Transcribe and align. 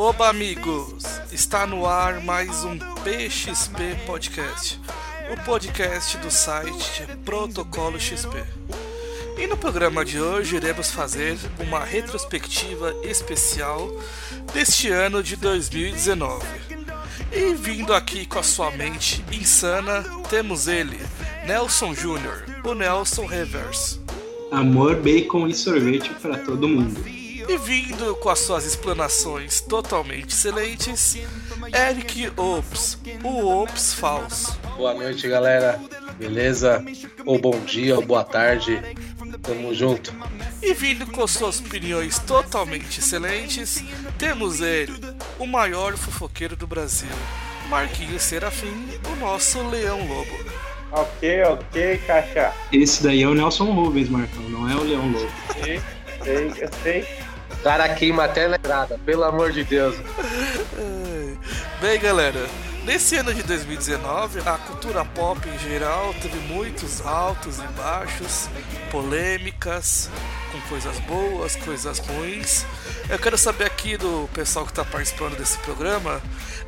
Oba, 0.00 0.28
amigos! 0.28 1.02
Está 1.32 1.66
no 1.66 1.84
ar 1.84 2.22
mais 2.22 2.62
um 2.62 2.78
PXP 2.78 4.06
Podcast, 4.06 4.80
o 5.28 5.44
podcast 5.44 6.16
do 6.18 6.30
site 6.30 7.04
Protocolo 7.24 7.98
XP. 7.98 8.44
E 9.36 9.48
no 9.48 9.56
programa 9.56 10.04
de 10.04 10.20
hoje 10.20 10.54
iremos 10.54 10.92
fazer 10.92 11.36
uma 11.58 11.80
retrospectiva 11.80 12.94
especial 13.02 13.90
deste 14.54 14.88
ano 14.88 15.20
de 15.20 15.34
2019. 15.34 16.46
E 17.32 17.52
vindo 17.54 17.92
aqui 17.92 18.24
com 18.24 18.38
a 18.38 18.42
sua 18.44 18.70
mente 18.70 19.24
insana, 19.32 20.04
temos 20.30 20.68
ele, 20.68 21.00
Nelson 21.44 21.92
Júnior, 21.92 22.44
o 22.64 22.72
Nelson 22.72 23.26
Reverse. 23.26 23.98
Amor, 24.52 24.94
bacon 24.94 25.48
e 25.48 25.54
sorvete 25.54 26.10
para 26.22 26.38
todo 26.38 26.68
mundo. 26.68 27.17
E 27.48 27.56
vindo 27.56 28.14
com 28.16 28.28
as 28.28 28.40
suas 28.40 28.66
explanações 28.66 29.62
totalmente 29.62 30.32
excelentes, 30.32 31.16
Eric 31.74 32.30
Ops, 32.36 32.98
o 33.24 33.62
Ops 33.62 33.94
falso. 33.94 34.60
Boa 34.76 34.92
noite, 34.92 35.26
galera. 35.26 35.80
Beleza? 36.18 36.84
Ou 37.24 37.38
bom 37.38 37.58
dia, 37.60 37.96
ou 37.96 38.04
boa 38.04 38.22
tarde. 38.22 38.82
Tamo 39.42 39.74
junto. 39.74 40.12
E 40.62 40.74
vindo 40.74 41.06
com 41.06 41.26
suas 41.26 41.58
opiniões 41.60 42.18
totalmente 42.18 42.98
excelentes, 42.98 43.82
temos 44.18 44.60
ele, 44.60 44.92
o 45.38 45.46
maior 45.46 45.96
fofoqueiro 45.96 46.54
do 46.54 46.66
Brasil, 46.66 47.08
Marquinhos 47.70 48.22
Serafim, 48.22 48.88
o 49.10 49.16
nosso 49.16 49.66
Leão 49.68 50.06
Lobo. 50.06 50.38
Ok, 50.92 51.42
ok, 51.44 51.98
caixa. 52.06 52.52
Esse 52.72 53.02
daí 53.02 53.22
é 53.22 53.28
o 53.28 53.34
Nelson 53.34 53.72
Rubens, 53.72 54.10
Marcão, 54.10 54.42
não 54.50 54.68
é 54.68 54.74
o 54.74 54.82
Leão 54.82 55.08
Lobo. 55.10 55.30
Sei, 55.62 55.80
sei, 56.22 56.52
eu 56.60 56.70
sei. 56.82 57.27
Cara 57.62 57.88
queima 57.94 58.24
até 58.24 58.46
na 58.46 58.56
entrada, 58.56 58.98
pelo 59.04 59.24
amor 59.24 59.52
de 59.52 59.64
Deus. 59.64 59.96
Bem, 61.80 61.98
galera, 61.98 62.46
nesse 62.84 63.16
ano 63.16 63.34
de 63.34 63.42
2019, 63.42 64.40
a 64.40 64.58
cultura 64.58 65.04
pop 65.04 65.40
em 65.48 65.58
geral 65.58 66.14
teve 66.20 66.38
muitos 66.52 67.04
altos 67.04 67.58
e 67.58 67.66
baixos, 67.80 68.48
polêmicas, 68.90 70.08
com 70.52 70.60
coisas 70.68 70.98
boas, 71.00 71.56
coisas 71.56 71.98
ruins. 71.98 72.64
Eu 73.08 73.18
quero 73.18 73.36
saber 73.36 73.64
aqui 73.64 73.96
do 73.96 74.28
pessoal 74.32 74.64
que 74.64 74.72
está 74.72 74.84
participando 74.84 75.36
desse 75.36 75.58
programa 75.58 76.20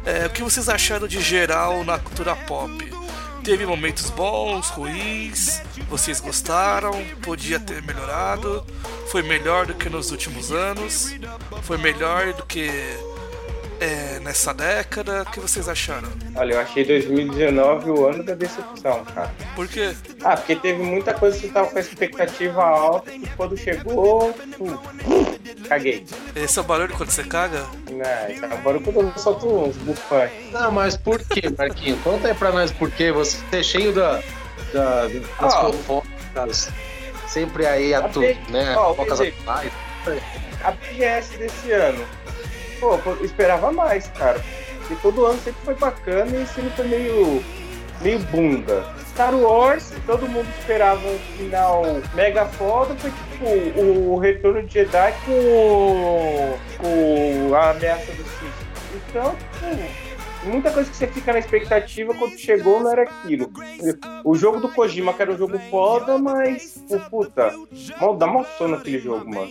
é, 0.04 0.26
o 0.26 0.30
que 0.30 0.42
vocês 0.42 0.68
acharam 0.68 1.06
de 1.06 1.20
geral 1.20 1.84
na 1.84 1.98
cultura 1.98 2.34
pop. 2.34 2.99
Teve 3.42 3.64
momentos 3.66 4.10
bons, 4.10 4.68
ruins, 4.68 5.62
vocês 5.88 6.20
gostaram, 6.20 6.92
podia 7.22 7.58
ter 7.58 7.82
melhorado, 7.82 8.64
foi 9.10 9.22
melhor 9.22 9.66
do 9.66 9.74
que 9.74 9.88
nos 9.88 10.10
últimos 10.10 10.52
anos, 10.52 11.14
foi 11.62 11.78
melhor 11.78 12.32
do 12.34 12.44
que 12.44 12.70
é, 13.80 14.20
nessa 14.20 14.52
década. 14.54 15.22
O 15.22 15.30
que 15.30 15.40
vocês 15.40 15.68
acharam? 15.68 16.08
Olha, 16.36 16.54
eu 16.54 16.60
achei 16.60 16.84
2019 16.84 17.90
o 17.90 18.06
ano 18.06 18.22
da 18.22 18.34
decepção, 18.34 19.04
cara. 19.06 19.30
Por 19.56 19.66
quê? 19.66 19.94
Ah, 20.22 20.36
porque 20.36 20.54
teve 20.56 20.82
muita 20.82 21.14
coisa 21.14 21.38
que 21.38 21.48
tava 21.48 21.68
com 21.70 21.78
a 21.78 21.80
expectativa 21.80 22.62
alta 22.62 23.10
e 23.12 23.26
quando 23.36 23.56
chegou, 23.56 24.34
hum, 24.60 24.76
caguei. 25.68 26.04
Esse 26.36 26.58
é 26.58 26.62
o 26.62 26.64
barulho 26.64 26.94
quando 26.96 27.10
você 27.10 27.24
caga? 27.24 27.64
Não, 27.90 28.28
esse 28.30 28.44
é 28.44 28.54
o 28.54 28.58
barulho 28.58 28.80
quando 28.84 29.00
eu 29.00 29.18
solto 29.18 29.46
uns 29.48 29.76
bufões. 29.78 30.30
Não, 30.52 30.70
mas 30.70 30.96
por 30.96 31.18
quê, 31.18 31.42
Marquinhos? 31.56 32.00
Conta 32.02 32.28
aí 32.28 32.34
pra 32.34 32.52
nós 32.52 32.70
por 32.70 32.90
quê. 32.90 33.10
Você 33.12 33.38
é 33.52 33.62
cheio 33.62 33.92
da, 33.94 34.20
da, 34.72 35.06
das 35.40 35.54
Ó. 35.54 35.72
fofocas, 35.72 36.68
sempre 37.26 37.66
aí 37.66 37.94
a 37.94 38.00
A 38.00 38.08
tu, 38.08 38.20
B- 38.20 38.36
né? 38.50 38.74
Fofocas 38.74 39.18
dizer, 39.18 39.34
atuais. 39.40 39.72
A 40.62 40.72
BGS 40.72 41.38
desse 41.38 41.72
ano, 41.72 42.04
pô, 42.80 42.98
esperava 43.22 43.70
mais, 43.70 44.08
cara. 44.08 44.40
Porque 44.78 44.94
todo 45.02 45.26
ano 45.26 45.38
sempre 45.40 45.60
foi 45.64 45.74
bacana 45.74 46.30
e 46.30 46.46
ano 46.60 46.70
foi 46.76 46.86
meio, 46.88 47.44
meio 48.00 48.18
bunda. 48.18 48.84
Star 49.10 49.34
Wars, 49.34 49.92
todo 50.06 50.26
mundo 50.28 50.48
esperava 50.58 51.06
um 51.06 51.18
final 51.36 51.82
mega 52.14 52.46
foda, 52.46 52.94
foi 52.96 53.10
tipo 53.10 53.80
o, 53.80 54.14
o 54.14 54.18
retorno 54.18 54.62
de 54.62 54.74
Jedi 54.74 55.14
com, 55.26 56.56
com 56.78 57.54
a 57.54 57.70
ameaça 57.70 58.12
do 58.12 58.24
Sith. 58.24 58.70
Então, 58.94 59.36
tipo, 59.52 60.09
muita 60.44 60.70
coisa 60.70 60.90
que 60.90 60.96
você 60.96 61.06
fica 61.06 61.32
na 61.32 61.38
expectativa 61.38 62.14
quando 62.14 62.38
chegou 62.38 62.80
não 62.80 62.90
era 62.90 63.02
aquilo. 63.02 63.50
O 64.24 64.34
jogo 64.34 64.60
do 64.60 64.68
Kojima, 64.68 65.12
que 65.12 65.22
era 65.22 65.32
um 65.32 65.38
jogo 65.38 65.58
foda, 65.70 66.18
mas, 66.18 66.82
pô, 66.88 66.98
puta, 67.10 67.54
mal, 68.00 68.16
dá 68.16 68.26
mal 68.26 68.46
sono 68.56 68.76
aquele 68.76 68.98
jogo, 68.98 69.28
mano. 69.28 69.50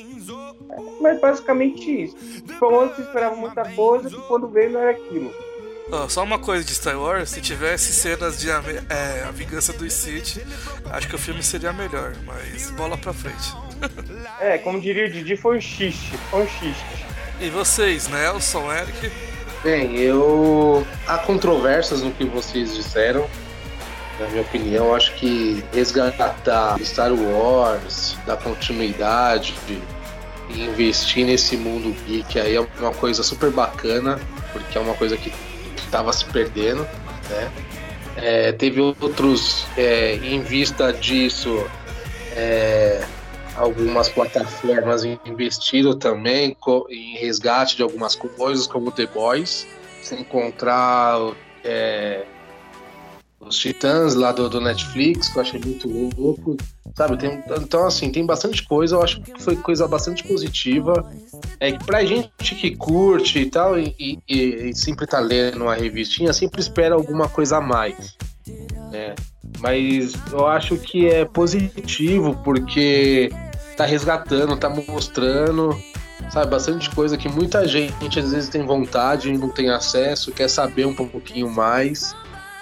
Mas 1.01 1.19
basicamente 1.19 2.03
isso. 2.03 2.17
Foi 2.59 2.71
um 2.71 2.79
ano 2.79 2.89
que 2.91 2.97
você 2.97 3.01
esperava 3.03 3.35
muita 3.35 3.63
coisa, 3.73 4.09
que 4.09 4.21
quando 4.27 4.47
veio 4.47 4.71
não 4.71 4.81
era 4.81 4.91
aquilo. 4.91 5.33
Ó, 5.91 6.07
só 6.07 6.23
uma 6.23 6.37
coisa 6.37 6.63
de 6.63 6.75
Star 6.75 6.99
Wars, 6.99 7.29
se 7.29 7.41
tivesse 7.41 7.91
cenas 7.91 8.39
de 8.39 8.49
é, 8.49 9.23
a 9.27 9.31
vingança 9.31 9.73
do 9.73 9.89
Sith, 9.89 10.45
acho 10.91 11.07
que 11.07 11.15
o 11.15 11.17
filme 11.17 11.41
seria 11.41 11.73
melhor, 11.73 12.15
mas 12.25 12.69
bola 12.71 12.95
pra 12.95 13.11
frente. 13.11 13.55
É, 14.39 14.57
como 14.59 14.79
diria 14.79 15.07
o 15.07 15.09
Didi, 15.09 15.35
foi 15.35 15.57
um 15.57 15.61
xiste. 15.61 16.15
Foi 16.29 16.43
um 16.43 16.47
xiste. 16.47 17.05
E 17.41 17.49
vocês, 17.49 18.07
Nelson, 18.07 18.71
Eric? 18.71 19.28
Bem, 19.63 19.97
eu. 19.97 20.85
Há 21.05 21.17
controvérsias 21.17 22.01
no 22.01 22.11
que 22.11 22.23
vocês 22.23 22.75
disseram. 22.75 23.27
Na 24.17 24.27
minha 24.27 24.41
opinião, 24.41 24.95
acho 24.95 25.13
que 25.15 25.63
resgatar 25.73 26.77
Star 26.83 27.11
Wars, 27.13 28.17
dar 28.25 28.37
continuidade 28.37 29.53
e 30.49 30.61
investir 30.61 31.25
nesse 31.25 31.55
mundo 31.55 31.95
geek 32.05 32.39
aí 32.39 32.55
é 32.55 32.59
uma 32.79 32.93
coisa 32.93 33.23
super 33.23 33.49
bacana, 33.49 34.19
porque 34.51 34.77
é 34.77 34.81
uma 34.81 34.93
coisa 34.95 35.15
que 35.15 35.31
estava 35.77 36.11
se 36.11 36.25
perdendo, 36.25 36.87
né? 37.29 37.51
É, 38.17 38.51
teve 38.51 38.81
outros, 38.81 39.65
é, 39.77 40.15
em 40.15 40.41
vista 40.41 40.91
disso, 40.91 41.65
é, 42.35 43.01
algumas 43.59 44.07
plataformas 44.09 45.03
investiram 45.25 45.97
também 45.97 46.55
em 46.89 47.17
resgate 47.17 47.75
de 47.75 47.83
algumas 47.83 48.15
coisas, 48.15 48.65
como 48.65 48.91
The 48.91 49.05
Boys, 49.07 49.67
se 50.01 50.15
encontrar 50.15 51.19
é, 51.63 52.23
os 53.39 53.57
Titãs 53.57 54.15
lá 54.15 54.31
do, 54.31 54.49
do 54.49 54.61
Netflix, 54.61 55.29
que 55.29 55.37
eu 55.37 55.41
achei 55.41 55.59
muito 55.59 55.87
louco, 56.17 56.55
sabe? 56.95 57.17
Tem- 57.17 57.43
então, 57.61 57.85
assim, 57.85 58.09
tem 58.11 58.25
bastante 58.25 58.63
coisa, 58.65 58.95
eu 58.95 59.03
acho 59.03 59.21
que 59.21 59.41
foi 59.41 59.55
coisa 59.57 59.87
bastante 59.87 60.23
positiva. 60.23 61.09
É 61.59 61.71
que 61.73 61.83
pra 61.85 62.05
gente 62.05 62.55
que 62.55 62.75
curte 62.75 63.39
e 63.39 63.49
tal, 63.49 63.77
e- 63.77 63.93
e- 63.99 64.19
e 64.29 64.73
sempre 64.75 65.05
tá 65.05 65.19
lendo 65.19 65.63
uma 65.63 65.75
revistinha, 65.75 66.31
sempre 66.31 66.61
espera 66.61 66.95
alguma 66.95 67.27
coisa 67.27 67.57
a 67.57 67.61
mais. 67.61 68.17
né? 68.91 69.13
Mas 69.59 70.13
eu 70.31 70.47
acho 70.47 70.75
que 70.77 71.05
é 71.07 71.23
positivo, 71.25 72.35
porque 72.43 73.29
tá 73.79 73.85
resgatando, 73.85 74.57
tá 74.57 74.69
mostrando, 74.69 75.73
sabe, 76.29 76.51
bastante 76.51 76.89
coisa 76.89 77.17
que 77.17 77.29
muita 77.29 77.65
gente 77.65 78.19
às 78.19 78.33
vezes 78.33 78.49
tem 78.49 78.65
vontade 78.65 79.31
não 79.37 79.47
tem 79.47 79.69
acesso, 79.69 80.33
quer 80.33 80.49
saber 80.49 80.85
um 80.85 80.93
pouquinho 80.93 81.49
mais. 81.49 82.13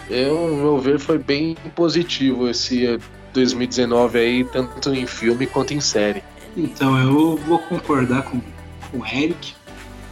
Eu, 0.07 0.47
no 0.47 0.57
meu 0.57 0.79
ver, 0.79 0.99
foi 0.99 1.17
bem 1.17 1.57
positivo 1.75 2.47
esse 2.47 2.99
2019 3.33 4.19
aí, 4.19 4.43
tanto 4.43 4.93
em 4.93 5.07
filme 5.07 5.47
quanto 5.47 5.73
em 5.73 5.81
série. 5.81 6.21
Então, 6.55 6.95
eu 6.99 7.35
vou 7.35 7.57
concordar 7.57 8.21
com, 8.21 8.39
com 8.91 8.99
o 8.99 9.05
Eric. 9.05 9.55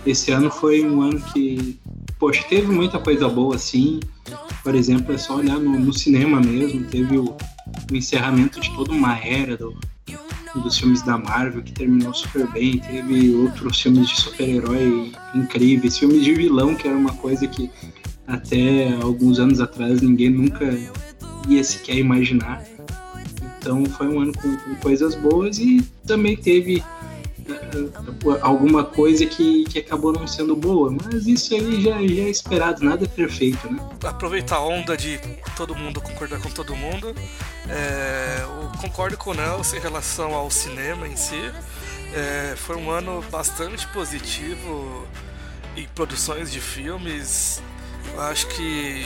Esse 0.07 0.31
ano 0.31 0.49
foi 0.49 0.83
um 0.83 1.03
ano 1.03 1.21
que, 1.21 1.79
poxa, 2.17 2.43
teve 2.49 2.65
muita 2.65 2.97
coisa 2.97 3.29
boa 3.29 3.55
assim. 3.55 3.99
Por 4.63 4.73
exemplo, 4.73 5.13
é 5.13 5.19
só 5.19 5.35
olhar 5.35 5.59
no, 5.59 5.79
no 5.79 5.93
cinema 5.93 6.41
mesmo. 6.41 6.83
Teve 6.85 7.19
o, 7.19 7.37
o 7.91 7.95
encerramento 7.95 8.59
de 8.59 8.73
toda 8.75 8.91
uma 8.91 9.15
era 9.17 9.55
do, 9.55 9.77
dos 10.61 10.77
filmes 10.77 11.01
da 11.01 11.17
Marvel, 11.17 11.61
que 11.63 11.71
terminou 11.71 12.13
super 12.13 12.47
bem. 12.51 12.79
Teve 12.79 13.35
outros 13.35 13.81
filmes 13.81 14.09
de 14.09 14.21
super-herói 14.21 15.11
incríveis, 15.33 15.97
filmes 15.97 16.23
de 16.23 16.33
vilão, 16.33 16.75
que 16.75 16.87
era 16.87 16.97
uma 16.97 17.13
coisa 17.13 17.47
que 17.47 17.69
até 18.27 18.93
alguns 19.01 19.39
anos 19.39 19.59
atrás 19.59 20.01
ninguém 20.01 20.29
nunca 20.29 20.65
ia 21.47 21.63
sequer 21.63 21.97
imaginar. 21.97 22.63
Então 23.59 23.85
foi 23.85 24.07
um 24.07 24.19
ano 24.19 24.33
com, 24.33 24.55
com 24.57 24.75
coisas 24.75 25.15
boas 25.15 25.57
e 25.57 25.81
também 26.05 26.35
teve 26.35 26.83
alguma 28.41 28.83
coisa 28.83 29.25
que, 29.25 29.63
que 29.65 29.79
acabou 29.79 30.11
não 30.11 30.27
sendo 30.27 30.55
boa, 30.55 30.91
mas 30.91 31.25
isso 31.27 31.53
aí 31.53 31.81
já, 31.81 31.91
já 31.91 32.23
é 32.23 32.29
esperado, 32.29 32.83
nada 32.83 33.05
é 33.05 33.07
perfeito, 33.07 33.71
né? 33.71 33.79
Aproveitar 34.03 34.57
a 34.57 34.65
onda 34.65 34.95
de 34.95 35.19
todo 35.55 35.75
mundo 35.75 36.01
concordar 36.01 36.39
com 36.39 36.49
todo 36.49 36.75
mundo. 36.75 37.15
É, 37.69 38.41
eu 38.41 38.79
concordo 38.79 39.17
com 39.17 39.31
o 39.31 39.33
Nelson 39.33 39.77
em 39.77 39.79
relação 39.79 40.33
ao 40.33 40.49
cinema 40.49 41.07
em 41.07 41.15
si. 41.15 41.51
É, 42.13 42.55
foi 42.55 42.75
um 42.75 42.89
ano 42.89 43.23
bastante 43.31 43.87
positivo 43.87 45.05
em 45.75 45.87
produções 45.95 46.51
de 46.51 46.59
filmes. 46.59 47.61
Eu 48.13 48.21
acho 48.21 48.47
que 48.47 49.05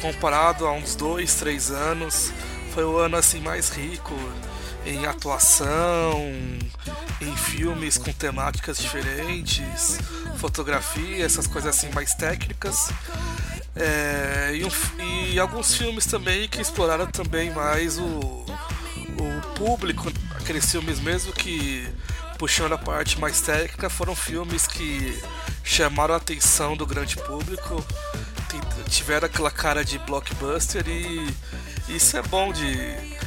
comparado 0.00 0.66
a 0.66 0.72
uns 0.72 0.94
dois, 0.94 1.34
três 1.34 1.70
anos, 1.70 2.32
foi 2.72 2.84
o 2.84 2.96
ano 2.96 3.16
assim 3.16 3.40
mais 3.40 3.68
rico 3.68 4.14
em 4.86 5.06
atuação, 5.06 6.20
em 7.20 7.36
filmes 7.36 7.98
com 7.98 8.12
temáticas 8.12 8.78
diferentes, 8.78 9.98
fotografia, 10.38 11.24
essas 11.24 11.46
coisas 11.46 11.76
assim 11.76 11.90
mais 11.92 12.14
técnicas. 12.14 12.90
É, 13.76 14.52
e, 14.54 14.64
um, 14.64 15.32
e, 15.32 15.38
alguns 15.38 15.74
filmes 15.74 16.04
também 16.06 16.48
que 16.48 16.60
exploraram 16.60 17.06
também 17.06 17.50
mais 17.52 17.98
o, 17.98 18.04
o 18.04 18.46
público, 19.56 20.12
aqueles 20.34 20.68
filmes 20.70 20.98
mesmo 20.98 21.32
que 21.32 21.88
puxando 22.38 22.72
a 22.72 22.78
parte 22.78 23.20
mais 23.20 23.40
técnica 23.40 23.90
foram 23.90 24.14
filmes 24.14 24.66
que 24.66 25.20
chamaram 25.62 26.14
a 26.14 26.16
atenção 26.16 26.76
do 26.76 26.86
grande 26.86 27.16
público, 27.16 27.84
tiveram 28.88 29.26
aquela 29.26 29.50
cara 29.50 29.84
de 29.84 29.98
blockbuster 29.98 30.86
e 30.88 31.28
isso 31.88 32.16
é 32.16 32.22
bom 32.22 32.52
de 32.52 32.74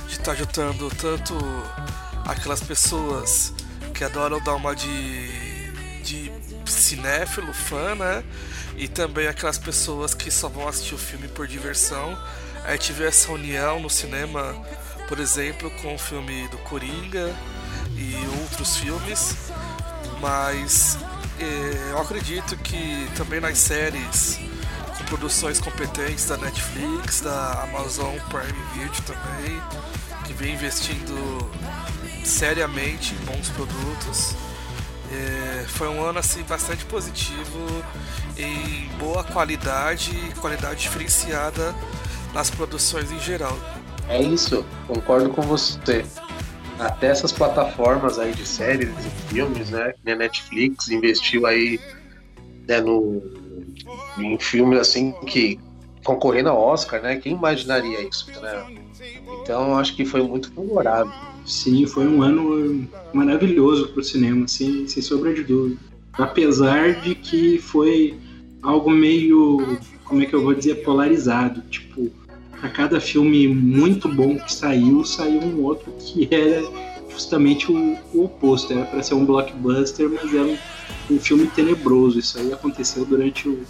estar 0.09 0.23
tá 0.23 0.35
juntando 0.35 0.89
tanto 0.91 1.35
aquelas 2.25 2.61
pessoas 2.61 3.53
que 3.93 4.03
adoram 4.03 4.39
dar 4.43 4.55
uma 4.55 4.75
de, 4.75 5.71
de 6.03 6.31
cinéfilo, 6.65 7.53
fã, 7.53 7.95
né? 7.95 8.23
E 8.77 8.87
também 8.87 9.27
aquelas 9.27 9.57
pessoas 9.57 10.13
que 10.13 10.29
só 10.29 10.47
vão 10.47 10.67
assistir 10.67 10.95
o 10.95 10.97
filme 10.97 11.27
por 11.27 11.47
diversão. 11.47 12.17
Aí 12.63 12.77
tive 12.77 13.03
essa 13.03 13.31
união 13.31 13.79
no 13.79 13.89
cinema, 13.89 14.55
por 15.07 15.19
exemplo, 15.19 15.69
com 15.81 15.95
o 15.95 15.97
filme 15.97 16.47
do 16.49 16.57
Coringa 16.59 17.35
e 17.95 18.15
outros 18.41 18.77
filmes. 18.77 19.35
Mas 20.19 20.97
eh, 21.39 21.89
eu 21.91 21.99
acredito 21.99 22.55
que 22.57 23.09
também 23.15 23.39
nas 23.39 23.57
séries 23.57 24.39
produções 25.11 25.59
competentes 25.59 26.25
da 26.25 26.37
Netflix, 26.37 27.19
da 27.19 27.63
Amazon 27.63 28.15
Prime 28.29 28.63
Video 28.73 29.01
também, 29.03 29.61
que 30.23 30.31
vem 30.31 30.53
investindo 30.53 31.51
seriamente 32.23 33.13
em 33.13 33.25
bons 33.25 33.49
produtos. 33.49 34.33
É, 35.11 35.65
foi 35.67 35.89
um 35.89 36.01
ano 36.01 36.19
assim 36.19 36.41
bastante 36.43 36.85
positivo 36.85 37.59
em 38.37 38.87
boa 38.97 39.21
qualidade 39.25 40.13
qualidade 40.39 40.83
diferenciada 40.83 41.75
nas 42.33 42.49
produções 42.49 43.11
em 43.11 43.19
geral. 43.19 43.57
É 44.07 44.21
isso, 44.21 44.65
concordo 44.87 45.29
com 45.29 45.41
você. 45.41 46.05
Até 46.79 47.07
essas 47.07 47.33
plataformas 47.33 48.17
aí 48.17 48.31
de 48.31 48.47
séries 48.47 48.93
e 49.05 49.33
filmes, 49.33 49.71
né? 49.71 49.93
A 50.07 50.15
Netflix 50.15 50.87
investiu 50.87 51.45
aí 51.45 51.81
né, 52.65 52.79
no, 52.79 53.40
em 54.17 54.37
filmes 54.39 54.79
assim 54.79 55.13
que 55.25 55.59
concorrendo 56.03 56.49
ao 56.49 56.59
Oscar, 56.59 57.01
né? 57.01 57.17
Quem 57.17 57.33
imaginaria 57.33 58.01
isso, 58.07 58.27
né? 58.41 58.65
Então 59.41 59.77
acho 59.77 59.95
que 59.95 60.05
foi 60.05 60.21
muito 60.21 60.51
favorável. 60.51 61.11
Sim, 61.45 61.85
foi 61.85 62.07
um 62.07 62.21
ano 62.21 62.87
maravilhoso 63.13 63.89
para 63.89 64.01
o 64.01 64.03
cinema, 64.03 64.47
sem, 64.47 64.87
sem 64.87 65.01
sombra 65.01 65.33
de 65.33 65.43
dúvida. 65.43 65.79
Apesar 66.13 67.01
de 67.01 67.15
que 67.15 67.57
foi 67.57 68.15
algo 68.61 68.89
meio, 68.91 69.79
como 70.03 70.21
é 70.21 70.25
que 70.25 70.35
eu 70.35 70.43
vou 70.43 70.53
dizer, 70.53 70.83
polarizado. 70.83 71.61
Tipo, 71.69 72.11
a 72.61 72.69
cada 72.69 72.99
filme 72.99 73.47
muito 73.47 74.07
bom 74.07 74.37
que 74.37 74.53
saiu, 74.53 75.03
saiu 75.03 75.41
um 75.41 75.63
outro 75.63 75.91
que 75.99 76.27
era 76.29 76.61
justamente 77.09 77.71
o, 77.71 77.97
o 78.13 78.25
oposto. 78.25 78.71
Era 78.71 78.85
para 78.85 79.01
ser 79.01 79.15
um 79.15 79.25
blockbuster, 79.25 80.09
mas 80.09 80.33
era 80.33 80.45
um, 80.45 80.57
um, 81.09 81.19
filme 81.19 81.47
tenebroso. 81.47 82.19
Isso 82.19 82.37
aí 82.37 82.53
aconteceu 82.53 83.03
durante 83.03 83.49
o, 83.49 83.63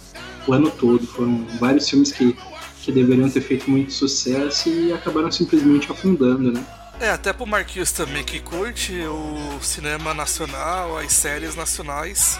o 0.46 0.52
ano 0.52 0.70
todo. 0.70 1.06
Foram 1.06 1.46
vários 1.58 1.88
filmes 1.88 2.12
que, 2.12 2.36
que 2.82 2.92
deveriam 2.92 3.28
ter 3.28 3.40
feito 3.40 3.70
muito 3.70 3.92
sucesso 3.92 4.68
e 4.68 4.92
acabaram 4.92 5.30
simplesmente 5.30 5.90
afundando, 5.90 6.52
né? 6.52 6.64
É, 7.00 7.10
até 7.10 7.32
pro 7.32 7.44
Marquinhos 7.46 7.90
também 7.90 8.22
que 8.22 8.38
curte 8.38 8.94
o 9.06 9.60
cinema 9.60 10.14
nacional, 10.14 10.98
as 10.98 11.12
séries 11.12 11.56
nacionais, 11.56 12.38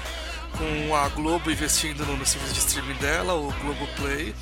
com 0.57 0.95
a 0.95 1.09
Globo 1.09 1.51
investindo 1.51 2.07
no, 2.07 2.25
serviço 2.25 2.55
de 2.55 2.61
streaming 2.61 2.95
dela, 2.95 3.35
o 3.35 3.53
Globo 3.61 3.89
Play. 3.97 4.33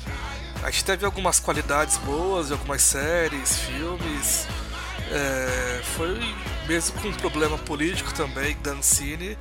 A 0.61 0.69
gente 0.69 0.85
teve 0.85 1.05
algumas 1.05 1.39
qualidades 1.39 1.97
boas 1.97 2.47
de 2.47 2.53
algumas 2.53 2.83
séries, 2.83 3.61
filmes. 3.61 4.45
É, 5.09 5.81
foi 5.97 6.19
mesmo 6.67 7.01
com 7.01 7.07
um 7.07 7.13
problema 7.13 7.57
político 7.57 8.13
também 8.13 8.55
da 8.61 8.73
Ancine. 8.73 9.35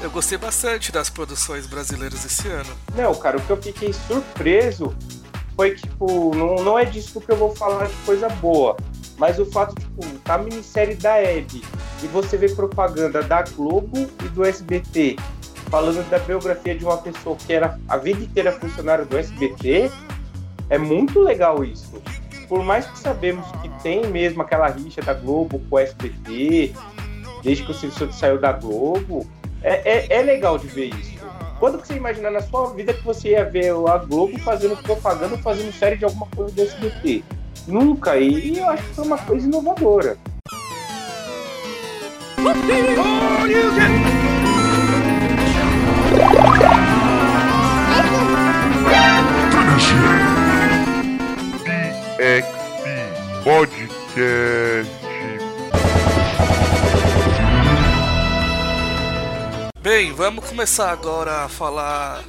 Eu 0.00 0.10
gostei 0.10 0.36
bastante 0.36 0.92
das 0.92 1.08
produções 1.08 1.66
brasileiras 1.66 2.24
esse 2.24 2.48
ano. 2.48 2.70
Não, 2.94 3.14
cara, 3.14 3.38
o 3.38 3.40
que 3.40 3.50
eu 3.50 3.56
fiquei 3.56 3.92
surpreso 3.92 4.94
foi 5.56 5.72
que, 5.72 5.82
tipo, 5.82 6.34
não, 6.34 6.56
não 6.56 6.78
é 6.78 6.84
disso 6.84 7.20
que 7.20 7.30
eu 7.30 7.36
vou 7.36 7.54
falar 7.54 7.86
de 7.86 7.94
coisa 8.04 8.28
boa. 8.28 8.76
Mas 9.16 9.38
o 9.38 9.46
fato, 9.46 9.74
tipo, 9.74 10.02
a 10.28 10.38
minissérie 10.38 10.96
da 10.96 11.16
Hebe 11.16 11.62
e 12.02 12.06
você 12.08 12.36
vê 12.36 12.48
propaganda 12.48 13.22
da 13.22 13.42
Globo 13.42 14.10
e 14.24 14.28
do 14.28 14.44
SBT 14.44 15.16
falando 15.74 16.08
da 16.08 16.18
biografia 16.20 16.74
de 16.76 16.84
uma 16.84 16.98
pessoa 16.98 17.36
que 17.36 17.52
era 17.52 17.78
a 17.88 17.96
vida 17.96 18.22
inteira 18.22 18.52
funcionária 18.52 19.04
do 19.04 19.16
SBT, 19.16 19.90
é 20.70 20.78
muito 20.78 21.20
legal 21.20 21.64
isso. 21.64 22.00
Por 22.48 22.62
mais 22.62 22.86
que 22.86 22.98
sabemos 22.98 23.44
que 23.60 23.68
tem 23.82 24.06
mesmo 24.06 24.42
aquela 24.42 24.68
rixa 24.68 25.02
da 25.02 25.14
Globo 25.14 25.58
com 25.68 25.76
o 25.76 25.78
SBT, 25.78 26.72
desde 27.42 27.64
que 27.64 27.70
o 27.72 27.74
Silvio 27.74 28.12
saiu 28.12 28.38
da 28.38 28.52
Globo, 28.52 29.26
é, 29.64 29.80
é, 29.84 30.18
é 30.18 30.22
legal 30.22 30.58
de 30.58 30.66
ver 30.66 30.94
isso. 30.94 31.14
Quando 31.58 31.78
você 31.78 31.94
imagina 31.94 32.30
na 32.30 32.42
sua 32.42 32.74
vida 32.74 32.92
que 32.92 33.02
você 33.02 33.30
ia 33.30 33.44
ver 33.44 33.70
a 33.70 33.96
Globo 33.96 34.38
fazendo 34.40 34.76
propaganda, 34.76 35.38
fazendo 35.38 35.72
série 35.72 35.96
de 35.96 36.04
alguma 36.04 36.26
coisa 36.36 36.54
do 36.54 36.62
SBT? 36.62 37.24
Nunca, 37.66 38.18
e 38.18 38.58
eu 38.58 38.68
acho 38.68 38.82
que 38.82 38.94
foi 38.94 39.04
uma 39.06 39.18
coisa 39.18 39.46
inovadora. 39.46 40.18
Podcast. 53.42 55.04
Bem, 59.84 60.14
vamos 60.14 60.48
começar 60.48 60.90
agora 60.90 61.44
a 61.44 61.48
falar 61.50 62.24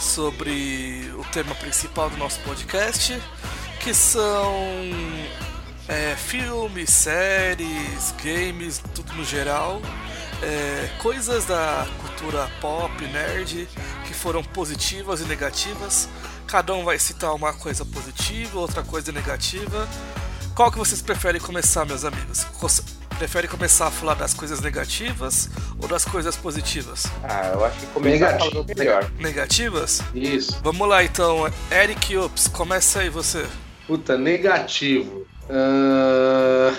sobre 0.00 1.12
o 1.14 1.22
tema 1.30 1.54
principal 1.54 2.08
do 2.08 2.16
nosso 2.16 2.40
podcast, 2.40 3.22
que 3.80 3.92
são 3.92 4.50
é, 5.88 6.16
filmes, 6.16 6.88
séries, 6.88 8.14
games, 8.24 8.82
tudo 8.94 9.12
no 9.12 9.26
geral. 9.26 9.82
É, 10.42 10.88
coisas 11.02 11.44
da 11.44 11.86
cultura 12.00 12.50
pop, 12.62 13.06
nerd, 13.08 13.68
que 14.06 14.14
foram 14.14 14.42
positivas 14.42 15.20
e 15.20 15.24
negativas. 15.24 16.08
Cada 16.46 16.72
um 16.72 16.82
vai 16.82 16.98
citar 16.98 17.34
uma 17.34 17.52
coisa 17.52 17.84
positiva, 17.84 18.58
outra 18.58 18.82
coisa 18.82 19.12
negativa. 19.12 19.86
Qual 20.54 20.72
que 20.72 20.78
vocês 20.78 21.02
preferem 21.02 21.42
começar, 21.42 21.84
meus 21.84 22.06
amigos? 22.06 22.44
Prefere 23.18 23.48
começar 23.48 23.86
a 23.86 23.90
falar 23.90 24.12
das 24.12 24.34
coisas 24.34 24.60
negativas 24.60 25.48
ou 25.80 25.88
das 25.88 26.04
coisas 26.04 26.36
positivas? 26.36 27.06
Ah, 27.24 27.50
eu 27.54 27.64
acho 27.64 27.80
que 27.80 27.86
começar 27.86 28.26
Negativo. 28.26 28.50
falando 28.50 28.76
melhor. 28.76 29.10
Negativas? 29.18 30.02
Isso. 30.14 30.60
Vamos 30.62 30.86
lá 30.86 31.02
então, 31.02 31.50
Eric 31.70 32.14
Ups, 32.18 32.46
começa 32.46 33.00
aí 33.00 33.08
você. 33.08 33.46
Puta, 33.86 34.18
negativo. 34.18 35.26
Uh... 35.48 36.76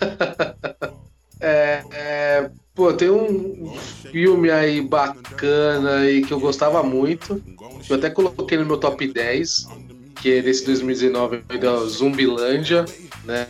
é, 1.40 1.84
é, 1.92 2.50
pô, 2.74 2.92
tem 2.92 3.10
um 3.10 3.72
filme 4.10 4.50
aí 4.50 4.80
bacana 4.80 5.98
aí 5.98 6.22
que 6.22 6.32
eu 6.32 6.40
gostava 6.40 6.82
muito. 6.82 7.40
Eu 7.88 7.96
até 7.96 8.10
coloquei 8.10 8.58
no 8.58 8.66
meu 8.66 8.78
top 8.78 9.06
10. 9.06 9.68
Que 10.20 10.38
é 10.38 10.42
desse 10.42 10.64
2019 10.66 11.42
da 11.60 11.76
Zumbilândia, 11.86 12.84
né? 13.24 13.46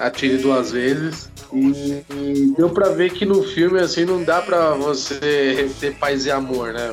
Atire 0.00 0.38
duas 0.38 0.72
vezes. 0.72 1.30
E, 1.52 2.04
e 2.10 2.54
deu 2.56 2.70
pra 2.70 2.90
ver 2.90 3.12
que 3.12 3.24
no 3.24 3.42
filme 3.42 3.80
assim 3.80 4.04
não 4.04 4.22
dá 4.22 4.40
pra 4.40 4.72
você 4.72 5.70
ter 5.80 5.94
paz 5.96 6.26
e 6.26 6.30
amor, 6.30 6.72
né? 6.72 6.92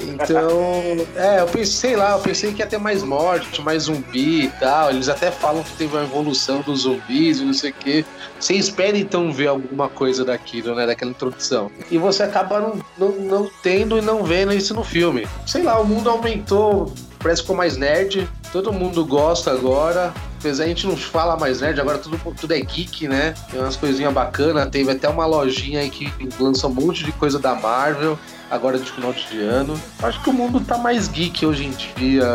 Então, 0.00 1.06
é, 1.16 1.40
eu 1.40 1.46
pensei, 1.46 1.90
sei 1.90 1.96
lá, 1.96 2.12
eu 2.12 2.18
pensei 2.18 2.52
que 2.52 2.60
ia 2.60 2.66
ter 2.66 2.78
mais 2.78 3.02
morte, 3.02 3.62
mais 3.62 3.84
zumbi 3.84 4.46
e 4.46 4.48
tal. 4.48 4.90
Eles 4.90 5.08
até 5.08 5.30
falam 5.30 5.62
que 5.62 5.72
teve 5.76 5.94
uma 5.94 6.02
evolução 6.02 6.60
dos 6.62 6.80
zumbis 6.80 7.38
e 7.38 7.44
não 7.44 7.54
sei 7.54 7.70
o 7.70 7.74
quê. 7.74 8.04
Você 8.38 8.54
espera 8.54 8.98
então 8.98 9.32
ver 9.32 9.48
alguma 9.48 9.88
coisa 9.88 10.24
daquilo, 10.24 10.74
né? 10.74 10.86
Daquela 10.86 11.10
introdução. 11.10 11.70
E 11.90 11.98
você 11.98 12.22
acaba 12.22 12.60
não, 12.60 12.82
não, 12.98 13.12
não 13.12 13.50
tendo 13.62 13.98
e 13.98 14.00
não 14.00 14.24
vendo 14.24 14.52
isso 14.52 14.74
no 14.74 14.82
filme. 14.82 15.26
Sei 15.46 15.62
lá, 15.62 15.78
o 15.78 15.86
mundo 15.86 16.10
aumentou, 16.10 16.92
parece 17.18 17.42
que 17.42 17.46
ficou 17.46 17.56
mais 17.56 17.76
nerd. 17.76 18.28
Todo 18.52 18.72
mundo 18.72 19.04
gosta 19.04 19.52
agora. 19.52 20.12
Apesar 20.44 20.64
a 20.64 20.66
gente 20.66 20.86
não 20.86 20.94
fala 20.94 21.38
mais 21.38 21.62
nerd, 21.62 21.80
agora 21.80 21.96
tudo, 21.96 22.20
tudo 22.34 22.52
é 22.52 22.60
geek, 22.60 23.08
né? 23.08 23.32
Tem 23.50 23.58
umas 23.58 23.76
coisinhas 23.76 24.12
bacanas. 24.12 24.68
Teve 24.68 24.90
até 24.90 25.08
uma 25.08 25.24
lojinha 25.24 25.80
aí 25.80 25.88
que 25.88 26.12
lança 26.38 26.66
um 26.66 26.74
monte 26.74 27.02
de 27.02 27.12
coisa 27.12 27.38
da 27.38 27.54
Marvel 27.54 28.18
agora 28.50 28.78
de 28.78 28.92
final 28.92 29.10
de 29.14 29.40
ano. 29.40 29.80
Acho 30.02 30.22
que 30.22 30.28
o 30.28 30.34
mundo 30.34 30.60
tá 30.60 30.76
mais 30.76 31.08
geek 31.08 31.46
hoje 31.46 31.64
em 31.64 31.70
dia. 31.70 32.26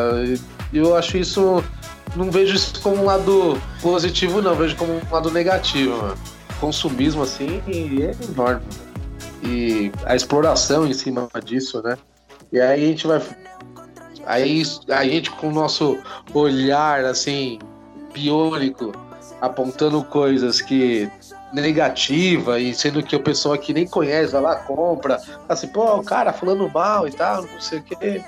Eu 0.73 0.95
acho 0.95 1.19
isso 1.19 1.63
não 2.15 2.31
vejo 2.31 2.55
isso 2.55 2.81
como 2.81 3.03
um 3.03 3.05
lado 3.05 3.61
positivo, 3.79 4.41
não. 4.41 4.55
Vejo 4.55 4.75
como 4.75 4.93
um 4.93 5.01
lado 5.11 5.29
negativo. 5.29 6.15
Consumismo, 6.59 7.21
assim, 7.21 7.61
é 7.67 8.15
enorme. 8.31 8.65
E 9.43 9.91
a 10.03 10.15
exploração 10.15 10.87
em 10.87 10.93
cima 10.93 11.29
disso, 11.45 11.79
né? 11.83 11.95
E 12.51 12.59
aí 12.59 12.85
a 12.85 12.87
gente 12.87 13.05
vai. 13.05 13.21
Aí 14.25 14.63
a 14.87 15.03
gente, 15.05 15.29
com 15.29 15.49
o 15.49 15.53
nosso 15.53 15.99
olhar, 16.33 17.05
assim, 17.05 17.59
biônico, 18.13 18.91
apontando 19.41 20.03
coisas 20.03 20.61
que 20.61 21.09
negativa 21.51 22.59
e 22.59 22.73
sendo 22.73 23.01
que 23.01 23.15
o 23.15 23.19
pessoal 23.19 23.57
que 23.57 23.73
nem 23.73 23.87
conhece 23.87 24.33
vai 24.33 24.41
lá 24.41 24.55
compra 24.55 25.19
assim 25.47 25.67
pô 25.67 25.95
o 25.95 26.03
cara 26.03 26.31
falando 26.31 26.69
mal 26.69 27.07
e 27.07 27.11
tal 27.11 27.41
não 27.41 27.59
sei 27.59 27.79
o 27.79 27.83
que 27.83 28.23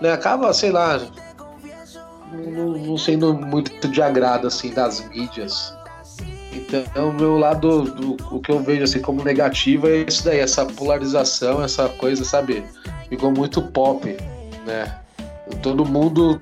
né? 0.00 0.12
Acaba 0.12 0.52
sei 0.52 0.72
lá 0.72 1.00
não, 2.32 2.72
não 2.72 2.98
sendo 2.98 3.32
muito 3.32 3.86
de 3.86 4.02
agrado 4.02 4.48
assim 4.48 4.72
das 4.74 5.08
mídias. 5.08 5.72
Então 6.52 7.12
meu 7.12 7.38
lado 7.38 7.82
do, 7.82 8.16
o 8.34 8.40
que 8.40 8.50
eu 8.50 8.58
vejo 8.60 8.82
assim 8.82 9.00
como 9.00 9.22
negativo 9.22 9.86
é 9.86 9.98
isso 10.08 10.24
daí 10.24 10.40
essa 10.40 10.66
polarização 10.66 11.62
essa 11.62 11.88
coisa 11.88 12.24
sabe? 12.24 12.64
Ficou 13.08 13.30
muito 13.30 13.62
pop 13.62 14.16
né? 14.66 14.98
Todo 15.62 15.84
mundo 15.84 16.40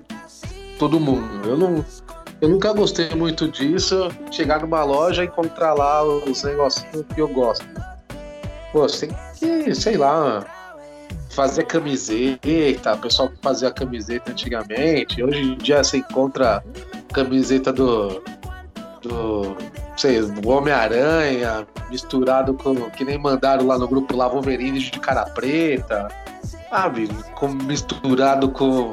todo 0.78 0.99
mundo. 0.99 1.49
Eu 1.49 1.56
não 1.56 1.84
eu 2.42 2.49
nunca 2.49 2.72
gostei 2.72 3.08
muito 3.11 3.49
disso, 3.49 4.08
chegar 4.32 4.61
numa 4.61 4.82
loja 4.82 5.22
e 5.22 5.26
encontrar 5.28 5.75
lá 5.75 6.02
os 6.02 6.42
negocinhos 6.42 7.06
que 7.14 7.20
eu 7.20 7.28
gosto. 7.28 7.64
Pô, 8.72 8.82
você 8.82 9.06
tem 9.06 9.16
que, 9.38 9.72
sei 9.76 9.96
lá, 9.96 10.44
fazer 11.30 11.64
camiseta, 11.66 12.94
o 12.94 12.99
pessoal 12.99 13.28
que 13.28 13.37
fazia 13.40 13.70
camiseta 13.70 14.32
antigamente. 14.32 15.22
Hoje 15.22 15.52
em 15.52 15.56
dia 15.56 15.84
você 15.84 15.99
encontra 15.99 16.64
camiseta 17.12 17.72
do. 17.72 18.20
do. 19.02 19.56
sei, 19.96 20.20
do 20.20 20.49
Homem-Aranha, 20.49 21.64
misturado 21.90 22.54
com. 22.54 22.90
que 22.90 23.04
nem 23.04 23.18
mandaram 23.18 23.68
lá 23.68 23.78
no 23.78 23.87
grupo 23.87 24.16
lá 24.16 24.26
Wolverine 24.26 24.80
de 24.80 24.99
cara 24.99 25.26
preta. 25.26 26.08
Sabe? 26.68 27.06
Com, 27.37 27.50
misturado 27.50 28.50
com 28.50 28.90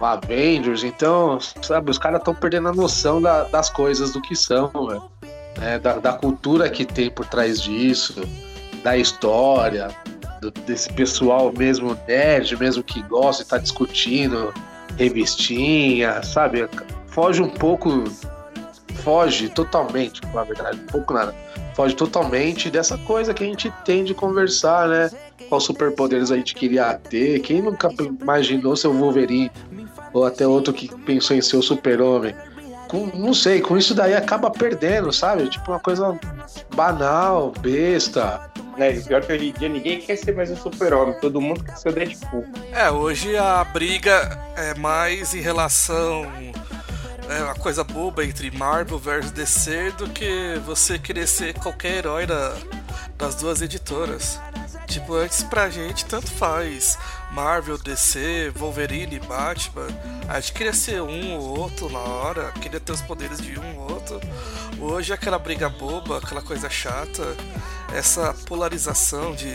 Avengers, 0.00 0.84
então, 0.84 1.38
sabe, 1.40 1.90
os 1.90 1.98
caras 1.98 2.20
estão 2.20 2.34
perdendo 2.34 2.68
a 2.68 2.72
noção 2.72 3.20
da, 3.20 3.44
das 3.44 3.68
coisas, 3.68 4.12
do 4.12 4.22
que 4.22 4.36
são, 4.36 4.70
né? 4.88 5.78
da, 5.78 5.94
da, 5.98 6.12
cultura 6.12 6.68
que 6.70 6.84
tem 6.84 7.10
por 7.10 7.26
trás 7.26 7.60
disso, 7.60 8.22
da 8.82 8.96
história, 8.96 9.88
do, 10.40 10.50
desse 10.50 10.92
pessoal 10.92 11.52
mesmo 11.56 11.98
nerd, 12.06 12.56
mesmo 12.56 12.82
que 12.82 13.02
gosta 13.02 13.42
estar 13.42 13.56
tá 13.56 13.62
discutindo 13.62 14.52
revistinha, 14.96 16.22
sabe? 16.22 16.68
Foge 17.08 17.42
um 17.42 17.48
pouco, 17.48 18.04
foge 19.02 19.48
totalmente, 19.48 20.20
na 20.34 20.44
verdade, 20.44 20.80
um 20.80 20.86
pouco 20.86 21.14
nada, 21.14 21.34
foge 21.74 21.94
totalmente 21.94 22.70
dessa 22.70 22.98
coisa 22.98 23.32
que 23.32 23.44
a 23.44 23.46
gente 23.46 23.72
tem 23.84 24.04
de 24.04 24.14
conversar, 24.14 24.88
né? 24.88 25.10
Qual 25.48 25.60
superpoderes 25.60 26.30
a 26.30 26.36
gente 26.36 26.54
queria 26.54 26.94
ter, 26.94 27.40
quem 27.40 27.62
nunca 27.62 27.88
imaginou 28.20 28.76
ser 28.76 28.88
o 28.88 28.92
Wolverine 28.92 29.50
ou 30.12 30.24
até 30.24 30.46
outro 30.46 30.72
que 30.72 30.88
pensou 31.02 31.36
em 31.36 31.42
ser 31.42 31.56
o 31.56 31.62
super-homem. 31.62 32.34
não 33.14 33.34
sei, 33.34 33.60
com 33.60 33.76
isso 33.76 33.94
daí 33.94 34.14
acaba 34.14 34.50
perdendo, 34.50 35.12
sabe? 35.12 35.48
Tipo 35.48 35.72
uma 35.72 35.80
coisa 35.80 36.18
banal, 36.74 37.52
besta. 37.60 38.50
É, 38.76 38.92
pior 38.92 39.22
que 39.22 39.32
hoje 39.32 39.48
em 39.48 39.52
dia 39.52 39.68
ninguém 39.68 40.00
quer 40.00 40.16
ser 40.16 40.34
mais 40.34 40.50
um 40.50 40.56
super-homem, 40.56 41.14
todo 41.20 41.40
mundo 41.40 41.64
quer 41.64 41.76
ser 41.76 41.88
o 41.88 41.92
Deadpool. 41.92 42.44
É, 42.72 42.90
hoje 42.90 43.36
a 43.36 43.64
briga 43.64 44.38
é 44.56 44.74
mais 44.74 45.34
em 45.34 45.40
relação 45.40 46.24
é 47.28 47.42
uma 47.42 47.54
coisa 47.54 47.84
boba 47.84 48.24
entre 48.24 48.50
Marvel 48.50 48.98
versus 48.98 49.30
DC 49.30 49.92
do 49.98 50.08
que 50.08 50.58
você 50.64 50.98
querer 50.98 51.26
ser 51.26 51.52
qualquer 51.54 51.98
herói 51.98 52.26
da, 52.26 52.56
das 53.18 53.34
duas 53.34 53.60
editoras. 53.60 54.40
Tipo, 54.86 55.14
antes 55.14 55.42
pra 55.42 55.68
gente 55.68 56.06
tanto 56.06 56.30
faz. 56.30 56.98
Marvel, 57.32 57.78
DC, 57.78 58.50
Wolverine, 58.56 59.18
Batman. 59.20 59.88
A 60.28 60.40
gente 60.40 60.52
queria 60.52 60.72
ser 60.72 61.02
um 61.02 61.36
ou 61.36 61.58
outro 61.58 61.90
na 61.90 62.00
hora, 62.00 62.52
queria 62.52 62.80
ter 62.80 62.92
os 62.92 63.02
poderes 63.02 63.40
de 63.40 63.58
um 63.58 63.78
ou 63.78 63.92
outro. 63.92 64.20
Hoje 64.80 65.12
aquela 65.12 65.38
briga 65.38 65.68
boba, 65.68 66.18
aquela 66.18 66.42
coisa 66.42 66.68
chata, 66.68 67.36
essa 67.94 68.34
polarização 68.46 69.34
de 69.34 69.54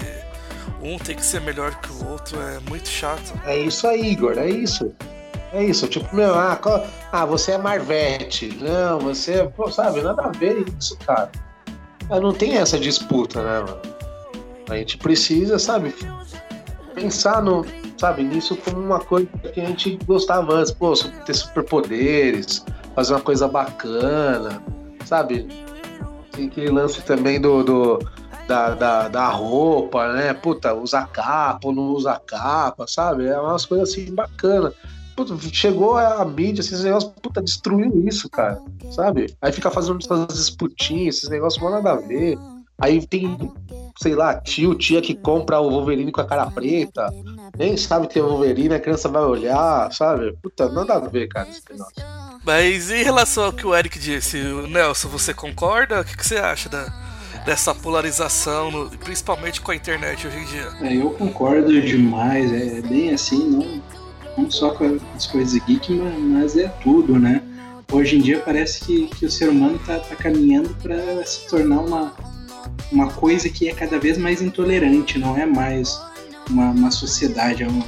um 0.81 0.97
tem 0.97 1.15
que 1.15 1.25
ser 1.25 1.41
melhor 1.41 1.75
que 1.79 1.91
o 1.91 2.09
outro 2.09 2.39
é 2.41 2.59
muito 2.69 2.87
chato. 2.87 3.33
É 3.45 3.57
isso 3.57 3.87
aí, 3.87 4.11
Igor, 4.11 4.37
é 4.37 4.49
isso. 4.49 4.93
É 5.53 5.63
isso, 5.63 5.87
tipo, 5.87 6.15
meu, 6.15 6.33
ah, 6.33 6.55
qual, 6.55 6.83
ah 7.11 7.25
você 7.25 7.51
é 7.51 7.57
Marvete. 7.57 8.57
Não, 8.59 8.99
você, 8.99 9.43
pô, 9.55 9.71
sabe, 9.71 10.01
nada 10.01 10.23
a 10.23 10.29
ver 10.29 10.65
isso, 10.79 10.97
cara. 10.97 11.31
Não 12.09 12.33
tem 12.33 12.57
essa 12.57 12.79
disputa, 12.79 13.41
né, 13.43 13.59
mano? 13.59 13.79
A 14.67 14.75
gente 14.77 14.97
precisa, 14.97 15.59
sabe, 15.59 15.93
pensar 16.93 17.41
no, 17.41 17.65
sabe, 17.97 18.23
nisso 18.23 18.55
como 18.57 18.79
uma 18.79 18.99
coisa 18.99 19.27
que 19.53 19.61
a 19.61 19.65
gente 19.65 19.97
gostava 20.05 20.53
antes, 20.53 20.71
pô, 20.71 20.93
ter 21.25 21.33
superpoderes, 21.33 22.65
fazer 22.95 23.13
uma 23.13 23.21
coisa 23.21 23.47
bacana, 23.47 24.61
sabe? 25.05 25.47
Tem 26.31 26.47
aquele 26.47 26.69
lance 26.69 27.01
também 27.01 27.39
do, 27.39 27.63
do 27.63 27.99
da, 28.47 28.75
da, 28.75 29.07
da, 29.07 29.29
roupa, 29.29 30.11
né? 30.13 30.33
Puta, 30.33 30.73
usar 30.73 31.07
capa 31.07 31.67
ou 31.67 31.73
não 31.73 31.89
usar 31.89 32.19
capa, 32.19 32.85
sabe? 32.87 33.27
É 33.27 33.39
umas 33.39 33.65
coisas 33.65 33.89
assim 33.89 34.13
bacanas. 34.13 34.73
Puta, 35.15 35.37
chegou 35.51 35.95
a 35.95 36.25
mídia, 36.25 36.61
esses 36.61 36.83
negócios, 36.83 37.13
puta, 37.21 37.41
destruiu 37.41 38.07
isso, 38.07 38.27
cara, 38.29 38.59
sabe? 38.91 39.35
Aí 39.41 39.51
fica 39.51 39.69
fazendo 39.69 39.99
essas 40.01 40.27
disputinhas, 40.35 41.17
esses 41.17 41.29
negócios 41.29 41.61
não 41.61 41.69
nada 41.69 41.91
a 41.91 41.95
ver. 41.95 42.37
Aí 42.79 43.05
tem 43.05 43.37
sei 43.99 44.15
lá, 44.15 44.35
tio, 44.35 44.75
tia 44.75 45.01
que 45.01 45.13
compra 45.13 45.59
o 45.59 45.69
Wolverine 45.69 46.11
com 46.11 46.21
a 46.21 46.25
cara 46.25 46.47
preta, 46.47 47.13
nem 47.57 47.77
sabe 47.77 48.07
que 48.07 48.19
é 48.19 48.21
Wolverine, 48.21 48.73
a 48.73 48.79
criança 48.79 49.09
vai 49.09 49.23
olhar, 49.23 49.91
sabe? 49.93 50.35
Puta, 50.41 50.69
nada 50.69 50.95
a 50.95 50.99
ver, 50.99 51.27
cara, 51.27 51.49
esse 51.49 51.61
negócio. 51.69 51.93
Mas 52.45 52.91
em 52.91 53.03
relação 53.03 53.45
ao 53.45 53.53
que 53.53 53.65
o 53.65 53.75
Eric 53.75 53.97
disse, 53.97 54.37
Nelson, 54.69 55.07
você 55.07 55.33
concorda? 55.33 56.01
O 56.01 56.05
que, 56.05 56.17
que 56.17 56.25
você 56.25 56.37
acha 56.37 56.67
da, 56.67 56.85
dessa 57.45 57.73
polarização, 57.73 58.71
no, 58.71 58.89
principalmente 58.89 59.61
com 59.61 59.71
a 59.71 59.75
internet 59.75 60.27
hoje 60.27 60.37
em 60.37 60.45
dia? 60.45 60.67
É, 60.81 60.95
eu 60.95 61.11
concordo 61.11 61.81
demais, 61.81 62.51
é 62.51 62.81
bem 62.81 63.13
assim, 63.13 63.49
não, 63.49 63.81
não 64.37 64.51
só 64.51 64.71
com 64.71 64.99
as 65.15 65.27
coisas 65.27 65.53
geek, 65.65 65.93
mas, 65.93 66.19
mas 66.19 66.57
é 66.57 66.67
tudo, 66.81 67.19
né? 67.19 67.41
Hoje 67.91 68.17
em 68.17 68.21
dia 68.21 68.39
parece 68.39 68.83
que, 68.83 69.07
que 69.07 69.25
o 69.25 69.31
ser 69.31 69.49
humano 69.49 69.75
está 69.75 69.99
tá 69.99 70.15
caminhando 70.15 70.75
para 70.81 71.23
se 71.25 71.47
tornar 71.47 71.79
uma, 71.79 72.13
uma 72.93 73.09
coisa 73.09 73.49
que 73.49 73.67
é 73.67 73.73
cada 73.73 73.97
vez 73.99 74.17
mais 74.17 74.41
intolerante, 74.41 75.17
não 75.17 75.35
é 75.35 75.45
mais 75.45 75.99
uma, 76.49 76.69
uma 76.69 76.91
sociedade, 76.91 77.63
é 77.63 77.67
uma, 77.67 77.85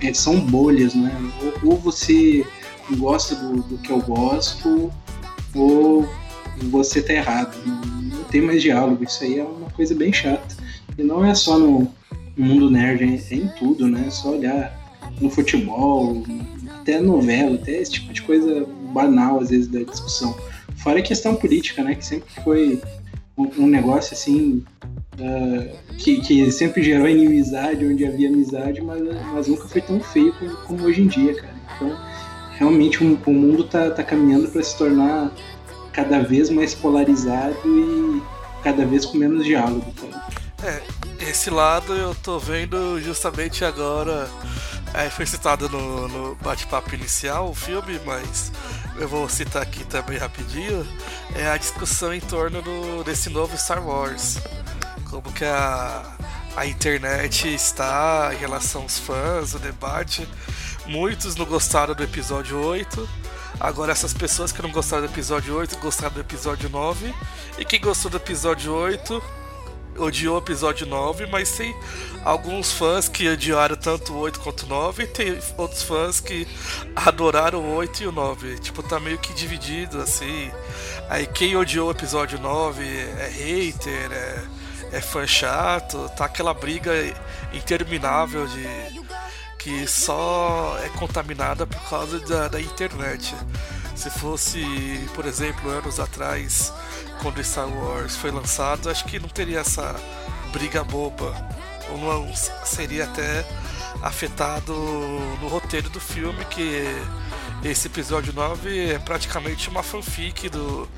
é, 0.00 0.12
são 0.12 0.40
bolhas, 0.40 0.94
né? 0.94 1.14
Ou, 1.62 1.70
ou 1.70 1.78
você 1.78 2.44
gosta 2.96 3.36
do, 3.36 3.62
do, 3.62 3.78
que 3.78 3.90
eu 3.90 4.00
gosto, 4.00 4.92
ou 5.54 6.08
você 6.64 7.00
tá 7.00 7.12
errado. 7.12 7.56
Não, 7.64 7.80
não, 8.18 8.24
tem 8.24 8.42
mais 8.42 8.60
diálogo, 8.60 9.04
isso 9.04 9.22
aí 9.22 9.38
é 9.38 9.44
uma 9.44 9.70
coisa 9.70 9.94
bem 9.94 10.12
chata. 10.12 10.56
E 10.98 11.02
não 11.02 11.24
é 11.24 11.34
só 11.34 11.56
no, 11.56 11.90
mundo 12.36 12.70
nerd, 12.70 13.04
é, 13.04 13.34
em 13.34 13.48
tudo, 13.58 13.86
né? 13.86 14.04
É 14.06 14.10
só 14.10 14.30
olhar 14.30 14.78
no 15.20 15.30
futebol, 15.30 16.24
até 16.80 17.00
novela, 17.00 17.56
até 17.56 17.72
esse 17.72 17.92
tipo 17.92 18.12
de 18.12 18.22
coisa 18.22 18.66
banal 18.92 19.40
às 19.40 19.50
vezes 19.50 19.68
da 19.68 19.82
discussão. 19.82 20.34
Fora 20.76 20.98
a 20.98 21.02
questão 21.02 21.34
política, 21.34 21.84
né? 21.84 21.94
Que 21.94 22.04
sempre 22.04 22.32
foi 22.42 22.80
um, 23.58 23.66
negócio 23.66 24.14
assim 24.14 24.64
uh, 25.18 25.96
que, 25.96 26.20
que 26.20 26.50
sempre 26.50 26.82
gerou 26.82 27.08
inimizade 27.08 27.86
onde 27.86 28.04
havia 28.04 28.28
amizade, 28.28 28.80
mas, 28.80 29.02
mas 29.32 29.46
nunca 29.46 29.68
foi 29.68 29.80
tão 29.80 30.00
feio 30.00 30.32
como, 30.34 30.56
como 30.58 30.84
hoje 30.84 31.02
em 31.02 31.06
dia, 31.06 31.34
cara. 31.34 31.54
Então, 31.76 31.98
realmente 32.52 33.02
o, 33.02 33.18
o 33.26 33.32
mundo 33.32 33.64
tá, 33.64 33.90
tá 33.90 34.02
caminhando 34.02 34.48
para 34.48 34.62
se 34.62 34.76
tornar 34.76 35.32
cada 35.92 36.20
vez 36.20 36.50
mais 36.50 36.74
polarizado 36.74 37.56
e 37.64 38.22
cada 38.62 38.84
vez 38.84 39.04
com 39.04 39.18
menos 39.18 39.44
diálogo, 39.44 39.92
cara. 39.92 40.26
É, 40.62 40.82
esse 41.30 41.50
lado 41.50 41.94
eu 41.94 42.14
tô 42.14 42.38
vendo 42.38 43.00
justamente 43.00 43.64
agora. 43.64 44.28
É, 44.92 45.08
foi 45.08 45.24
citado 45.24 45.68
no, 45.68 46.08
no 46.08 46.34
bate-papo 46.36 46.94
inicial 46.94 47.48
o 47.48 47.54
filme, 47.54 48.00
mas 48.04 48.52
eu 48.96 49.08
vou 49.08 49.28
citar 49.28 49.62
aqui 49.62 49.84
também 49.84 50.18
rapidinho, 50.18 50.86
é 51.34 51.48
a 51.48 51.56
discussão 51.56 52.12
em 52.12 52.20
torno 52.20 52.62
do, 52.62 53.04
desse 53.04 53.30
novo 53.30 53.56
Star 53.56 53.86
Wars. 53.86 54.38
Como 55.08 55.32
que 55.32 55.44
a, 55.44 56.02
a 56.56 56.66
internet 56.66 57.52
está 57.52 58.30
em 58.32 58.36
relação 58.36 58.82
aos 58.82 58.98
fãs, 58.98 59.54
o 59.54 59.58
debate. 59.58 60.28
Muitos 60.86 61.36
não 61.36 61.46
gostaram 61.46 61.94
do 61.94 62.02
episódio 62.02 62.58
8. 62.58 63.08
Agora 63.58 63.92
essas 63.92 64.14
pessoas 64.14 64.52
que 64.52 64.62
não 64.62 64.70
gostaram 64.70 65.06
do 65.06 65.12
episódio 65.12 65.56
8 65.56 65.78
gostaram 65.78 66.14
do 66.14 66.20
episódio 66.20 66.68
9. 66.68 67.14
E 67.58 67.64
quem 67.64 67.80
gostou 67.80 68.10
do 68.10 68.16
episódio 68.16 68.72
8 68.72 69.39
odiou 69.98 70.36
o 70.36 70.38
episódio 70.38 70.86
9, 70.86 71.26
mas 71.26 71.50
tem 71.52 71.74
alguns 72.24 72.72
fãs 72.72 73.08
que 73.08 73.28
odiaram 73.28 73.76
tanto 73.76 74.12
o 74.12 74.18
8 74.18 74.40
quanto 74.40 74.64
o 74.64 74.68
9 74.68 75.02
e 75.02 75.06
tem 75.06 75.38
outros 75.56 75.82
fãs 75.82 76.20
que 76.20 76.46
adoraram 76.94 77.60
o 77.60 77.74
8 77.74 78.02
e 78.02 78.06
o 78.06 78.12
9. 78.12 78.58
Tipo, 78.58 78.82
tá 78.82 79.00
meio 79.00 79.18
que 79.18 79.32
dividido 79.34 80.00
assim. 80.00 80.50
Aí 81.08 81.26
quem 81.26 81.56
odiou 81.56 81.88
o 81.88 81.90
episódio 81.90 82.38
9 82.38 82.82
é 82.82 83.28
hater, 83.28 84.12
é, 84.12 84.44
é 84.92 85.00
fã 85.00 85.26
chato, 85.26 86.10
tá 86.16 86.24
aquela 86.24 86.54
briga 86.54 86.92
interminável 87.52 88.46
de 88.46 88.66
que 89.58 89.86
só 89.86 90.78
é 90.82 90.88
contaminada 90.98 91.66
por 91.66 91.80
causa 91.88 92.18
da, 92.20 92.48
da 92.48 92.60
internet. 92.60 93.34
Se 93.94 94.08
fosse, 94.08 94.64
por 95.14 95.26
exemplo, 95.26 95.70
anos 95.70 96.00
atrás, 96.00 96.72
quando 97.20 97.42
Star 97.44 97.68
Wars 97.68 98.16
foi 98.16 98.30
lançado, 98.30 98.90
acho 98.90 99.04
que 99.04 99.18
não 99.18 99.28
teria 99.28 99.60
essa 99.60 99.94
briga 100.52 100.82
boba. 100.82 101.34
Ou 101.90 101.98
não 101.98 102.34
seria 102.64 103.04
até 103.04 103.44
afetado 104.02 104.72
no 105.40 105.48
roteiro 105.48 105.90
do 105.90 106.00
filme, 106.00 106.44
que 106.46 106.84
esse 107.64 107.88
episódio 107.88 108.32
9 108.32 108.92
é 108.92 108.98
praticamente 108.98 109.68
uma 109.68 109.82
fanfic 109.82 110.48
do, 110.48 110.88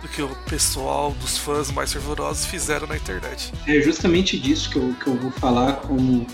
do 0.00 0.08
que 0.08 0.22
o 0.22 0.28
pessoal 0.48 1.10
dos 1.12 1.36
fãs 1.36 1.70
mais 1.70 1.92
fervorosos 1.92 2.46
fizeram 2.46 2.86
na 2.86 2.96
internet. 2.96 3.52
É 3.66 3.80
justamente 3.80 4.38
disso 4.38 4.70
que 4.70 4.76
eu, 4.76 4.94
que 4.94 5.06
eu 5.08 5.16
vou 5.16 5.30
falar 5.32 5.74
como 5.76 6.26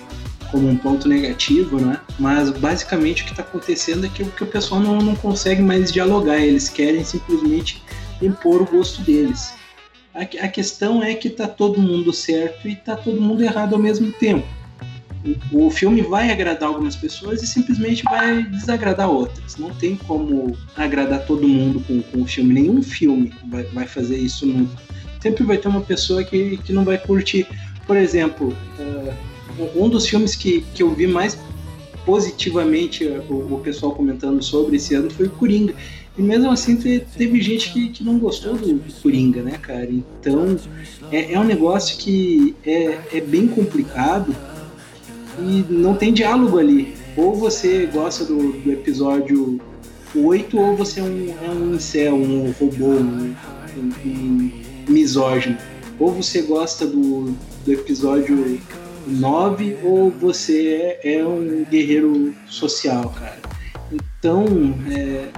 como 0.50 0.68
um 0.68 0.76
ponto 0.76 1.08
negativo, 1.08 1.80
né? 1.80 1.98
Mas 2.18 2.50
basicamente 2.50 3.22
o 3.22 3.24
que 3.24 3.30
está 3.30 3.42
acontecendo 3.42 4.04
é 4.04 4.08
que, 4.10 4.22
que 4.22 4.44
o 4.44 4.46
pessoal 4.46 4.82
não, 4.82 4.98
não 4.98 5.16
consegue 5.16 5.62
mais 5.62 5.90
dialogar, 5.90 6.36
eles 6.36 6.68
querem 6.68 7.02
simplesmente 7.02 7.82
impor 8.22 8.62
o 8.62 8.66
gosto 8.66 9.02
deles. 9.02 9.54
A, 10.14 10.22
a 10.22 10.48
questão 10.48 11.02
é 11.02 11.14
que 11.14 11.30
tá 11.30 11.48
todo 11.48 11.80
mundo 11.80 12.12
certo 12.12 12.68
e 12.68 12.76
tá 12.76 12.96
todo 12.96 13.20
mundo 13.20 13.42
errado 13.42 13.74
ao 13.74 13.80
mesmo 13.80 14.12
tempo. 14.12 14.46
O, 15.52 15.66
o 15.66 15.70
filme 15.70 16.02
vai 16.02 16.30
agradar 16.30 16.68
algumas 16.68 16.96
pessoas 16.96 17.42
e 17.42 17.46
simplesmente 17.46 18.02
vai 18.04 18.42
desagradar 18.42 19.08
outras. 19.08 19.56
Não 19.56 19.70
tem 19.70 19.96
como 19.96 20.56
agradar 20.76 21.24
todo 21.26 21.46
mundo 21.46 21.80
com, 21.86 22.02
com 22.02 22.22
o 22.22 22.26
filme. 22.26 22.54
Nenhum 22.54 22.82
filme 22.82 23.32
vai, 23.48 23.62
vai 23.64 23.86
fazer 23.86 24.16
isso 24.16 24.44
nunca. 24.46 24.82
Sempre 25.20 25.44
vai 25.44 25.56
ter 25.56 25.68
uma 25.68 25.80
pessoa 25.80 26.24
que, 26.24 26.56
que 26.58 26.72
não 26.72 26.84
vai 26.84 26.98
curtir. 26.98 27.46
Por 27.86 27.96
exemplo, 27.96 28.56
uh, 28.78 29.14
um 29.76 29.88
dos 29.88 30.08
filmes 30.08 30.34
que, 30.34 30.62
que 30.74 30.82
eu 30.82 30.92
vi 30.94 31.06
mais 31.06 31.38
positivamente 32.04 33.06
o, 33.06 33.54
o, 33.54 33.60
pessoal 33.62 33.92
comentando 33.92 34.42
sobre 34.42 34.76
esse 34.76 34.94
ano 34.94 35.10
foi 35.10 35.26
o 35.26 35.30
Coringa. 35.30 35.74
E 36.16 36.22
mesmo 36.22 36.50
assim 36.50 36.76
teve 36.76 37.40
gente 37.40 37.72
que, 37.72 37.88
que 37.88 38.04
não 38.04 38.18
gostou 38.18 38.54
do, 38.54 38.74
do 38.74 38.92
Coringa, 39.02 39.42
né, 39.42 39.58
cara? 39.60 39.88
Então 39.90 40.58
é, 41.10 41.32
é 41.32 41.40
um 41.40 41.44
negócio 41.44 41.96
que 41.96 42.54
é, 42.64 42.98
é 43.14 43.20
bem 43.20 43.46
complicado 43.46 44.34
e 45.38 45.64
não 45.70 45.94
tem 45.94 46.12
diálogo 46.12 46.58
ali. 46.58 46.94
Ou 47.16 47.34
você 47.34 47.86
gosta 47.86 48.24
do, 48.24 48.52
do 48.52 48.72
episódio 48.72 49.58
8 50.14 50.58
ou 50.58 50.76
você 50.76 51.00
é 51.00 51.02
um, 51.02 51.34
é 51.42 51.48
um 51.48 51.74
incel, 51.74 52.14
um 52.14 52.52
robô, 52.60 52.88
um, 52.88 53.34
um, 53.76 53.92
um 54.04 54.52
misógino. 54.88 55.56
Ou 55.98 56.12
você 56.12 56.42
gosta 56.42 56.86
do, 56.86 57.34
do 57.64 57.72
episódio 57.72 58.60
9 59.06 59.78
ou 59.82 60.10
você 60.10 60.98
é, 61.02 61.14
é 61.14 61.26
um 61.26 61.64
guerreiro 61.64 62.34
social, 62.46 63.08
cara. 63.18 63.40
Então, 63.90 64.44
é 64.90 65.28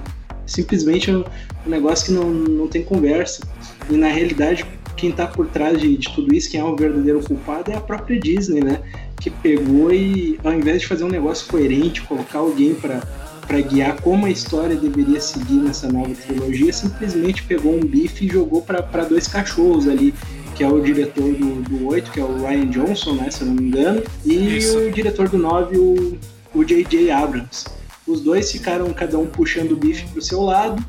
simplesmente 0.45 1.11
um, 1.11 1.23
um, 1.65 1.69
negócio 1.69 2.07
que 2.07 2.11
não, 2.11 2.29
não 2.29 2.67
tem 2.67 2.83
conversa. 2.83 3.43
E 3.89 3.95
na 3.95 4.07
realidade, 4.07 4.65
quem 4.95 5.09
está 5.09 5.27
por 5.27 5.47
trás 5.47 5.79
de, 5.79 5.97
de, 5.97 6.13
tudo 6.13 6.33
isso, 6.33 6.49
quem 6.49 6.59
é 6.59 6.63
o 6.63 6.75
verdadeiro 6.75 7.21
culpado, 7.21 7.71
é 7.71 7.75
a 7.75 7.81
própria 7.81 8.19
Disney, 8.19 8.61
né? 8.61 8.81
Que 9.19 9.29
pegou 9.29 9.91
e, 9.91 10.39
ao 10.43 10.53
invés 10.53 10.81
de 10.81 10.87
fazer 10.87 11.03
um 11.03 11.09
negócio 11.09 11.47
coerente, 11.47 12.01
colocar 12.01 12.39
alguém 12.39 12.73
para 12.73 13.01
para 13.45 13.61
guiar 13.61 14.01
como 14.01 14.25
a 14.25 14.31
história 14.31 14.75
deveria 14.75 15.21
seguir 15.21 15.57
nessa 15.57 15.87
nova 15.87 16.15
trilogia, 16.15 16.73
simplesmente 16.73 17.43
pegou 17.43 17.75
um 17.75 17.79
bife 17.79 18.25
e 18.25 18.27
jogou 18.27 18.59
para 18.63 19.03
dois 19.03 19.27
cachorros 19.27 19.87
ali 19.87 20.15
que 20.55 20.63
é 20.63 20.67
o 20.67 20.79
diretor 20.81 21.33
do, 21.33 21.61
do 21.63 21.87
8, 21.87 22.11
que 22.11 22.19
é 22.19 22.23
o 22.23 22.37
Ryan 22.37 22.67
Johnson, 22.67 23.13
né, 23.15 23.29
se 23.29 23.41
eu 23.41 23.47
não 23.47 23.55
me 23.55 23.67
engano, 23.67 24.01
e 24.25 24.57
Isso. 24.57 24.77
o 24.79 24.91
diretor 24.91 25.27
do 25.27 25.37
9, 25.37 25.77
o, 25.77 26.17
o 26.53 26.63
J.J. 26.63 27.11
Abrams. 27.11 27.65
Os 28.07 28.21
dois 28.21 28.51
ficaram 28.51 28.93
cada 28.93 29.17
um 29.17 29.25
puxando 29.25 29.71
o 29.71 29.75
bife 29.75 30.05
pro 30.07 30.21
seu 30.21 30.41
lado. 30.41 30.83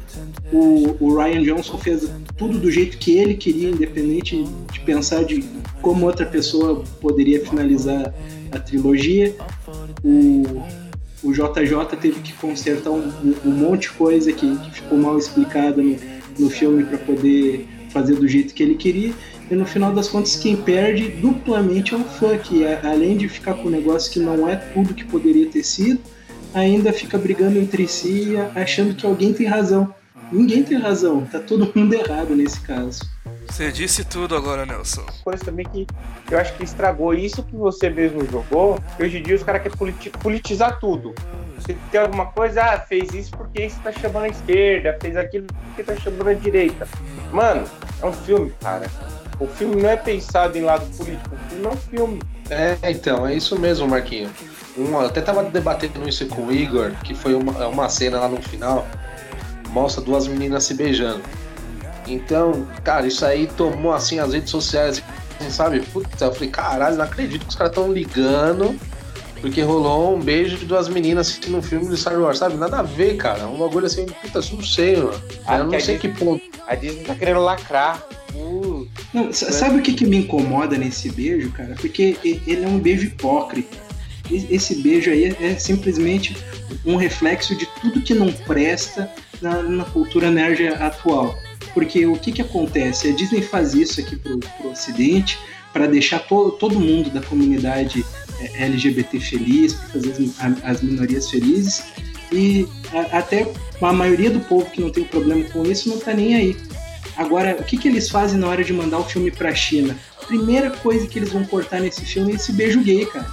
O, 0.53 0.97
o, 1.01 1.17
Ryan 1.17 1.43
Johnson 1.43 1.79
fez 1.79 2.11
tudo 2.37 2.59
do 2.59 2.71
jeito 2.71 2.99
que 2.99 3.17
ele 3.17 3.35
queria, 3.35 3.71
independente 3.71 4.45
de 4.71 4.81
pensar 4.81 5.25
de 5.25 5.43
como 5.81 6.05
outra 6.05 6.27
pessoa 6.27 6.85
poderia 7.01 7.45
finalizar 7.45 8.15
a 8.53 8.59
trilogia. 8.59 9.35
O, 10.05 10.63
o 11.23 11.33
JJ 11.33 11.97
teve 11.99 12.21
que 12.21 12.35
consertar 12.35 12.91
um, 12.91 13.11
um 13.45 13.51
monte 13.51 13.83
de 13.83 13.91
coisa 13.91 14.31
que, 14.31 14.57
que 14.59 14.71
ficou 14.71 14.99
mal 14.99 15.17
explicada 15.17 15.83
no, 15.83 15.97
no 16.39 16.51
filme 16.51 16.85
para 16.85 16.99
poder 16.99 17.67
fazer 17.91 18.17
do 18.17 18.29
jeito 18.29 18.53
que 18.53 18.63
ele 18.63 18.75
queria. 18.75 19.15
E 19.51 19.55
no 19.55 19.65
final 19.65 19.95
das 19.95 20.09
contas, 20.09 20.37
quem 20.37 20.57
perde 20.57 21.09
duplamente 21.09 21.95
é 21.95 21.97
o 21.97 22.05
fã, 22.05 22.37
que 22.37 22.65
é, 22.65 22.81
além 22.85 23.17
de 23.17 23.29
ficar 23.29 23.55
com 23.55 23.69
um 23.69 23.71
negócio 23.71 24.13
que 24.13 24.19
não 24.19 24.49
é 24.49 24.57
tudo 24.57 24.93
que 24.93 25.05
poderia 25.05 25.47
ter 25.47 25.63
sido, 25.63 26.01
ainda 26.57 26.93
fica 26.93 27.19
brigando 27.19 27.59
entre 27.59 27.87
si, 27.87 28.35
achando 28.55 28.95
que 28.95 29.05
alguém 29.05 29.33
tem 29.33 29.47
razão. 29.47 29.95
Ninguém 30.33 30.63
tem 30.63 30.79
razão, 30.79 31.25
tá 31.27 31.39
todo 31.39 31.71
mundo 31.75 31.95
errado 31.95 32.35
nesse 32.35 32.61
caso. 32.61 33.01
Você 33.47 33.71
disse 33.71 34.05
tudo 34.05 34.35
agora, 34.35 34.67
Nelson. 34.67 35.07
Coisa 35.23 35.45
também 35.45 35.65
que 35.67 35.87
eu 36.31 36.39
acho 36.39 36.55
que 36.55 36.65
estragou 36.65 37.15
isso 37.15 37.43
que 37.45 37.55
você 37.55 37.89
mesmo 37.89 38.27
jogou. 38.29 38.81
Hoje 38.99 39.19
em 39.19 39.23
dia 39.23 39.37
os 39.37 39.43
caras 39.43 39.63
querem 39.63 39.77
politi 39.77 40.11
politizar 40.11 40.81
tudo. 40.81 41.15
Se 41.61 41.75
tem 41.93 42.01
alguma 42.01 42.27
coisa, 42.27 42.63
ah, 42.65 42.81
fez 42.81 43.13
isso 43.15 43.31
porque 43.31 43.69
você 43.69 43.79
tá 43.83 43.93
chamando 43.93 44.25
a 44.25 44.29
esquerda, 44.29 44.99
fez 45.01 45.17
aquilo 45.17 45.47
porque 45.47 45.83
tá 45.85 45.95
chamando 45.97 46.29
a 46.29 46.35
direita. 46.35 46.89
Mano, 47.33 47.65
é 48.03 48.07
um 48.07 48.13
filme, 48.13 48.53
cara. 48.61 48.91
O 49.39 49.47
filme 49.47 49.81
não 49.81 49.91
é 49.91 49.97
pensado 49.97 50.59
em 50.59 50.63
lado 50.63 50.85
político, 50.97 51.35
o 51.35 51.51
filme 51.51 51.67
é 51.67 51.69
um 51.69 51.77
filme. 51.77 52.21
É, 52.51 52.77
então, 52.91 53.27
é 53.27 53.35
isso 53.35 53.59
mesmo, 53.59 53.89
Marquinho. 53.89 54.31
Um, 54.77 54.99
até 54.99 55.21
tava 55.21 55.43
debatendo 55.45 56.09
isso 56.09 56.27
com 56.27 56.47
o 56.47 56.53
Igor, 56.53 56.93
que 57.03 57.15
foi 57.15 57.35
uma, 57.35 57.67
uma 57.67 57.89
cena 57.89 58.21
lá 58.21 58.29
no 58.29 58.41
final, 58.43 58.87
mostra 59.71 60.03
duas 60.03 60.27
meninas 60.27 60.65
se 60.65 60.75
beijando. 60.75 61.23
Então, 62.07 62.67
cara, 62.85 63.07
isso 63.07 63.25
aí 63.25 63.47
tomou 63.47 63.93
assim 63.93 64.19
as 64.19 64.33
redes 64.33 64.51
sociais, 64.51 65.03
assim, 65.41 65.51
sabe? 65.51 65.81
Putz, 65.81 66.21
eu 66.21 66.33
falei, 66.33 66.51
caralho, 66.51 66.97
não 66.97 67.05
acredito 67.05 67.43
que 67.43 67.49
os 67.49 67.57
caras 67.57 67.73
estão 67.73 67.93
ligando 67.93 68.79
porque 69.41 69.63
rolou 69.63 70.17
um 70.17 70.21
beijo 70.21 70.57
de 70.57 70.65
duas 70.65 70.89
meninas 70.89 71.29
assistindo 71.29 71.57
um 71.57 71.63
filme 71.63 71.87
de 71.89 71.97
Star 71.97 72.19
Wars, 72.19 72.39
sabe? 72.39 72.57
Nada 72.57 72.79
a 72.79 72.83
ver, 72.83 73.17
cara. 73.17 73.47
Um 73.47 73.59
bagulho 73.59 73.87
assim, 73.87 74.07
puta, 74.07 74.41
não 74.53 74.63
sei, 74.63 74.97
mano. 74.97 75.23
Ah, 75.47 75.59
eu 75.59 75.65
não 75.65 75.81
sei 75.81 75.99
que 75.99 76.09
ponto. 76.09 76.43
A 76.67 76.75
Disney 76.75 77.05
tá 77.05 77.15
querendo 77.15 77.41
lacrar. 77.41 78.03
Não, 79.13 79.33
sabe 79.33 79.79
o 79.79 79.83
que, 79.83 79.95
que 79.95 80.07
me 80.07 80.19
incomoda 80.19 80.77
nesse 80.77 81.11
beijo, 81.11 81.51
cara? 81.51 81.75
Porque 81.75 82.17
ele 82.25 82.65
é 82.65 82.69
um 82.69 82.79
beijo 82.79 83.07
hipócrita. 83.07 83.77
Esse 84.31 84.77
beijo 84.77 85.11
aí 85.11 85.37
é 85.41 85.57
simplesmente 85.59 86.37
um 86.85 86.97
reflexo 86.97 87.55
de 87.55 87.67
tudo 87.81 88.03
que 88.03 88.13
não 88.13 88.33
presta 88.33 89.11
na, 89.41 89.63
na 89.63 89.85
cultura 89.85 90.31
nerd 90.31 90.67
atual. 90.69 91.39
Porque 91.73 92.07
o 92.07 92.17
que, 92.17 92.33
que 92.33 92.43
acontece? 92.43 93.09
A 93.09 93.13
Disney 93.13 93.43
faz 93.43 93.75
isso 93.75 94.01
aqui 94.01 94.17
pro, 94.17 94.39
pro 94.39 94.71
Ocidente 94.71 95.39
para 95.73 95.87
deixar 95.87 96.21
to, 96.21 96.53
todo 96.53 96.81
mundo 96.81 97.11
da 97.11 97.21
comunidade 97.21 98.05
é, 98.41 98.65
LGBT 98.65 99.21
feliz, 99.21 99.75
para 99.75 99.89
fazer 99.89 100.31
as, 100.41 100.65
as, 100.65 100.83
minorias 100.83 101.31
felizes. 101.31 101.85
E 102.33 102.67
a, 102.93 103.19
até 103.19 103.47
a 103.81 103.93
maioria 103.93 104.31
do 104.31 104.41
povo 104.41 104.69
que 104.71 104.81
não 104.81 104.91
tem 104.91 105.05
problema 105.05 105.45
com 105.51 105.63
isso 105.65 105.89
não 105.89 105.99
tá 105.99 106.15
nem 106.15 106.35
aí. 106.35 106.57
Agora, 107.17 107.57
o 107.59 107.65
que, 107.65 107.79
que 107.79 107.89
eles 107.89 108.11
fazem 108.11 108.39
na 108.39 108.47
hora 108.47 108.63
de 108.63 108.73
mandar 108.73 108.99
o 108.99 109.05
filme 109.05 109.31
pra 109.31 109.55
China? 109.55 109.97
Primeira 110.27 110.71
coisa 110.71 111.07
que 111.07 111.19
eles 111.19 111.33
vão 111.33 111.45
cortar 111.45 111.81
nesse 111.81 112.05
filme 112.05 112.33
é 112.33 112.35
esse 112.35 112.53
beijo 112.53 112.83
gay, 112.83 113.07
cara. 113.07 113.27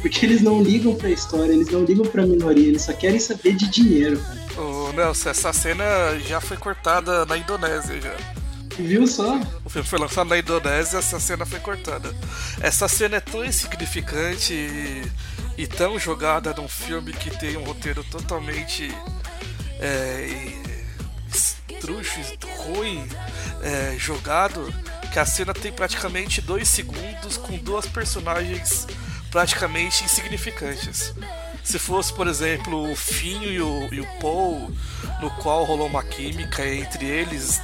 Porque 0.00 0.24
eles 0.24 0.42
não 0.42 0.62
ligam 0.62 0.94
pra 0.94 1.10
história, 1.10 1.52
eles 1.52 1.68
não 1.68 1.84
ligam 1.84 2.06
pra 2.06 2.24
minoria, 2.24 2.68
eles 2.68 2.82
só 2.82 2.92
querem 2.92 3.18
saber 3.18 3.54
de 3.54 3.68
dinheiro, 3.68 4.18
cara. 4.20 4.38
Ô, 4.60 4.92
Nelson, 4.92 5.30
essa 5.30 5.52
cena 5.52 5.84
já 6.26 6.40
foi 6.40 6.56
cortada 6.56 7.24
na 7.26 7.36
Indonésia 7.36 8.00
já. 8.00 8.14
Viu 8.78 9.06
só? 9.08 9.40
O 9.64 9.68
filme 9.68 9.86
foi 9.86 9.98
lançado 9.98 10.28
na 10.28 10.38
Indonésia, 10.38 10.98
essa 10.98 11.18
cena 11.18 11.44
foi 11.44 11.58
cortada. 11.58 12.14
Essa 12.60 12.86
cena 12.86 13.16
é 13.16 13.20
tão 13.20 13.44
insignificante 13.44 14.52
e, 14.52 15.02
e 15.56 15.66
tão 15.66 15.98
jogada 15.98 16.54
num 16.54 16.68
filme 16.68 17.12
que 17.12 17.30
tem 17.38 17.56
um 17.56 17.64
roteiro 17.64 18.04
totalmente 18.04 18.88
é, 19.80 20.28
estruxo, 21.78 22.20
ruim, 22.58 23.08
é, 23.62 23.96
jogado, 23.98 24.72
que 25.12 25.18
a 25.18 25.24
cena 25.24 25.54
tem 25.54 25.72
praticamente 25.72 26.40
dois 26.40 26.68
segundos 26.68 27.36
com 27.36 27.56
duas 27.58 27.86
personagens 27.86 28.86
praticamente 29.30 30.04
insignificantes. 30.04 31.14
Se 31.62 31.78
fosse, 31.78 32.12
por 32.12 32.26
exemplo, 32.26 32.90
o 32.90 32.96
Finho 32.96 33.50
e 33.52 33.60
o, 33.60 33.94
e 33.94 34.00
o 34.00 34.06
Paul, 34.20 34.72
no 35.20 35.30
qual 35.42 35.64
rolou 35.64 35.86
uma 35.86 36.02
química 36.02 36.66
entre 36.66 37.06
eles 37.06 37.60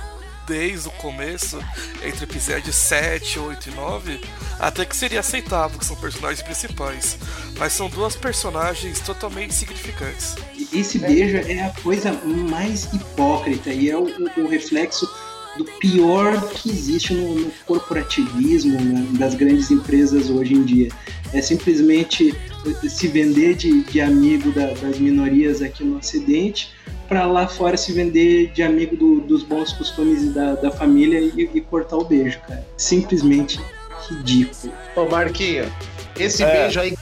desde 0.47 0.89
o 0.89 0.93
começo, 0.93 1.59
entre 2.03 2.25
episódios 2.25 2.75
7, 2.77 3.39
8 3.39 3.71
e 3.71 3.75
9, 3.75 4.21
até 4.59 4.85
que 4.85 4.97
seria 4.97 5.21
aceitável, 5.21 5.79
que 5.79 5.85
são 5.85 5.97
personagens 5.97 6.43
principais. 6.43 7.19
Mas 7.59 7.73
são 7.73 7.89
duas 7.89 8.17
personagens 8.17 9.01
totalmente 9.01 9.51
insignificantes. 9.51 10.35
Esse 10.73 10.99
beijo 10.99 11.37
é 11.37 11.65
a 11.65 11.71
coisa 11.83 12.13
mais 12.13 12.93
hipócrita 12.93 13.71
e 13.71 13.91
é 13.91 13.97
o, 13.97 14.07
o 14.37 14.49
reflexo 14.49 15.09
do 15.57 15.65
pior 15.65 16.49
que 16.51 16.69
existe 16.69 17.15
no, 17.15 17.35
no 17.35 17.51
corporativismo 17.65 18.81
né, 18.81 19.07
das 19.19 19.35
grandes 19.35 19.71
empresas 19.71 20.29
hoje 20.29 20.55
em 20.55 20.65
dia. 20.65 20.89
É 21.33 21.41
simplesmente 21.41 22.35
se 22.89 23.09
vender 23.09 23.55
de, 23.55 23.83
de 23.85 24.01
amigo 24.01 24.51
da, 24.53 24.73
das 24.75 24.99
minorias 24.99 25.63
aqui 25.63 25.85
no 25.85 25.99
Ocidente 25.99 26.73
para 27.09 27.27
lá 27.27 27.47
fora 27.47 27.77
se 27.77 27.93
vender 27.93 28.53
de 28.53 28.63
amigo 28.63 28.97
do, 28.97 29.21
dos 29.21 29.43
bons 29.43 29.73
costumes 29.73 30.35
da, 30.35 30.55
da 30.55 30.71
família 30.71 31.21
e, 31.21 31.51
e, 31.55 31.61
cortar 31.61 31.97
o 31.97 32.05
beijo, 32.05 32.41
cara. 32.47 32.67
Simplesmente 32.77 33.61
ridículo. 34.09 34.73
Ô 34.97 35.07
Marquinho, 35.07 35.71
esse 36.19 36.43
é. 36.43 36.63
beijo 36.63 36.81
aí 36.81 36.95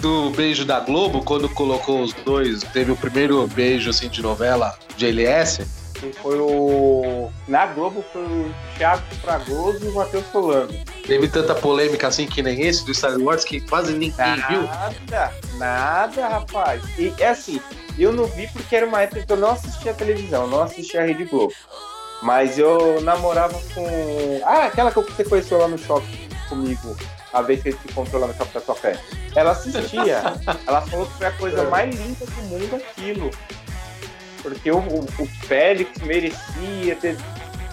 do 0.00 0.30
beijo 0.30 0.64
da 0.64 0.80
Globo, 0.80 1.22
quando 1.22 1.48
colocou 1.48 2.02
os 2.02 2.12
dois, 2.12 2.62
teve 2.72 2.92
o 2.92 2.96
primeiro 2.96 3.46
beijo 3.48 3.90
assim 3.90 4.08
de 4.08 4.20
novela 4.20 4.76
de 4.96 5.06
LS 5.06 5.83
foi 6.12 6.38
o. 6.38 7.30
Na 7.48 7.66
Globo 7.66 8.04
foi 8.12 8.22
o 8.22 8.54
Thiago 8.76 9.02
Fragoso 9.20 9.84
e 9.84 9.88
o 9.88 9.94
Matheus 9.94 10.24
Solano. 10.32 10.72
Teve 11.06 11.28
tanta 11.28 11.54
polêmica 11.54 12.08
assim 12.08 12.26
que 12.26 12.42
nem 12.42 12.62
esse 12.62 12.84
do 12.84 12.94
Star 12.94 13.18
Wars 13.18 13.44
que 13.44 13.60
quase 13.60 13.92
ninguém 13.92 14.12
nada, 14.16 14.46
viu. 14.48 14.62
Nada, 14.62 15.32
nada, 15.58 16.28
rapaz. 16.28 16.82
E 16.98 17.12
é 17.18 17.28
assim, 17.28 17.60
eu 17.98 18.12
não 18.12 18.24
vi 18.26 18.48
porque 18.48 18.74
era 18.74 18.86
uma 18.86 19.02
época 19.02 19.22
que 19.22 19.32
eu 19.32 19.36
não 19.36 19.50
assistia 19.50 19.92
a 19.92 19.94
televisão, 19.94 20.46
não 20.46 20.62
assistia 20.62 21.02
a 21.02 21.04
Rede 21.04 21.24
Globo. 21.24 21.54
Mas 22.22 22.58
eu 22.58 23.00
namorava 23.02 23.60
com. 23.74 24.40
Ah, 24.44 24.66
aquela 24.66 24.90
que 24.90 25.00
você 25.00 25.24
conheceu 25.24 25.58
lá 25.58 25.68
no 25.68 25.76
shopping 25.76 26.28
comigo, 26.48 26.96
a 27.32 27.42
vez 27.42 27.62
que 27.62 27.68
ele 27.68 27.78
se 27.78 27.88
encontrou 27.90 28.20
lá 28.20 28.28
no 28.28 28.34
shopping 28.34 28.52
da 28.52 28.60
sua 28.60 28.74
fé. 28.74 28.98
Ela 29.34 29.50
assistia. 29.50 30.22
ela 30.66 30.80
falou 30.82 31.06
que 31.06 31.12
foi 31.12 31.26
a 31.26 31.32
coisa 31.32 31.64
mais 31.64 31.94
linda 31.94 32.24
do 32.24 32.42
mundo 32.42 32.76
aquilo. 32.76 33.30
Porque 34.44 34.70
o, 34.70 34.76
o, 34.76 35.00
o 35.00 35.26
Félix 35.46 36.02
merecia 36.02 36.94
ter, 36.96 37.16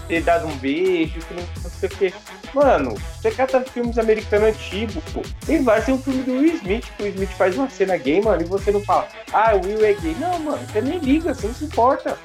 ter 0.07 0.23
dado 0.23 0.47
um 0.47 0.57
beijo, 0.57 1.19
que 1.19 1.33
não, 1.33 1.43
não 1.43 1.69
sei 1.69 1.89
o 1.89 1.91
quê. 1.91 2.13
Mano, 2.53 2.95
você 2.95 3.29
cata 3.29 3.59
filmes 3.59 3.99
americanos 3.99 4.55
antigos, 4.55 5.03
pô. 5.13 5.21
Tem 5.45 5.61
vários, 5.61 5.89
um 5.89 5.97
filme 5.97 6.23
do 6.23 6.31
Will 6.31 6.55
Smith, 6.55 6.85
que 6.95 7.03
o 7.03 7.05
Will 7.05 7.13
Smith 7.15 7.31
faz 7.31 7.57
uma 7.57 7.69
cena 7.69 7.97
gay, 7.97 8.21
mano, 8.21 8.41
e 8.41 8.45
você 8.45 8.71
não 8.71 8.79
fala, 8.79 9.05
ah, 9.33 9.53
o 9.53 9.67
Will 9.67 9.83
é 9.83 9.91
gay. 9.91 10.15
Não, 10.17 10.39
mano, 10.39 10.65
você 10.65 10.79
nem 10.79 10.97
liga, 10.99 11.33
você 11.33 11.47
não 11.47 11.53
se 11.53 11.65
importa. 11.65 12.17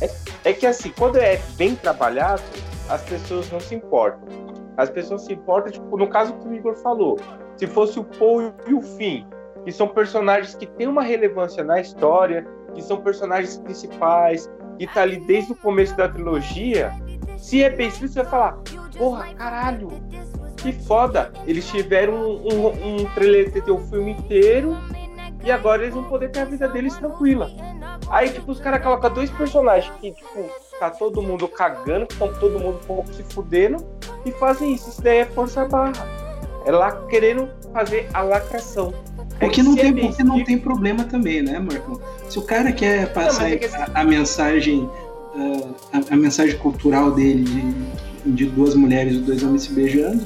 É, 0.00 0.10
é 0.50 0.52
que 0.54 0.66
assim, 0.66 0.90
quando 0.98 1.18
é 1.18 1.36
bem 1.58 1.74
trabalhado, 1.74 2.42
as 2.88 3.02
pessoas 3.02 3.52
não 3.52 3.60
se 3.60 3.74
importam. 3.74 4.26
As 4.78 4.88
pessoas 4.88 5.26
se 5.26 5.32
importam, 5.34 5.72
tipo, 5.72 5.96
no 5.98 6.08
caso 6.08 6.32
que 6.38 6.48
o 6.48 6.54
Igor 6.54 6.74
falou, 6.76 7.20
se 7.58 7.66
fosse 7.66 8.00
o 8.00 8.04
Paul 8.04 8.54
e 8.66 8.72
o 8.72 8.80
Finn, 8.80 9.26
que 9.62 9.70
são 9.70 9.88
personagens 9.88 10.54
que 10.54 10.66
têm 10.66 10.86
uma 10.86 11.02
relevância 11.02 11.62
na 11.62 11.80
história, 11.80 12.46
que 12.74 12.82
são 12.82 13.00
personagens 13.00 13.56
principais, 13.58 14.50
que 14.78 14.86
tá 14.86 15.02
ali 15.02 15.18
desde 15.26 15.52
o 15.52 15.56
começo 15.56 15.96
da 15.96 16.08
trilogia, 16.08 16.92
se 17.36 17.62
é 17.62 17.70
bem 17.70 17.88
escrito, 17.88 18.12
você 18.12 18.22
vai 18.22 18.30
falar, 18.30 18.58
porra, 18.96 19.34
caralho, 19.34 19.88
que 20.56 20.72
foda. 20.72 21.30
Eles 21.46 21.66
tiveram 21.68 22.14
um, 22.14 22.54
um, 22.54 23.02
um 23.02 23.04
trailer 23.14 23.52
o 23.68 23.78
filme 23.78 24.12
inteiro 24.12 24.76
e 25.44 25.50
agora 25.50 25.82
eles 25.82 25.94
vão 25.94 26.04
poder 26.04 26.30
ter 26.30 26.40
a 26.40 26.44
vida 26.46 26.66
deles 26.68 26.96
tranquila. 26.96 27.50
Aí, 28.08 28.30
tipo, 28.30 28.50
os 28.50 28.60
caras 28.60 28.82
colocam 28.82 29.12
dois 29.12 29.30
personagens 29.30 29.92
que, 30.00 30.12
tipo, 30.12 30.48
tá 30.78 30.90
todo 30.90 31.20
mundo 31.20 31.46
cagando, 31.46 32.06
que 32.06 32.14
estão 32.14 32.32
todo 32.34 32.58
mundo 32.58 32.78
um 32.82 32.86
pouco 32.86 33.12
se 33.12 33.22
fudendo 33.24 33.76
e 34.24 34.32
fazem 34.32 34.72
isso. 34.72 34.88
Isso 34.88 35.02
daí 35.02 35.18
é 35.18 35.26
força 35.26 35.66
barra. 35.66 36.06
É 36.64 36.72
lá 36.72 36.92
querendo 37.08 37.48
fazer 37.72 38.08
a 38.14 38.22
lacração. 38.22 38.94
É 39.40 39.48
que 39.48 39.62
não, 39.62 39.74
tem, 39.74 39.94
porque 39.94 40.22
não 40.22 40.44
tem 40.44 40.58
problema 40.58 41.04
também, 41.04 41.42
né, 41.42 41.58
Marcão? 41.58 42.00
Se 42.28 42.38
o 42.38 42.42
cara 42.42 42.72
quer 42.72 43.12
passar 43.12 43.42
não, 43.42 43.48
é 43.48 43.56
que... 43.56 43.66
a, 43.66 43.90
a, 43.94 44.04
mensagem, 44.04 44.80
uh, 44.80 45.74
a, 45.92 46.14
a, 46.14 46.16
mensagem 46.16 46.56
cultural 46.56 47.10
dele 47.10 47.44
de, 47.44 48.32
de 48.32 48.46
duas 48.46 48.74
mulheres 48.74 49.16
e 49.16 49.18
dois 49.18 49.42
homens 49.42 49.62
se 49.62 49.72
beijando, 49.72 50.24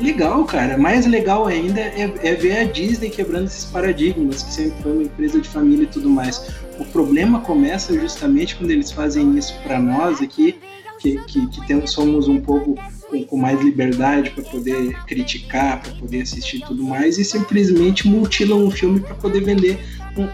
legal, 0.00 0.44
cara. 0.44 0.76
Mais 0.76 1.06
legal 1.06 1.46
ainda 1.46 1.80
é, 1.80 2.12
é, 2.22 2.34
ver 2.34 2.58
a 2.58 2.64
Disney 2.64 3.10
quebrando 3.10 3.46
esses 3.46 3.64
paradigmas, 3.64 4.42
que 4.42 4.52
sempre 4.52 4.82
foi 4.82 4.92
uma 4.92 5.02
empresa 5.02 5.40
de 5.40 5.48
família 5.48 5.84
e 5.84 5.88
tudo 5.88 6.10
mais. 6.10 6.50
O 6.78 6.84
problema 6.84 7.40
começa 7.40 7.98
justamente 7.98 8.56
quando 8.56 8.70
eles 8.70 8.90
fazem 8.90 9.36
isso 9.36 9.54
para 9.62 9.78
nós 9.78 10.20
aqui, 10.20 10.58
que, 10.98 11.18
que, 11.24 11.46
que 11.48 11.66
temos, 11.66 11.90
somos 11.90 12.28
um 12.28 12.40
povo 12.40 12.76
com, 13.12 13.24
com 13.24 13.36
mais 13.36 13.60
liberdade 13.60 14.30
para 14.30 14.42
poder 14.42 15.04
criticar, 15.04 15.82
para 15.82 15.92
poder 15.92 16.22
assistir 16.22 16.64
tudo 16.66 16.82
mais, 16.82 17.18
e 17.18 17.24
simplesmente 17.24 18.08
mutilam 18.08 18.64
um 18.64 18.70
filme 18.70 19.00
para 19.00 19.14
poder 19.14 19.44
vender 19.44 19.78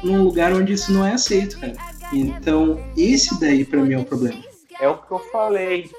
num, 0.04 0.22
lugar 0.22 0.52
onde 0.52 0.72
isso 0.72 0.92
não 0.92 1.04
é 1.04 1.12
aceito, 1.12 1.58
cara. 1.58 1.74
Então, 2.12 2.80
esse 2.96 3.38
daí 3.40 3.64
para 3.64 3.82
mim 3.82 3.94
é 3.94 3.98
o 3.98 4.04
problema. 4.04 4.38
É 4.80 4.88
o 4.88 4.96
que 4.96 5.10
eu 5.10 5.18
falei. 5.18 5.90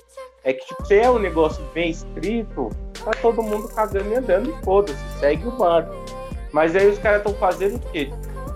É 0.44 0.54
que 0.54 0.66
tipo, 0.66 0.86
se 0.86 0.96
é 0.96 1.12
um 1.12 1.20
negócio 1.20 1.62
bem 1.74 1.92
escrito, 1.92 2.70
tá 3.04 3.12
todo 3.22 3.44
mundo 3.44 3.68
cagando 3.68 4.10
e 4.10 4.16
andando 4.16 4.50
e 4.50 4.64
foda-se, 4.64 4.98
segue 5.20 5.46
o 5.46 5.52
barco. 5.52 5.94
Mas 6.54 6.76
aí 6.76 6.90
os 6.90 6.98
caras 6.98 7.20
estão 7.20 7.34
fazendo 7.36 7.76
o 7.76 7.92
quê? 7.92 8.10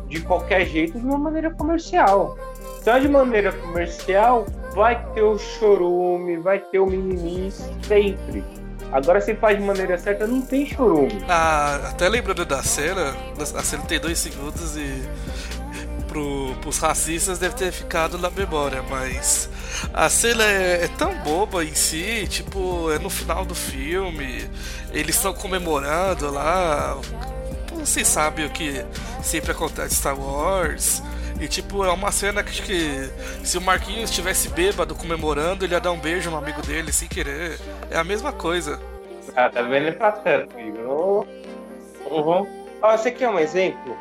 De 0.07 0.21
qualquer 0.21 0.65
jeito, 0.65 0.97
de 0.97 1.05
uma 1.05 1.17
maneira 1.17 1.51
comercial. 1.51 2.37
Então, 2.81 2.99
de 2.99 3.07
maneira 3.07 3.51
comercial, 3.51 4.45
vai 4.73 5.03
ter 5.13 5.21
o 5.21 5.37
chorume, 5.37 6.37
vai 6.37 6.59
ter 6.59 6.79
o 6.79 6.85
mimimi 6.85 7.51
sempre. 7.87 8.43
Agora, 8.91 9.19
se 9.21 9.33
faz 9.35 9.57
de 9.57 9.63
maneira 9.63 9.97
certa, 9.97 10.27
não 10.27 10.41
tem 10.41 10.65
chorume. 10.65 11.23
Ah, 11.27 11.89
até 11.89 12.07
lembrando 12.07 12.45
da 12.45 12.61
cena, 12.61 13.15
a 13.39 13.63
cena 13.63 13.83
tem 13.83 13.99
dois 13.99 14.19
segundos 14.19 14.77
e 14.77 15.03
pro, 16.07 16.53
pros 16.61 16.77
racistas 16.77 17.39
deve 17.39 17.55
ter 17.55 17.71
ficado 17.71 18.19
na 18.19 18.29
memória, 18.29 18.83
mas 18.83 19.49
a 19.91 20.07
cena 20.09 20.43
é, 20.43 20.83
é, 20.83 20.87
tão 20.87 21.15
boba 21.23 21.65
em 21.65 21.73
si, 21.73 22.27
tipo, 22.29 22.91
é 22.91 22.99
no 22.99 23.09
final 23.09 23.43
do 23.43 23.55
filme, 23.55 24.47
eles 24.91 25.15
estão 25.15 25.33
comemorando 25.33 26.29
lá. 26.31 26.99
Vocês 27.73 28.07
sabem 28.07 28.45
o 28.45 28.49
que 28.51 28.85
sempre 29.23 29.51
acontece 29.51 29.95
em 29.95 29.97
Star 29.97 30.19
Wars. 30.19 31.01
E 31.43 31.47
tipo, 31.49 31.83
é 31.83 31.91
uma 31.91 32.09
cena 32.09 32.41
que, 32.41 32.61
que 32.61 33.09
se 33.43 33.57
o 33.57 33.61
Marquinhos 33.61 34.09
estivesse 34.09 34.47
bêbado 34.47 34.95
comemorando, 34.95 35.65
ele 35.65 35.73
ia 35.73 35.79
dar 35.81 35.91
um 35.91 35.99
beijo 35.99 36.31
no 36.31 36.37
amigo 36.37 36.61
dele 36.61 36.89
sem 36.93 37.05
querer. 37.05 37.59
É 37.91 37.97
a 37.97 38.03
mesma 38.03 38.31
coisa. 38.31 38.79
Ah, 39.35 39.49
tá 39.49 39.61
vendo 39.61 39.91
pra 39.97 40.13
tanto, 40.13 40.57
Igor. 40.57 41.27
Uhum. 42.09 42.47
Ó, 42.81 42.97
você 42.97 43.11
quer 43.11 43.27
um 43.27 43.37
exemplo? 43.37 43.93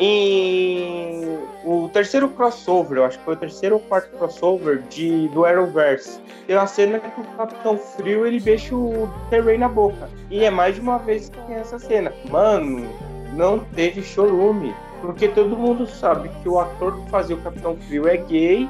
Em 0.00 1.38
o 1.64 1.88
terceiro 1.92 2.28
crossover, 2.30 2.98
eu 2.98 3.04
acho 3.04 3.18
que 3.20 3.24
foi 3.24 3.34
o 3.34 3.38
terceiro 3.38 3.76
ou 3.76 3.80
quarto 3.82 4.10
crossover 4.16 4.82
de, 4.90 5.28
do 5.28 5.44
Arrowverse, 5.44 6.20
tem 6.48 6.56
uma 6.56 6.66
cena 6.66 6.98
que 6.98 7.20
o 7.20 7.24
Capitão 7.36 7.78
Frio 7.78 8.26
ele 8.26 8.40
beija 8.40 8.74
o 8.74 9.08
Terray 9.30 9.58
na 9.58 9.68
boca. 9.68 10.10
E 10.28 10.42
é 10.42 10.50
mais 10.50 10.74
de 10.74 10.80
uma 10.80 10.98
vez 10.98 11.28
que 11.28 11.38
tem 11.42 11.54
essa 11.54 11.78
cena. 11.78 12.12
Mano, 12.28 12.84
não 13.32 13.60
teve 13.60 14.02
chorume. 14.02 14.74
Porque 15.00 15.28
todo 15.28 15.56
mundo 15.56 15.86
sabe 15.86 16.30
que 16.42 16.48
o 16.48 16.58
ator 16.58 16.96
que 17.00 17.10
fazia 17.10 17.36
o 17.36 17.40
Capitão 17.40 17.76
Frio 17.76 18.06
é 18.06 18.16
gay 18.16 18.68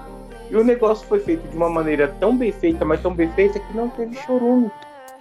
e 0.51 0.57
o 0.57 0.65
negócio 0.65 1.07
foi 1.07 1.21
feito 1.21 1.47
de 1.49 1.57
uma 1.57 1.69
maneira 1.69 2.09
tão 2.21 2.37
bem 2.37 2.53
feita, 2.53 2.85
mas 2.85 3.01
tão 3.01 3.15
bem 3.15 3.31
feita 3.33 3.59
que 3.59 3.77
não 3.77 3.89
teve 3.89 4.17
chorume. 4.17 4.71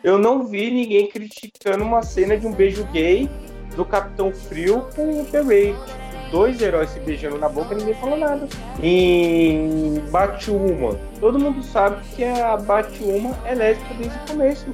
Eu 0.04 0.18
não 0.18 0.46
vi 0.46 0.72
ninguém 0.72 1.08
criticando 1.08 1.84
uma 1.84 2.02
cena 2.02 2.38
de 2.38 2.48
um 2.48 2.54
beijo 2.54 2.84
gay 2.86 3.30
do 3.76 3.86
Capitão 3.86 4.32
Frio 4.32 4.86
com 4.96 5.22
o 5.22 5.26
Perry. 5.26 5.76
Dois 6.32 6.62
heróis 6.62 6.92
se 6.92 7.00
beijando 7.00 7.38
na 7.40 7.50
boca, 7.50 7.74
ninguém 7.74 7.96
falou 7.96 8.18
nada. 8.18 8.48
Em 8.82 10.00
Batwoman, 10.12 10.96
todo 11.20 11.40
mundo 11.40 11.64
sabe 11.64 12.02
que 12.16 12.24
a 12.24 12.56
Batwoman 12.56 13.36
é 13.46 13.56
lésbica 13.56 13.94
desde 13.96 14.18
o 14.18 14.28
começo. 14.28 14.66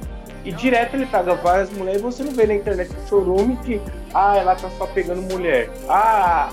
E 0.46 0.52
direto 0.52 0.94
ele 0.94 1.06
paga 1.06 1.34
várias 1.34 1.68
mulheres 1.70 2.00
e 2.00 2.04
você 2.04 2.22
não 2.22 2.30
vê 2.30 2.46
na 2.46 2.54
internet 2.54 2.88
o 2.92 3.08
chorume 3.08 3.56
que, 3.64 3.80
ah, 4.14 4.36
ela 4.36 4.54
tá 4.54 4.70
só 4.78 4.86
pegando 4.86 5.20
mulher. 5.22 5.68
Ah, 5.88 6.50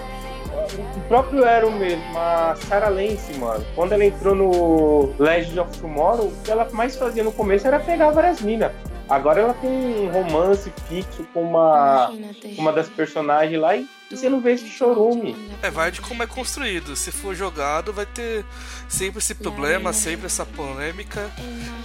o 0.98 1.00
próprio 1.08 1.48
Arrow 1.48 1.72
mesmo, 1.72 2.04
a 2.18 2.56
Sarah 2.56 2.90
Lance, 2.90 3.38
mano, 3.38 3.64
quando 3.76 3.92
ela 3.92 4.04
entrou 4.04 4.34
no 4.34 5.14
Legend 5.20 5.60
of 5.60 5.80
Tomorrow, 5.80 6.26
o 6.26 6.34
que 6.44 6.50
ela 6.50 6.68
mais 6.72 6.96
fazia 6.96 7.24
no 7.24 7.32
começo 7.32 7.68
era 7.68 7.80
pegar 7.80 8.10
várias 8.10 8.42
minas. 8.42 8.72
Agora 9.08 9.42
ela 9.42 9.54
tem 9.54 9.70
um 9.70 10.12
romance 10.12 10.74
fixo 10.88 11.24
com 11.32 11.44
uma, 11.44 12.12
uma 12.58 12.72
das 12.72 12.90
personagens 12.90 13.62
lá 13.62 13.76
e 13.76 13.88
você 14.18 14.30
não 14.30 14.40
vê 14.40 14.54
esse 14.54 14.68
chorume. 14.68 15.36
É, 15.62 15.70
vai 15.70 15.92
de 15.92 16.02
como 16.02 16.24
é 16.24 16.28
construído. 16.28 16.96
Se 16.96 17.12
for 17.12 17.36
jogado, 17.36 17.94
vai 17.94 18.06
ter 18.06 18.46
sempre 18.88 19.20
esse 19.20 19.36
problema, 19.36 19.94
sempre 19.94 20.26
essa 20.26 20.46
polêmica. 20.46 21.32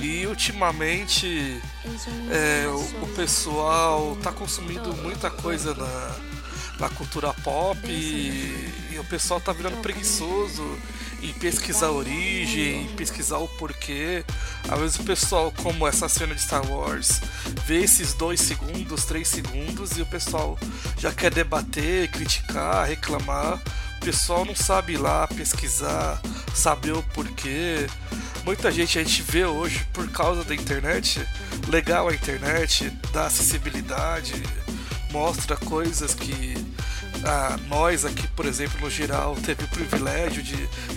E 0.00 0.26
ultimamente 0.26 1.60
é, 2.30 2.66
o, 2.68 3.04
o, 3.04 3.08
pessoal 3.14 4.16
tá 4.22 4.32
consumindo 4.32 4.94
muita 4.94 5.30
coisa 5.30 5.74
na, 5.74 6.16
na 6.78 6.88
cultura 6.88 7.32
pop 7.34 7.78
e, 7.86 8.92
e 8.92 8.98
o 8.98 9.04
pessoal 9.04 9.40
tá 9.40 9.52
virando 9.52 9.76
preguiçoso 9.78 10.78
em 11.22 11.32
pesquisar 11.32 11.86
a 11.86 11.92
origem, 11.92 12.84
em 12.84 12.88
pesquisar 12.94 13.38
o 13.38 13.48
porquê. 13.48 14.24
Às 14.68 14.78
vezes 14.78 14.98
o 14.98 15.04
pessoal, 15.04 15.52
como 15.62 15.86
essa 15.86 16.08
cena 16.08 16.34
de 16.34 16.40
Star 16.40 16.64
Wars, 16.70 17.20
vê 17.66 17.82
esses 17.82 18.14
dois 18.14 18.40
segundos, 18.40 19.04
três 19.04 19.28
segundos 19.28 19.96
e 19.96 20.02
o 20.02 20.06
pessoal 20.06 20.58
já 20.96 21.12
quer 21.12 21.32
debater, 21.32 22.10
criticar, 22.10 22.86
reclamar. 22.86 23.60
O 23.96 24.00
pessoal 24.00 24.44
não 24.44 24.54
sabe 24.54 24.94
ir 24.94 24.98
lá 24.98 25.26
pesquisar, 25.26 26.20
saber 26.54 26.92
o 26.92 27.02
porquê. 27.02 27.86
Muita 28.44 28.70
gente 28.70 28.98
a 28.98 29.02
gente 29.02 29.22
vê 29.22 29.44
hoje 29.44 29.84
por 29.92 30.08
causa 30.10 30.44
da 30.44 30.54
internet. 30.54 31.26
Legal 31.66 32.08
a 32.08 32.14
internet, 32.14 32.90
dá 33.12 33.26
acessibilidade, 33.26 34.42
mostra 35.10 35.56
coisas 35.56 36.14
que 36.14 36.54
ah, 37.24 37.56
nós 37.68 38.04
aqui, 38.04 38.26
por 38.28 38.46
exemplo, 38.46 38.80
no 38.80 38.90
geral, 38.90 39.36
teve 39.36 39.64
o 39.64 39.68
privilégio 39.68 40.42
de, 40.42 40.56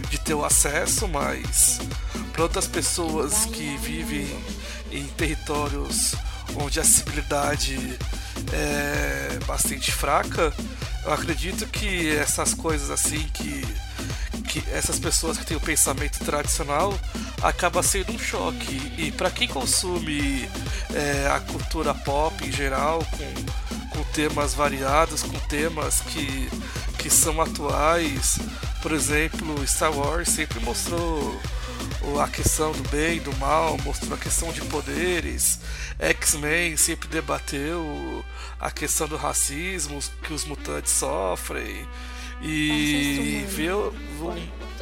de 0.10 0.20
ter 0.20 0.34
o 0.34 0.46
acesso, 0.46 1.08
mas 1.08 1.80
para 2.32 2.44
outras 2.44 2.68
pessoas 2.68 3.46
que 3.46 3.78
vivem 3.78 4.28
em 4.92 5.06
territórios 5.08 6.16
onde 6.56 6.80
a 6.80 6.82
acessibilidade 6.82 7.98
é 8.52 9.40
bastante 9.46 9.92
fraca, 9.92 10.54
eu 11.06 11.14
acredito 11.14 11.66
que 11.68 12.10
essas 12.16 12.54
coisas 12.54 12.90
assim 12.90 13.28
que 13.34 13.66
que 14.52 14.62
essas 14.72 15.00
pessoas 15.00 15.38
que 15.38 15.46
têm 15.46 15.56
o 15.56 15.62
pensamento 15.62 16.20
tradicional 16.26 16.94
acaba 17.42 17.82
sendo 17.82 18.12
um 18.12 18.20
choque. 18.20 18.94
E 18.98 19.10
para 19.10 19.32
quem 19.32 19.48
consome 19.48 20.50
é, 20.94 21.32
a 21.34 21.40
cultura 21.40 21.94
pop 21.94 22.46
em 22.46 22.52
geral 22.52 23.06
com 23.12 23.81
com 23.92 24.04
temas 24.06 24.54
variados, 24.54 25.22
com 25.22 25.38
temas 25.48 26.02
que, 26.02 26.50
que 26.98 27.10
são 27.10 27.40
atuais. 27.42 28.40
Por 28.82 28.92
exemplo, 28.92 29.66
Star 29.68 29.96
Wars 29.96 30.30
sempre 30.30 30.60
mostrou 30.62 31.40
a 32.22 32.28
questão 32.28 32.72
do 32.72 32.90
bem, 32.90 33.20
do 33.20 33.36
mal, 33.38 33.78
mostrou 33.84 34.16
a 34.16 34.18
questão 34.18 34.52
de 34.52 34.62
poderes. 34.62 35.60
X-Men 36.00 36.76
sempre 36.78 37.08
debateu 37.08 38.26
a 38.60 38.72
questão 38.72 39.08
do 39.08 39.18
racismo 39.18 40.00
que 40.24 40.34
os 40.34 40.46
mutantes 40.46 40.92
sofrem. 40.94 41.88
E 42.42 43.46
ver, 43.50 43.76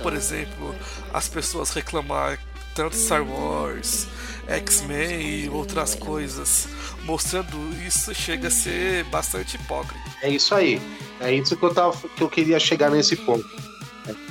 por 0.02 0.14
exemplo, 0.14 0.74
as 1.14 1.28
pessoas 1.28 1.72
reclamar 1.72 2.40
tanto 2.80 2.96
Star 2.96 3.22
Wars, 3.22 4.08
X-Men 4.48 5.22
e 5.22 5.50
outras 5.50 5.96
coisas 5.96 6.70
mostrando 7.04 7.58
isso 7.86 8.16
chega 8.16 8.48
a 8.48 8.52
ser 8.52 9.04
bastante 9.06 9.58
hipócrita. 9.58 10.00
É 10.24 10.30
isso 10.30 10.56
aí. 10.56 10.82
É 11.20 11.34
isso 11.34 11.58
que 11.58 11.64
eu, 11.64 11.74
tava, 11.74 11.98
que 12.16 12.24
eu 12.24 12.30
queria 12.30 12.58
chegar 12.58 12.90
nesse 12.90 13.18
ponto. 13.18 13.46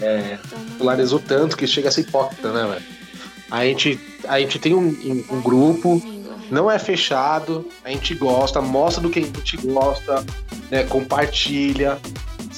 É, 0.01 0.39
polarizou 0.79 1.21
tanto 1.21 1.59
que 1.59 1.67
chega 1.67 1.91
a 1.91 1.93
ser 1.93 2.03
hipócrita, 2.03 2.51
né, 2.51 2.67
velho? 2.67 2.87
A 3.51 3.65
gente, 3.67 4.01
a 4.27 4.41
gente 4.41 4.59
tem 4.59 4.75
um, 4.75 4.97
um, 5.31 5.43
grupo, 5.43 6.03
não 6.51 6.71
é 6.71 6.79
fechado, 6.79 7.69
a 7.85 7.91
gente 7.91 8.15
gosta, 8.15 8.63
mostra 8.63 9.03
do 9.03 9.11
que 9.11 9.19
a 9.19 9.23
gente 9.23 9.59
gosta, 9.59 10.25
né, 10.71 10.85
compartilha, 10.85 11.99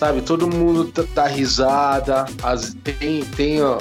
sabe? 0.01 0.23
Todo 0.23 0.49
mundo 0.49 0.91
dá 1.15 1.27
risada, 1.27 2.25
as, 2.43 2.75
tem, 2.83 3.23
tem 3.23 3.63
ó, 3.63 3.79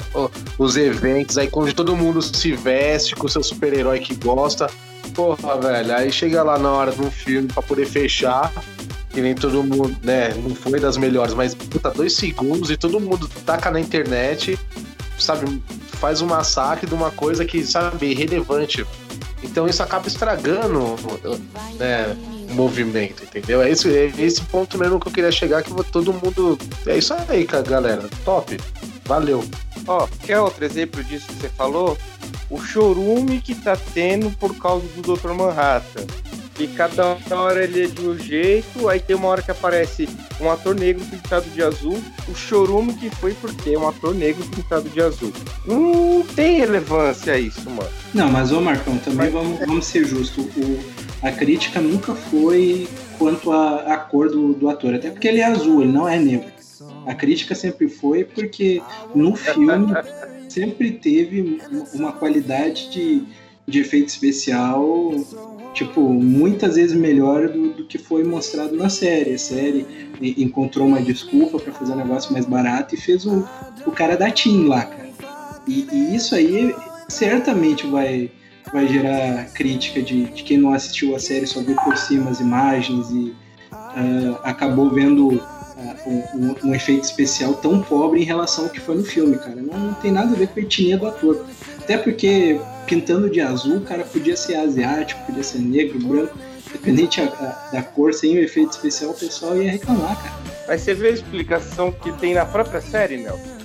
os 0.58 0.76
eventos 0.76 1.38
aí 1.38 1.48
quando 1.48 1.72
todo 1.72 1.96
mundo 1.96 2.20
se 2.20 2.52
veste 2.52 3.14
com 3.16 3.26
o 3.26 3.28
seu 3.28 3.42
super-herói 3.42 4.00
que 4.00 4.14
gosta. 4.14 4.68
Porra, 5.14 5.58
velho, 5.58 5.96
aí 5.96 6.12
chega 6.12 6.42
lá 6.42 6.58
na 6.58 6.70
hora 6.70 6.92
do 6.92 7.10
filme 7.10 7.48
pra 7.48 7.62
poder 7.62 7.86
fechar, 7.86 8.52
que 9.08 9.22
nem 9.22 9.34
todo 9.34 9.64
mundo, 9.64 9.96
né, 10.02 10.34
não 10.34 10.54
foi 10.54 10.78
das 10.78 10.98
melhores, 10.98 11.32
mas 11.32 11.54
puta, 11.54 11.90
dois 11.90 12.12
segundos 12.12 12.70
e 12.70 12.76
todo 12.76 13.00
mundo 13.00 13.26
taca 13.46 13.70
na 13.70 13.80
internet, 13.80 14.58
sabe, 15.18 15.62
faz 15.92 16.20
um 16.20 16.26
massacre 16.26 16.86
de 16.86 16.94
uma 16.94 17.10
coisa 17.10 17.46
que, 17.46 17.64
sabe, 17.64 18.10
irrelevante. 18.10 18.86
Então 19.42 19.66
isso 19.66 19.82
acaba 19.82 20.06
estragando 20.06 20.96
né, 21.78 22.14
movimento, 22.50 23.22
entendeu? 23.24 23.62
É 23.62 23.70
esse, 23.70 23.88
é 23.88 24.12
esse 24.18 24.42
ponto 24.42 24.78
mesmo 24.78 25.00
que 25.00 25.08
eu 25.08 25.12
queria 25.12 25.32
chegar, 25.32 25.62
que 25.62 25.72
todo 25.90 26.12
mundo. 26.12 26.58
É 26.86 26.98
isso 26.98 27.14
aí, 27.28 27.44
galera. 27.44 28.08
Top. 28.24 28.58
Valeu. 29.04 29.44
Ó, 29.86 30.06
quer 30.24 30.38
outro 30.38 30.64
exemplo 30.64 31.02
disso 31.02 31.26
que 31.26 31.34
você 31.34 31.48
falou? 31.48 31.98
O 32.48 32.60
chorume 32.60 33.40
que 33.40 33.54
tá 33.54 33.76
tendo 33.92 34.30
por 34.38 34.56
causa 34.56 34.86
do 34.88 35.16
Dr. 35.16 35.32
Manhattan. 35.32 36.06
E 36.60 36.68
cada 36.68 37.16
hora 37.30 37.64
ele 37.64 37.84
é 37.84 37.86
de 37.86 38.06
um 38.06 38.18
jeito, 38.18 38.86
aí 38.86 39.00
tem 39.00 39.16
uma 39.16 39.28
hora 39.28 39.40
que 39.40 39.50
aparece 39.50 40.06
um 40.38 40.50
ator 40.50 40.74
negro 40.74 41.02
pintado 41.06 41.48
de 41.48 41.62
azul. 41.62 41.98
O 42.28 42.34
chorume 42.34 42.92
que 42.92 43.08
foi 43.08 43.32
porque 43.32 43.70
é 43.70 43.78
um 43.78 43.88
ator 43.88 44.14
negro 44.14 44.44
pintado 44.44 44.86
de 44.90 45.00
azul. 45.00 45.32
Não 45.64 46.22
tem 46.36 46.58
relevância 46.58 47.38
isso, 47.38 47.68
mano. 47.70 47.88
Não, 48.12 48.30
mas 48.30 48.52
ô 48.52 48.60
Marcão, 48.60 48.98
também 48.98 49.30
mas... 49.30 49.32
vamos, 49.32 49.58
vamos 49.58 49.86
ser 49.86 50.04
justos. 50.04 50.44
A 51.22 51.30
crítica 51.30 51.80
nunca 51.80 52.14
foi 52.14 52.88
quanto 53.18 53.52
à 53.52 53.96
cor 53.96 54.30
do, 54.30 54.54
do 54.54 54.68
ator, 54.68 54.94
até 54.94 55.10
porque 55.10 55.28
ele 55.28 55.40
é 55.40 55.44
azul, 55.44 55.82
ele 55.82 55.92
não 55.92 56.08
é 56.08 56.18
negro. 56.18 56.50
A 57.06 57.14
crítica 57.14 57.54
sempre 57.54 57.88
foi 57.88 58.24
porque 58.24 58.82
no 59.14 59.36
filme 59.36 59.92
sempre 60.48 60.92
teve 60.92 61.60
uma 61.94 62.12
qualidade 62.12 62.90
de, 62.90 63.22
de 63.66 63.80
efeito 63.80 64.08
especial, 64.08 65.12
tipo, 65.72 66.00
muitas 66.00 66.74
vezes 66.76 66.96
melhor 66.96 67.48
do, 67.48 67.72
do 67.74 67.86
que 67.86 67.98
foi 67.98 68.24
mostrado 68.24 68.76
na 68.76 68.88
série. 68.88 69.34
A 69.34 69.38
série 69.38 69.86
encontrou 70.20 70.86
uma 70.86 71.00
desculpa 71.00 71.58
para 71.58 71.72
fazer 71.72 71.92
um 71.92 71.96
negócio 71.96 72.32
mais 72.32 72.46
barato 72.46 72.94
e 72.94 72.98
fez 72.98 73.24
o, 73.24 73.46
o 73.86 73.92
cara 73.92 74.16
da 74.16 74.30
Team 74.30 74.66
lá, 74.66 74.84
cara. 74.84 75.10
E, 75.66 75.86
e, 75.92 76.16
isso 76.16 76.34
aí 76.34 76.74
certamente 77.08 77.86
vai, 77.86 78.30
vai 78.72 78.86
gerar 78.86 79.46
crítica 79.52 80.02
de, 80.02 80.24
de 80.24 80.42
quem 80.42 80.58
não 80.58 80.72
assistiu 80.72 81.14
a 81.14 81.18
série, 81.18 81.46
só 81.46 81.60
viu 81.60 81.76
por 81.76 81.96
cima 81.96 82.30
as 82.30 82.40
imagens 82.40 83.10
e 83.10 83.34
uh, 83.72 84.38
acabou 84.44 84.90
vendo 84.90 85.42
um, 86.06 86.68
um, 86.68 86.74
efeito 86.74 87.04
especial 87.04 87.54
tão 87.54 87.82
pobre 87.82 88.20
em 88.20 88.24
relação 88.24 88.64
ao 88.64 88.70
que 88.70 88.80
foi 88.80 88.96
no 88.96 89.04
filme, 89.04 89.36
cara. 89.38 89.56
Não, 89.56 89.78
não 89.78 89.94
tem 89.94 90.12
nada 90.12 90.32
a 90.32 90.38
ver 90.38 90.48
com 90.48 90.60
a 90.60 90.62
etnia 90.62 90.96
do 90.96 91.06
ator. 91.06 91.44
Até 91.78 91.96
porque 91.96 92.60
pintando 92.86 93.30
de 93.30 93.40
azul, 93.40 93.78
o 93.78 93.80
cara 93.82 94.04
podia 94.04 94.36
ser 94.36 94.56
asiático, 94.56 95.24
podia 95.26 95.42
ser 95.42 95.58
negro, 95.58 95.98
branco, 95.98 96.36
independente 96.68 97.20
a, 97.20 97.24
a, 97.24 97.70
da 97.72 97.82
cor, 97.82 98.12
sem 98.12 98.36
o 98.36 98.38
efeito 98.38 98.70
especial, 98.70 99.10
o 99.10 99.14
pessoal 99.14 99.56
ia 99.56 99.70
reclamar, 99.70 100.16
cara. 100.22 100.34
Mas 100.66 100.82
você 100.82 100.94
vê 100.94 101.08
a 101.08 101.12
explicação 101.12 101.92
que 101.92 102.12
tem 102.12 102.34
na 102.34 102.44
própria 102.44 102.80
série, 102.80 103.16
Nelson? 103.16 103.59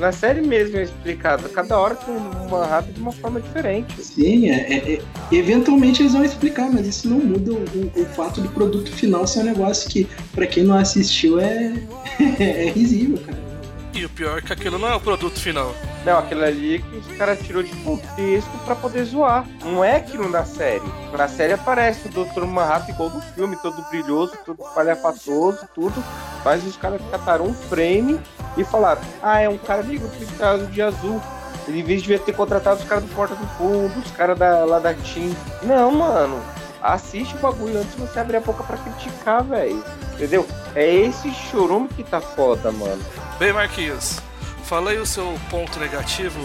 Na 0.00 0.12
série 0.12 0.40
mesmo 0.40 0.78
é 0.78 0.84
explicado, 0.84 1.46
cada 1.50 1.78
hora 1.78 1.94
com 1.94 2.10
uma 2.10 2.64
rata 2.64 2.90
de 2.90 2.98
uma 2.98 3.12
forma 3.12 3.38
diferente. 3.38 4.02
Sim, 4.02 4.48
é, 4.48 4.54
é, 4.54 4.94
é, 4.94 5.00
eventualmente 5.30 6.00
eles 6.00 6.14
vão 6.14 6.24
explicar, 6.24 6.72
mas 6.72 6.86
isso 6.86 7.06
não 7.06 7.18
muda 7.18 7.52
o, 7.52 8.00
o, 8.00 8.06
fato 8.06 8.40
do 8.40 8.48
produto 8.48 8.90
final 8.90 9.26
ser 9.26 9.40
um 9.40 9.44
negócio 9.44 9.90
que, 9.90 10.08
para 10.32 10.46
quem 10.46 10.64
não 10.64 10.74
assistiu, 10.74 11.38
é, 11.38 11.74
é 12.40 12.70
risível, 12.70 13.18
cara. 13.18 13.38
E 13.92 14.04
o 14.04 14.08
pior 14.08 14.38
é 14.38 14.40
que 14.40 14.52
aquilo 14.52 14.78
não 14.78 14.88
é 14.88 14.94
o 14.94 15.00
produto 15.00 15.38
final. 15.38 15.74
Não, 16.04 16.18
aquilo 16.18 16.44
ali 16.44 16.76
é 16.76 16.78
que 16.78 16.96
os 16.96 17.06
caras 17.18 17.40
tirou 17.40 17.62
de 17.62 17.74
contexto 17.82 18.50
para 18.64 18.74
poder 18.76 19.04
zoar. 19.04 19.44
Não 19.64 19.84
é 19.84 19.96
aquilo 19.96 20.28
na 20.28 20.44
série. 20.44 20.84
Na 21.12 21.28
série 21.28 21.52
aparece 21.52 22.08
o 22.08 22.10
Dr. 22.10 22.44
Manhattan 22.44 22.92
igual 22.92 23.10
do 23.10 23.20
filme, 23.20 23.56
todo 23.56 23.82
brilhoso, 23.90 24.32
todo 24.46 24.62
palhafatoso, 24.74 25.68
tudo. 25.74 26.02
Mas 26.44 26.64
os 26.64 26.76
caras 26.76 27.00
cataram 27.10 27.46
um 27.46 27.54
frame 27.54 28.18
e 28.56 28.64
falaram: 28.64 29.02
ah, 29.22 29.40
é 29.40 29.48
um 29.48 29.58
cara 29.58 29.82
negro 29.82 30.08
pintado 30.08 30.66
de 30.68 30.80
azul. 30.80 31.20
Ele, 31.68 31.80
em 31.80 31.84
vez 31.84 32.02
de 32.02 32.18
ter 32.18 32.32
contratado 32.32 32.80
os 32.80 32.88
caras 32.88 33.04
do 33.04 33.14
Porta 33.14 33.34
do 33.34 33.46
Fundo, 33.58 33.98
os 33.98 34.10
caras 34.12 34.38
da, 34.38 34.64
lá 34.64 34.78
da 34.78 34.94
Team. 34.94 35.34
Não, 35.62 35.90
mano. 35.90 36.40
Assiste 36.82 37.36
o 37.36 37.38
bagulho 37.38 37.78
antes 37.78 37.94
de 37.94 38.00
você 38.00 38.18
abrir 38.20 38.36
a 38.36 38.40
boca 38.40 38.62
pra 38.62 38.78
criticar, 38.78 39.44
velho. 39.44 39.84
Entendeu? 40.14 40.46
É 40.74 40.94
esse 40.94 41.30
chorume 41.30 41.88
que 41.88 42.02
tá 42.02 42.20
foda, 42.20 42.72
mano. 42.72 43.02
Bem, 43.40 43.54
Marquinhos, 43.54 44.18
falei 44.64 44.98
o 44.98 45.06
seu 45.06 45.24
ponto 45.48 45.80
negativo. 45.80 46.38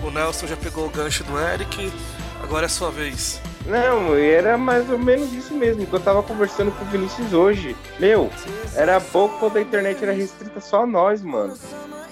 O 0.00 0.12
Nelson 0.12 0.46
já 0.46 0.56
pegou 0.56 0.86
o 0.86 0.88
gancho 0.88 1.24
do 1.24 1.36
Eric. 1.36 1.92
Agora 2.40 2.66
é 2.66 2.68
sua 2.68 2.88
vez. 2.88 3.42
Não, 3.66 4.14
era 4.14 4.56
mais 4.56 4.88
ou 4.88 4.96
menos 4.96 5.32
isso 5.32 5.52
mesmo, 5.52 5.84
que 5.84 5.92
eu 5.92 5.98
tava 5.98 6.22
conversando 6.22 6.70
com 6.70 6.84
o 6.84 6.86
Vinícius 6.86 7.32
hoje. 7.32 7.74
Meu, 7.98 8.30
era 8.76 9.00
bom 9.00 9.28
quando 9.40 9.56
a 9.56 9.60
internet 9.60 10.00
era 10.00 10.12
restrita 10.12 10.60
só 10.60 10.84
a 10.84 10.86
nós, 10.86 11.20
mano. 11.20 11.52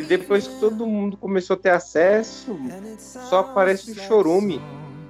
E 0.00 0.02
depois 0.02 0.48
que 0.48 0.58
todo 0.58 0.84
mundo 0.84 1.16
começou 1.16 1.54
a 1.54 1.56
ter 1.56 1.70
acesso, 1.70 2.58
só 2.98 3.38
aparece 3.38 3.92
o 3.92 3.94
chorume. 3.94 4.60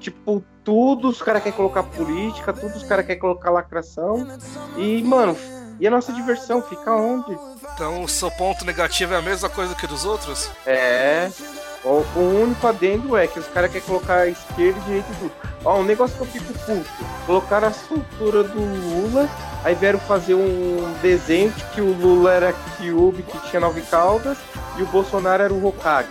Tipo, 0.00 0.44
tudo 0.62 1.08
os 1.08 1.22
caras 1.22 1.42
querem 1.42 1.56
colocar 1.56 1.82
política, 1.82 2.52
tudo 2.52 2.76
os 2.76 2.82
caras 2.82 3.06
querem 3.06 3.22
colocar 3.22 3.48
lacração. 3.48 4.28
E, 4.76 5.02
mano, 5.02 5.34
e 5.78 5.86
a 5.86 5.90
nossa 5.90 6.12
diversão 6.12 6.62
fica 6.62 6.92
onde? 6.92 7.36
Então 7.74 8.02
o 8.02 8.08
seu 8.08 8.30
ponto 8.30 8.64
negativo 8.64 9.14
é 9.14 9.16
a 9.16 9.22
mesma 9.22 9.48
coisa 9.48 9.74
que 9.74 9.86
dos 9.86 10.04
outros? 10.04 10.50
É. 10.66 11.30
O, 11.84 12.02
o 12.16 12.42
único 12.42 12.66
adendo 12.66 13.16
é 13.16 13.26
que 13.26 13.38
os 13.38 13.46
caras 13.48 13.70
querem 13.70 13.86
colocar 13.86 14.26
esquerda 14.26 14.78
e 14.78 14.82
direita 14.84 15.08
e 15.12 15.16
tudo. 15.16 15.32
Ó, 15.64 15.80
um 15.80 15.84
negócio 15.84 16.16
que 16.16 16.22
eu 16.22 16.26
fico 16.26 16.52
puto. 16.60 17.04
Colocaram 17.26 17.68
a 17.68 17.72
soltura 17.72 18.42
do 18.42 18.60
Lula, 18.60 19.28
aí 19.62 19.74
vieram 19.74 19.98
fazer 19.98 20.34
um 20.34 20.94
desenho 21.02 21.50
de 21.50 21.64
que 21.66 21.80
o 21.80 21.92
Lula 21.92 22.32
era 22.32 22.52
Kyubi, 22.52 23.22
que 23.22 23.38
tinha 23.50 23.60
nove 23.60 23.82
caudas, 23.82 24.38
e 24.78 24.82
o 24.82 24.86
Bolsonaro 24.86 25.42
era 25.42 25.52
o 25.52 25.66
Hokage. 25.66 26.08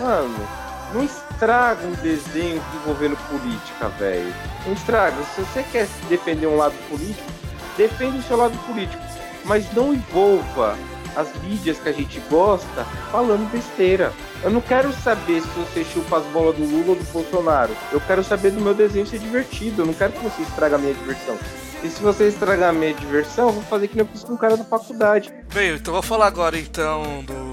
Mano, 0.00 0.48
não 0.92 1.04
estraga 1.04 1.86
um 1.86 1.92
desenho 1.94 2.62
envolvendo 2.76 3.16
política, 3.28 3.88
velho. 3.90 4.32
Não 4.64 4.72
estraga. 4.72 5.16
Se 5.34 5.40
você 5.40 5.62
quer 5.64 5.88
defender 6.08 6.46
um 6.46 6.56
lado 6.56 6.74
político, 6.88 7.33
defende 7.76 8.18
o 8.18 8.22
seu 8.22 8.36
lado 8.36 8.56
político. 8.66 9.02
Mas 9.44 9.70
não 9.72 9.92
envolva 9.92 10.76
as 11.16 11.32
mídias 11.42 11.78
que 11.78 11.88
a 11.88 11.92
gente 11.92 12.20
gosta 12.30 12.84
falando 13.10 13.50
besteira. 13.50 14.12
Eu 14.42 14.50
não 14.50 14.60
quero 14.60 14.92
saber 14.92 15.40
se 15.40 15.48
você 15.48 15.84
chupa 15.84 16.18
as 16.18 16.24
bolas 16.26 16.56
do 16.56 16.64
Lula 16.64 16.90
ou 16.90 16.96
do 16.96 17.04
Bolsonaro. 17.12 17.74
Eu 17.92 18.00
quero 18.00 18.22
saber 18.24 18.50
do 18.50 18.60
meu 18.60 18.74
desenho 18.74 19.06
ser 19.06 19.18
divertido. 19.18 19.82
Eu 19.82 19.86
não 19.86 19.94
quero 19.94 20.12
que 20.12 20.22
você 20.22 20.42
estrague 20.42 20.74
a 20.74 20.78
minha 20.78 20.94
diversão. 20.94 21.38
E 21.82 21.88
se 21.88 22.02
você 22.02 22.28
estragar 22.28 22.70
a 22.70 22.72
minha 22.72 22.94
diversão, 22.94 23.48
eu 23.48 23.52
vou 23.52 23.62
fazer 23.64 23.88
que 23.88 23.96
nem 23.96 24.06
eu 24.06 24.10
fiz 24.10 24.24
com 24.24 24.32
um 24.32 24.36
cara 24.38 24.56
da 24.56 24.64
faculdade. 24.64 25.32
Bem, 25.52 25.74
então 25.74 25.92
vou 25.92 26.02
falar 26.02 26.26
agora 26.26 26.58
então 26.58 27.22
do, 27.24 27.52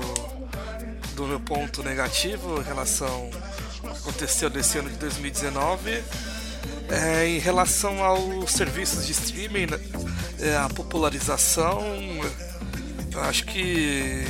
do 1.15 1.27
meu 1.27 1.39
ponto 1.39 1.83
negativo 1.83 2.61
em 2.61 2.63
relação 2.63 3.29
ao 3.83 3.91
que 3.93 3.99
aconteceu 3.99 4.49
nesse 4.49 4.77
ano 4.77 4.89
de 4.89 4.95
2019. 4.95 6.01
É, 6.91 7.25
em 7.25 7.39
relação 7.39 8.03
aos 8.03 8.51
serviços 8.51 9.05
de 9.05 9.13
streaming, 9.13 9.65
né, 9.67 9.79
é, 10.39 10.57
a 10.57 10.67
popularização, 10.67 11.81
acho 13.29 13.45
que 13.45 14.25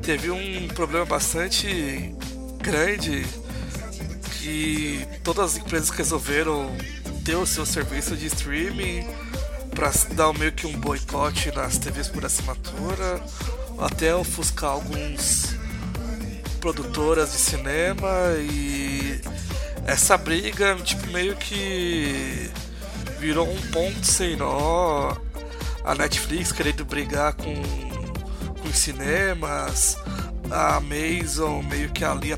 teve 0.00 0.30
um 0.30 0.68
problema 0.68 1.04
bastante 1.04 2.14
grande 2.60 3.26
que 4.38 5.04
todas 5.24 5.52
as 5.52 5.56
empresas 5.56 5.90
resolveram 5.90 6.70
ter 7.24 7.34
o 7.34 7.44
seu 7.44 7.66
serviço 7.66 8.16
de 8.16 8.26
streaming 8.26 9.04
para 9.74 9.90
dar 10.14 10.32
meio 10.34 10.52
que 10.52 10.66
um 10.68 10.78
boicote 10.78 11.50
nas 11.50 11.78
TVs 11.78 12.08
por 12.08 12.24
assinatura, 12.24 13.20
até 13.80 14.14
ofuscar 14.14 14.70
alguns 14.70 15.56
produtoras 16.60 17.32
de 17.32 17.38
cinema 17.38 18.08
e 18.38 19.20
essa 19.86 20.16
briga 20.16 20.76
tipo 20.76 21.06
meio 21.08 21.36
que 21.36 22.50
virou 23.18 23.48
um 23.48 23.60
ponto 23.70 24.04
sem 24.04 24.36
nó. 24.36 25.14
A 25.84 25.94
Netflix 25.94 26.52
querendo 26.52 26.84
brigar 26.84 27.32
com, 27.34 27.54
com 28.60 28.68
os 28.68 28.76
cinemas, 28.76 29.96
a 30.50 30.76
Amazon 30.76 31.64
meio 31.64 31.90
que 31.90 32.04
ali 32.04 32.32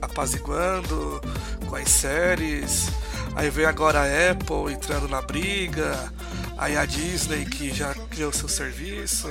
apaziguando 0.00 1.20
com 1.68 1.76
as 1.76 1.88
séries. 1.88 2.88
Aí 3.34 3.48
vem 3.48 3.64
agora 3.64 4.00
a 4.00 4.30
Apple 4.30 4.74
entrando 4.74 5.08
na 5.08 5.22
briga, 5.22 6.12
aí 6.58 6.76
a 6.76 6.84
Disney 6.84 7.46
que 7.46 7.72
já 7.72 7.94
criou 8.10 8.30
seu 8.30 8.48
serviço, 8.48 9.28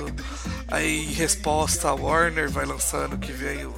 aí 0.66 1.06
em 1.06 1.12
resposta 1.12 1.88
a 1.88 1.94
Warner 1.94 2.50
vai 2.50 2.66
lançando 2.66 3.16
que 3.16 3.30
vem 3.30 3.64
o, 3.64 3.74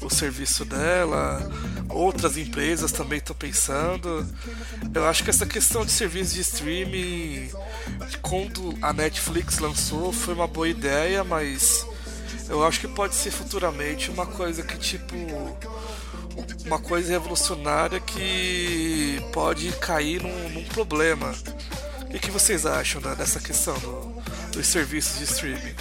o 0.00 0.10
serviço 0.10 0.64
dela, 0.64 1.50
outras 1.88 2.36
empresas 2.36 2.92
também 2.92 3.18
estão 3.18 3.34
pensando. 3.34 4.26
Eu 4.94 5.06
acho 5.06 5.24
que 5.24 5.30
essa 5.30 5.46
questão 5.46 5.84
de 5.84 5.92
serviço 5.92 6.34
de 6.34 6.40
streaming, 6.40 7.50
quando 8.20 8.76
a 8.82 8.92
Netflix 8.92 9.58
lançou, 9.58 10.12
foi 10.12 10.34
uma 10.34 10.46
boa 10.46 10.68
ideia, 10.68 11.22
mas 11.24 11.86
eu 12.48 12.64
acho 12.66 12.80
que 12.80 12.88
pode 12.88 13.14
ser 13.14 13.30
futuramente 13.30 14.10
uma 14.10 14.26
coisa 14.26 14.62
que 14.62 14.76
tipo 14.76 15.16
uma 16.64 16.78
coisa 16.78 17.10
revolucionária 17.12 18.00
que 18.00 19.20
pode 19.32 19.70
cair 19.72 20.22
num, 20.22 20.48
num 20.50 20.64
problema. 20.64 21.34
O 22.06 22.18
que, 22.18 22.30
vocês 22.30 22.66
acham 22.66 23.00
né, 23.00 23.14
dessa 23.14 23.40
questão 23.40 23.78
do, 23.78 24.22
dos 24.52 24.66
serviços 24.66 25.18
de 25.18 25.24
streaming? 25.24 25.74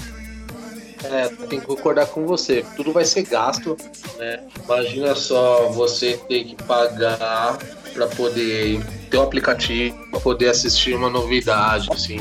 É, 1.04 1.30
tem 1.48 1.60
que 1.60 1.66
concordar 1.66 2.08
com 2.08 2.26
você. 2.26 2.66
Tudo 2.76 2.94
vai 2.94 3.06
ser 3.06 3.24
gasto, 3.24 3.76
né? 4.18 4.44
Imagina 4.64 5.16
só 5.16 5.70
você 5.70 6.20
ter 6.28 6.44
que 6.44 6.56
pagar 6.64 7.58
para 7.94 8.08
poder 8.08 8.82
ter 9.10 9.18
um 9.18 9.24
aplicativo, 9.24 9.98
para 10.12 10.20
poder 10.20 10.50
assistir 10.50 10.94
uma 10.94 11.10
novidade, 11.10 11.90
assim. 11.92 12.20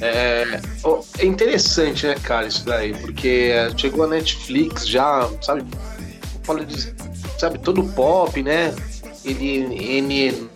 É, 0.00 0.60
é 1.18 1.24
interessante, 1.24 2.06
né, 2.06 2.14
cara, 2.22 2.46
isso 2.46 2.64
daí, 2.64 2.92
porque 2.98 3.52
chegou 3.76 4.04
a 4.04 4.08
Netflix 4.08 4.86
já, 4.86 5.30
sabe? 5.40 5.64
Fala 6.42 6.64
de 6.64 6.94
sabe, 7.38 7.58
todo 7.58 7.82
pop, 7.94 8.42
né? 8.42 8.74
Ele, 9.24 9.98
N 9.98 10.50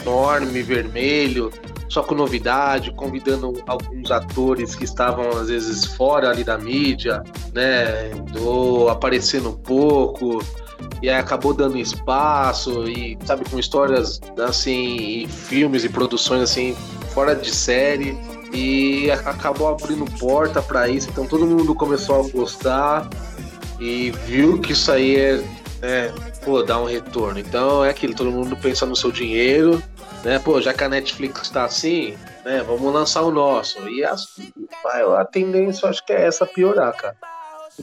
enorme, 0.00 0.62
vermelho, 0.62 1.52
só 1.88 2.02
com 2.02 2.14
novidade, 2.14 2.90
convidando 2.92 3.52
alguns 3.66 4.10
atores 4.10 4.74
que 4.74 4.84
estavam 4.84 5.30
às 5.30 5.48
vezes 5.48 5.84
fora 5.84 6.30
ali 6.30 6.44
da 6.44 6.58
mídia, 6.58 7.22
né? 7.52 8.10
Ou 8.40 8.88
aparecendo 8.88 9.50
um 9.50 9.56
pouco, 9.56 10.42
e 11.02 11.08
aí 11.08 11.16
acabou 11.16 11.54
dando 11.54 11.78
espaço, 11.78 12.88
e 12.88 13.18
sabe, 13.24 13.48
com 13.48 13.58
histórias 13.58 14.20
assim, 14.38 15.26
filmes 15.28 15.84
e 15.84 15.88
produções 15.88 16.42
assim, 16.42 16.76
fora 17.12 17.34
de 17.34 17.54
série. 17.54 18.18
E 18.52 19.10
acabou 19.10 19.68
abrindo 19.68 20.04
porta 20.18 20.62
para 20.62 20.88
isso, 20.88 21.08
então 21.10 21.26
todo 21.26 21.46
mundo 21.46 21.74
começou 21.74 22.20
a 22.20 22.28
gostar 22.30 23.08
e 23.78 24.12
viu 24.24 24.58
que 24.60 24.72
isso 24.72 24.90
aí 24.90 25.16
é 25.16 25.44
é, 25.82 26.12
pô, 26.44 26.62
dá 26.62 26.80
um 26.80 26.86
retorno. 26.86 27.38
Então 27.38 27.84
é 27.84 27.90
aquilo, 27.90 28.14
todo 28.14 28.30
mundo 28.30 28.56
pensa 28.56 28.86
no 28.86 28.96
seu 28.96 29.12
dinheiro, 29.12 29.82
né? 30.24 30.38
Pô, 30.38 30.60
já 30.60 30.72
que 30.72 30.84
a 30.84 30.88
Netflix 30.88 31.48
tá 31.50 31.64
assim, 31.64 32.16
né? 32.44 32.62
Vamos 32.66 32.92
lançar 32.92 33.22
o 33.22 33.30
nosso. 33.30 33.88
E 33.88 34.04
a, 34.04 35.24
tendência, 35.24 35.88
acho 35.88 36.04
que 36.04 36.12
é 36.12 36.26
essa 36.26 36.46
piorar, 36.46 36.94
cara. 36.94 37.16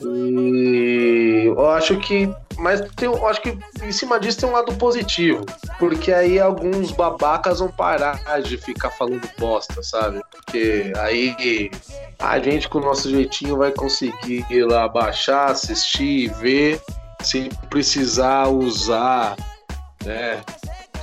E 0.02 1.44
eu 1.46 1.70
acho 1.70 1.98
que. 1.98 2.32
Mas 2.58 2.80
tem, 2.96 3.06
eu 3.06 3.26
acho 3.26 3.40
que 3.40 3.56
em 3.82 3.92
cima 3.92 4.18
disso 4.18 4.40
tem 4.40 4.48
um 4.48 4.52
lado 4.52 4.74
positivo. 4.74 5.44
Porque 5.78 6.12
aí 6.12 6.40
alguns 6.40 6.90
babacas 6.92 7.60
vão 7.60 7.68
parar 7.68 8.40
de 8.40 8.56
ficar 8.56 8.90
falando 8.90 9.28
bosta, 9.38 9.82
sabe? 9.82 10.20
Porque 10.30 10.92
aí 10.98 11.70
a 12.18 12.38
gente 12.38 12.68
com 12.68 12.78
o 12.78 12.84
nosso 12.84 13.08
jeitinho 13.10 13.56
vai 13.56 13.70
conseguir 13.70 14.44
ir 14.50 14.64
lá 14.64 14.88
baixar, 14.88 15.50
assistir, 15.50 16.32
ver 16.34 16.80
sem 17.22 17.48
precisar 17.70 18.48
usar, 18.48 19.36
né? 20.04 20.42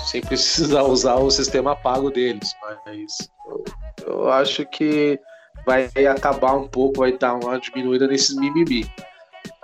Sem 0.05 0.21
precisar 0.21 0.83
usar 0.87 1.15
o 1.15 1.29
sistema 1.29 1.75
pago 1.75 2.09
deles. 2.09 2.53
Mas 2.61 3.31
eu, 3.47 3.63
eu 4.05 4.31
acho 4.31 4.65
que 4.65 5.19
vai 5.65 5.89
acabar 6.09 6.53
um 6.55 6.67
pouco, 6.67 6.99
vai 6.99 7.17
dar 7.17 7.35
uma 7.35 7.59
diminuída 7.59 8.07
nesses 8.07 8.35
mimimi. 8.35 8.89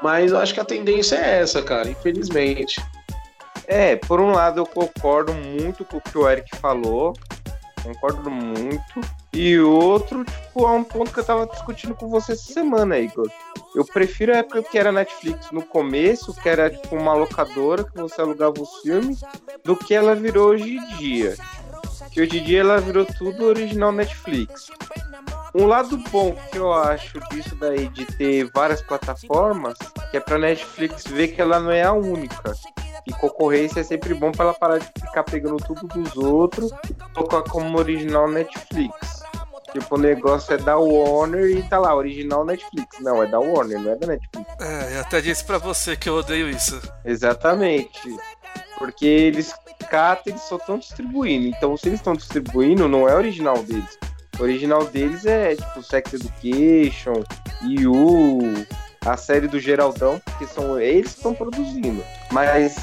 Mas 0.01 0.31
eu 0.31 0.37
acho 0.37 0.53
que 0.53 0.59
a 0.59 0.65
tendência 0.65 1.15
é 1.15 1.41
essa, 1.41 1.61
cara, 1.61 1.89
infelizmente. 1.89 2.81
É, 3.67 3.95
por 3.95 4.19
um 4.21 4.31
lado 4.31 4.61
eu 4.61 4.65
concordo 4.65 5.33
muito 5.33 5.83
com 5.83 5.97
o 5.97 6.01
que 6.01 6.17
o 6.17 6.29
Eric 6.29 6.55
falou, 6.57 7.13
concordo 7.83 8.29
muito. 8.29 9.01
E 9.39 9.59
outro, 9.59 10.25
tipo, 10.25 10.65
é 10.65 10.71
um 10.71 10.83
ponto 10.83 11.13
que 11.13 11.19
eu 11.19 11.23
tava 11.23 11.45
discutindo 11.45 11.93
com 11.93 12.09
você 12.09 12.31
essa 12.31 12.51
semana, 12.51 12.97
Igor. 12.97 13.29
Eu 13.75 13.85
prefiro 13.85 14.33
a 14.33 14.37
época 14.37 14.63
que 14.63 14.79
era 14.79 14.91
Netflix 14.91 15.51
no 15.51 15.61
começo, 15.61 16.33
que 16.33 16.49
era 16.49 16.71
tipo 16.71 16.95
uma 16.95 17.13
locadora 17.13 17.83
que 17.83 17.95
você 17.95 18.19
alugava 18.19 18.59
os 18.59 18.81
filmes, 18.81 19.21
do 19.63 19.75
que 19.75 19.93
ela 19.93 20.15
virou 20.15 20.47
hoje 20.49 20.77
em 20.77 20.97
dia. 20.97 21.35
Que 22.11 22.19
hoje 22.19 22.39
em 22.39 22.43
dia 22.43 22.61
ela 22.61 22.81
virou 22.81 23.05
tudo 23.05 23.45
original 23.45 23.91
Netflix. 23.91 24.71
Um 25.53 25.67
lado 25.67 25.97
bom 26.09 26.35
que 26.51 26.57
eu 26.57 26.73
acho 26.73 27.19
disso 27.29 27.55
daí 27.57 27.89
de 27.89 28.05
ter 28.05 28.49
várias 28.51 28.81
plataformas, 28.81 29.77
que 30.09 30.17
é 30.17 30.19
pra 30.19 30.39
Netflix 30.39 31.03
ver 31.03 31.27
que 31.27 31.39
ela 31.39 31.59
não 31.59 31.69
é 31.69 31.83
a 31.83 31.93
única. 31.93 32.55
E 33.05 33.13
concorrência 33.13 33.81
é 33.81 33.83
sempre 33.83 34.15
bom 34.15 34.31
para 34.31 34.45
ela 34.45 34.53
parar 34.55 34.79
de 34.79 34.87
ficar 34.99 35.23
pegando 35.23 35.57
tudo 35.57 35.87
dos 35.87 36.17
outros 36.17 36.71
colocar 37.13 37.43
como 37.43 37.77
original 37.77 38.27
Netflix. 38.27 39.26
Tipo, 39.71 39.95
o 39.95 39.97
negócio 39.97 40.53
é 40.53 40.57
da 40.57 40.77
Warner 40.77 41.57
e 41.57 41.63
tá 41.63 41.77
lá, 41.77 41.93
original 41.95 42.45
Netflix. 42.45 42.99
Não, 42.99 43.21
é 43.21 43.27
da 43.27 43.39
Warner, 43.39 43.79
não 43.79 43.91
é 43.91 43.95
da 43.95 44.07
Netflix. 44.07 44.47
É, 44.61 44.97
eu 44.97 45.01
até 45.01 45.21
disse 45.21 45.43
pra 45.43 45.57
você 45.57 45.95
que 45.95 46.07
eu 46.07 46.15
odeio 46.15 46.49
isso. 46.49 46.79
Exatamente. 47.03 48.15
Porque 48.77 49.05
eles 49.05 49.53
catam, 49.89 50.33
eles 50.33 50.41
só 50.43 50.57
estão 50.57 50.77
distribuindo. 50.77 51.47
Então, 51.47 51.75
se 51.75 51.89
eles 51.89 51.99
estão 51.99 52.13
distribuindo, 52.13 52.87
não 52.87 53.07
é 53.07 53.15
original 53.15 53.61
deles. 53.63 53.97
O 54.39 54.43
original 54.43 54.85
deles 54.85 55.25
é 55.25 55.55
tipo 55.55 55.81
Sex 55.81 56.13
Education, 56.13 57.23
You, 57.63 58.39
a 59.03 59.17
série 59.17 59.47
do 59.47 59.59
Geraldão, 59.59 60.21
porque 60.23 60.45
são 60.45 60.79
eles 60.79 61.11
que 61.11 61.17
estão 61.17 61.33
produzindo. 61.33 62.03
Mas 62.31 62.75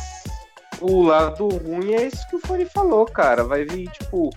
o 0.81 1.03
lado 1.03 1.49
ruim 1.49 1.95
é 1.95 2.07
isso 2.09 2.29
que 2.29 2.37
o 2.37 2.41
Fone 2.41 2.67
falou, 2.67 3.07
cara. 3.07 3.45
Vai 3.45 3.65
vir, 3.65 3.89
tipo, 3.91 4.31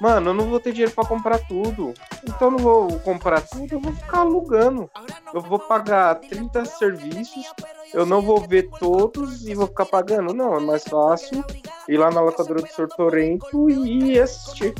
mano, 0.00 0.30
eu 0.30 0.34
não 0.34 0.48
vou 0.48 0.60
ter 0.60 0.72
dinheiro 0.72 0.92
para 0.92 1.06
comprar 1.06 1.38
tudo. 1.38 1.92
Então 2.24 2.48
eu 2.48 2.50
não 2.52 2.58
vou 2.58 2.98
comprar 3.00 3.40
tudo, 3.40 3.72
eu 3.72 3.80
vou 3.80 3.92
ficar 3.92 4.18
alugando. 4.18 4.90
Eu 5.32 5.40
vou 5.40 5.58
pagar 5.58 6.14
30 6.16 6.64
serviços, 6.64 7.44
eu 7.92 8.06
não 8.06 8.22
vou 8.22 8.40
ver 8.40 8.68
todos 8.78 9.46
e 9.46 9.54
vou 9.54 9.66
ficar 9.66 9.86
pagando. 9.86 10.32
Não, 10.32 10.56
é 10.56 10.60
mais 10.60 10.84
fácil 10.84 11.44
ir 11.88 11.98
lá 11.98 12.10
na 12.10 12.20
locadora 12.20 12.62
do 12.62 12.68
Sortorento 12.68 13.68
e 13.70 14.18
assistir. 14.18 14.74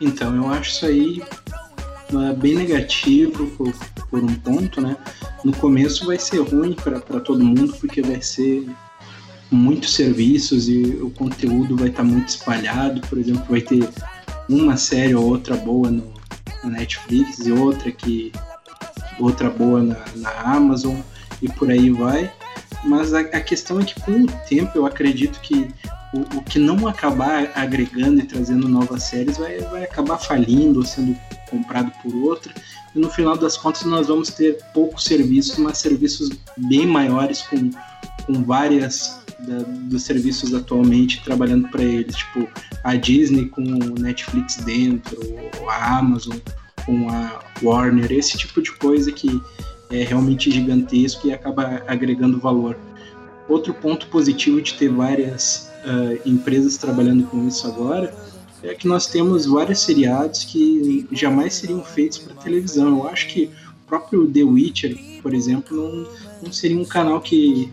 Então, 0.00 0.34
eu 0.36 0.48
acho 0.48 0.70
isso 0.70 0.86
aí 0.86 1.22
é 2.16 2.32
bem 2.32 2.54
negativo 2.54 3.46
por, 3.50 3.72
por, 4.08 4.24
um 4.24 4.34
ponto, 4.36 4.80
né? 4.80 4.96
No 5.44 5.54
começo 5.56 6.06
vai 6.06 6.18
ser 6.18 6.38
ruim 6.38 6.72
para 6.72 7.00
todo 7.00 7.44
mundo, 7.44 7.74
porque 7.78 8.00
vai 8.00 8.22
ser 8.22 8.66
muitos 9.50 9.94
serviços 9.94 10.68
e 10.68 10.82
o 11.00 11.10
conteúdo 11.10 11.76
vai 11.76 11.88
estar 11.88 12.02
tá 12.02 12.08
muito 12.08 12.28
espalhado. 12.28 13.00
Por 13.02 13.18
exemplo, 13.18 13.44
vai 13.48 13.60
ter 13.60 13.88
uma 14.48 14.76
série 14.76 15.14
ou 15.14 15.24
outra 15.24 15.56
boa 15.56 15.90
no, 15.90 16.12
na 16.64 16.70
Netflix 16.70 17.38
e 17.40 17.52
outra 17.52 17.90
que 17.90 18.32
outra 19.18 19.50
boa 19.50 19.82
na, 19.82 20.04
na 20.16 20.30
Amazon 20.30 20.96
e 21.42 21.48
por 21.48 21.70
aí 21.70 21.90
vai. 21.90 22.32
Mas 22.84 23.12
a, 23.12 23.20
a, 23.20 23.40
questão 23.40 23.80
é 23.80 23.84
que 23.84 24.00
com 24.00 24.22
o 24.22 24.26
tempo 24.48 24.70
eu 24.76 24.86
acredito 24.86 25.40
que 25.40 25.68
o, 26.14 26.38
o, 26.38 26.42
que 26.42 26.58
não 26.58 26.86
acabar 26.86 27.50
agregando 27.54 28.20
e 28.20 28.26
trazendo 28.26 28.68
novas 28.68 29.02
séries 29.04 29.36
vai, 29.36 29.58
vai 29.58 29.84
acabar 29.84 30.18
falindo 30.18 30.78
ou 30.78 30.86
sendo 30.86 31.16
comprado 31.50 31.90
por 32.02 32.14
outra. 32.14 32.52
E 32.94 32.98
no 32.98 33.10
final 33.10 33.36
das 33.36 33.56
contas 33.56 33.82
nós 33.82 34.06
vamos 34.06 34.30
ter 34.30 34.58
poucos 34.72 35.04
serviços, 35.04 35.58
mas 35.58 35.78
serviços 35.78 36.30
bem 36.56 36.86
maiores 36.86 37.42
com, 37.42 37.70
com 38.24 38.44
várias 38.44 39.18
da, 39.40 39.58
dos 39.66 40.02
serviços 40.02 40.54
atualmente 40.54 41.22
trabalhando 41.22 41.68
para 41.68 41.82
eles, 41.82 42.16
tipo 42.16 42.48
a 42.84 42.94
Disney 42.96 43.46
com 43.46 43.62
o 43.62 43.98
Netflix 43.98 44.56
dentro, 44.56 45.18
a 45.68 45.98
Amazon 45.98 46.36
com 46.84 47.08
a 47.10 47.40
Warner, 47.62 48.10
esse 48.12 48.38
tipo 48.38 48.62
de 48.62 48.72
coisa 48.72 49.12
que 49.12 49.40
é 49.90 50.02
realmente 50.02 50.50
gigantesco 50.50 51.26
e 51.26 51.32
acaba 51.32 51.82
agregando 51.86 52.38
valor. 52.38 52.76
Outro 53.48 53.72
ponto 53.74 54.06
positivo 54.08 54.60
de 54.60 54.74
ter 54.74 54.88
várias 54.88 55.70
uh, 55.84 56.28
empresas 56.28 56.76
trabalhando 56.76 57.24
com 57.24 57.46
isso 57.46 57.66
agora 57.66 58.14
é 58.62 58.74
que 58.74 58.88
nós 58.88 59.06
temos 59.06 59.46
vários 59.46 59.80
seriados 59.80 60.44
que 60.44 61.06
jamais 61.12 61.54
seriam 61.54 61.82
feitos 61.82 62.18
para 62.18 62.34
televisão. 62.34 62.98
Eu 62.98 63.08
acho 63.08 63.28
que 63.28 63.50
próprio 63.88 64.26
The 64.26 64.42
Witcher, 64.42 64.96
por 65.22 65.34
exemplo, 65.34 65.76
não, 65.76 66.06
não 66.42 66.52
seria 66.52 66.78
um 66.78 66.84
canal 66.84 67.20
que. 67.20 67.70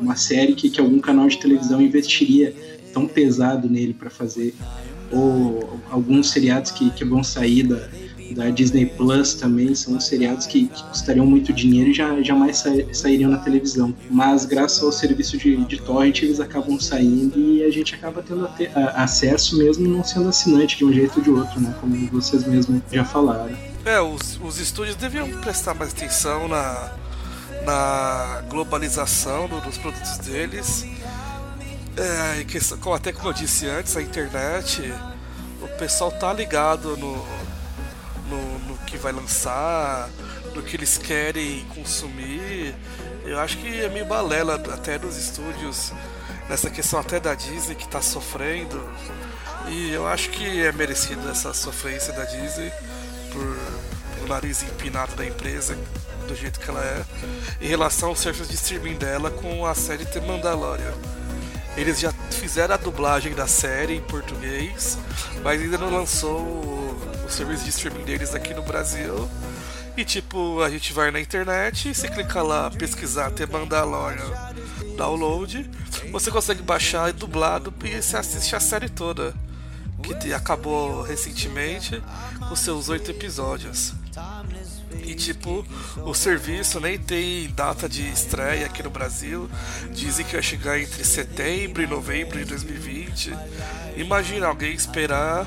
uma 0.00 0.16
série 0.16 0.54
que, 0.54 0.70
que 0.70 0.80
algum 0.80 1.00
canal 1.00 1.26
de 1.28 1.38
televisão 1.38 1.80
investiria 1.80 2.54
tão 2.92 3.06
pesado 3.06 3.68
nele 3.68 3.94
para 3.94 4.10
fazer. 4.10 4.54
Ou 5.10 5.80
alguns 5.90 6.30
seriados 6.30 6.70
que, 6.70 6.90
que 6.90 7.04
vão 7.04 7.22
sair 7.22 7.64
da, 7.64 7.88
da 8.34 8.50
Disney 8.50 8.86
Plus 8.86 9.34
também 9.34 9.74
são 9.74 9.98
seriados 10.00 10.46
que, 10.46 10.66
que 10.66 10.82
custariam 10.84 11.26
muito 11.26 11.52
dinheiro 11.52 11.90
e 11.90 11.94
já, 11.94 12.20
jamais 12.22 12.58
sa 12.58 12.70
sairiam 12.92 13.30
na 13.30 13.38
televisão. 13.38 13.94
Mas 14.10 14.44
graças 14.44 14.82
ao 14.82 14.92
serviço 14.92 15.36
de, 15.36 15.56
de 15.64 15.80
torrent 15.80 16.22
eles 16.22 16.40
acabam 16.40 16.78
saindo 16.80 17.38
e 17.38 17.62
a 17.62 17.70
gente 17.70 17.94
acaba 17.94 18.22
tendo 18.22 18.46
a, 18.46 18.80
a, 18.80 19.04
acesso 19.04 19.58
mesmo 19.58 19.86
não 19.86 20.02
sendo 20.02 20.28
assinante 20.28 20.78
de 20.78 20.84
um 20.84 20.92
jeito 20.92 21.18
ou 21.18 21.22
de 21.22 21.30
outro, 21.30 21.60
né? 21.60 21.74
Como 21.80 21.94
vocês 22.08 22.46
mesmos 22.46 22.80
já 22.90 23.04
falaram. 23.04 23.73
É, 23.84 24.00
os, 24.00 24.40
os 24.40 24.58
estúdios 24.58 24.96
deviam 24.96 25.30
prestar 25.42 25.74
mais 25.74 25.92
atenção 25.92 26.48
na, 26.48 26.90
na 27.66 28.42
globalização 28.48 29.46
do, 29.46 29.60
dos 29.60 29.76
produtos 29.76 30.16
deles. 30.18 30.86
É, 31.94 32.44
que, 32.44 32.58
até 32.94 33.12
como 33.12 33.28
eu 33.28 33.32
disse 33.34 33.66
antes, 33.68 33.94
a 33.94 34.00
internet, 34.00 34.90
o 35.60 35.68
pessoal 35.76 36.10
tá 36.10 36.32
ligado 36.32 36.96
no, 36.96 37.14
no, 38.26 38.58
no 38.60 38.78
que 38.86 38.96
vai 38.96 39.12
lançar, 39.12 40.08
no 40.54 40.62
que 40.62 40.76
eles 40.76 40.96
querem 40.96 41.62
consumir. 41.74 42.74
Eu 43.22 43.38
acho 43.38 43.58
que 43.58 43.82
é 43.82 43.88
meio 43.90 44.06
balela 44.06 44.54
até 44.54 44.98
dos 44.98 45.18
estúdios, 45.18 45.92
nessa 46.48 46.70
questão 46.70 46.98
até 46.98 47.20
da 47.20 47.34
Disney 47.34 47.74
que 47.74 47.84
está 47.84 48.00
sofrendo. 48.00 48.82
E 49.68 49.92
eu 49.92 50.06
acho 50.06 50.30
que 50.30 50.64
é 50.64 50.72
merecido 50.72 51.28
essa 51.28 51.52
sofrência 51.52 52.14
da 52.14 52.24
Disney 52.24 52.72
por, 53.34 54.24
o 54.24 54.28
nariz 54.28 54.62
empinado 54.62 55.14
da 55.16 55.26
empresa, 55.26 55.76
do 56.28 56.34
jeito 56.34 56.60
que 56.60 56.70
ela 56.70 56.82
é, 56.82 57.04
em 57.60 57.66
relação 57.66 58.10
ao 58.10 58.16
serviço 58.16 58.48
de 58.48 58.54
streaming 58.54 58.94
dela 58.94 59.30
com 59.30 59.66
a 59.66 59.74
série 59.74 60.06
The 60.06 60.20
Mandalorian. 60.20 60.94
Eles 61.76 61.98
já 61.98 62.12
fizeram 62.30 62.74
a 62.74 62.78
dublagem 62.78 63.34
da 63.34 63.48
série 63.48 63.96
em 63.96 64.00
português, 64.00 64.96
mas 65.42 65.60
ainda 65.60 65.76
não 65.76 65.90
lançou 65.90 66.40
o 66.40 67.28
serviço 67.28 67.64
de 67.64 67.70
streaming 67.70 68.04
deles 68.04 68.34
aqui 68.34 68.54
no 68.54 68.62
Brasil. 68.62 69.28
E 69.96 70.04
tipo, 70.04 70.62
a 70.62 70.70
gente 70.70 70.92
vai 70.92 71.10
na 71.10 71.20
internet, 71.20 71.92
você 71.92 72.08
clica 72.08 72.42
lá, 72.42 72.70
pesquisar 72.70 73.30
The 73.32 73.46
Mandalorian 73.46 74.54
download, 74.96 75.68
você 76.10 76.30
consegue 76.30 76.62
baixar 76.62 77.12
dublado 77.12 77.72
e 77.84 78.00
você 78.00 78.16
assiste 78.16 78.54
a 78.56 78.60
série 78.60 78.88
toda. 78.88 79.34
Que 80.20 80.32
acabou 80.32 81.02
recentemente 81.02 82.02
com 82.48 82.56
seus 82.56 82.88
oito 82.88 83.10
episódios. 83.10 83.94
E 85.06 85.14
tipo, 85.14 85.64
o 86.04 86.14
serviço 86.14 86.80
nem 86.80 86.98
tem 86.98 87.48
data 87.50 87.88
de 87.88 88.08
estreia 88.08 88.66
aqui 88.66 88.82
no 88.82 88.90
Brasil. 88.90 89.50
Dizem 89.92 90.24
que 90.24 90.32
vai 90.32 90.42
chegar 90.42 90.80
entre 90.80 91.04
setembro 91.04 91.82
e 91.82 91.86
novembro 91.86 92.38
de 92.38 92.44
2020. 92.44 93.36
Imagina 93.96 94.46
alguém 94.46 94.72
esperar 94.72 95.46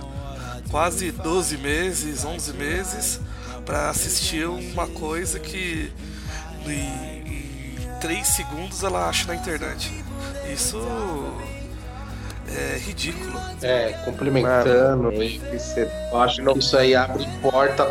quase 0.69 1.11
12 1.11 1.57
meses, 1.57 2.25
11 2.25 2.53
meses 2.53 3.19
para 3.65 3.89
assistir 3.89 4.47
uma 4.47 4.87
coisa 4.87 5.39
que 5.39 5.91
em, 6.65 6.71
em 6.71 7.99
3 7.99 8.27
segundos 8.27 8.83
ela 8.83 9.07
acha 9.09 9.27
na 9.27 9.35
internet. 9.35 9.91
Isso 10.53 10.77
é 12.55 12.77
ridículo. 12.77 13.39
É, 13.61 13.93
complementando, 14.05 15.11
eu 15.11 16.19
acho 16.19 16.43
que 16.43 16.59
isso 16.59 16.77
aí 16.77 16.95
abre 16.95 17.27
porta 17.41 17.85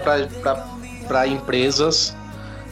para 1.07 1.27
empresas, 1.27 2.17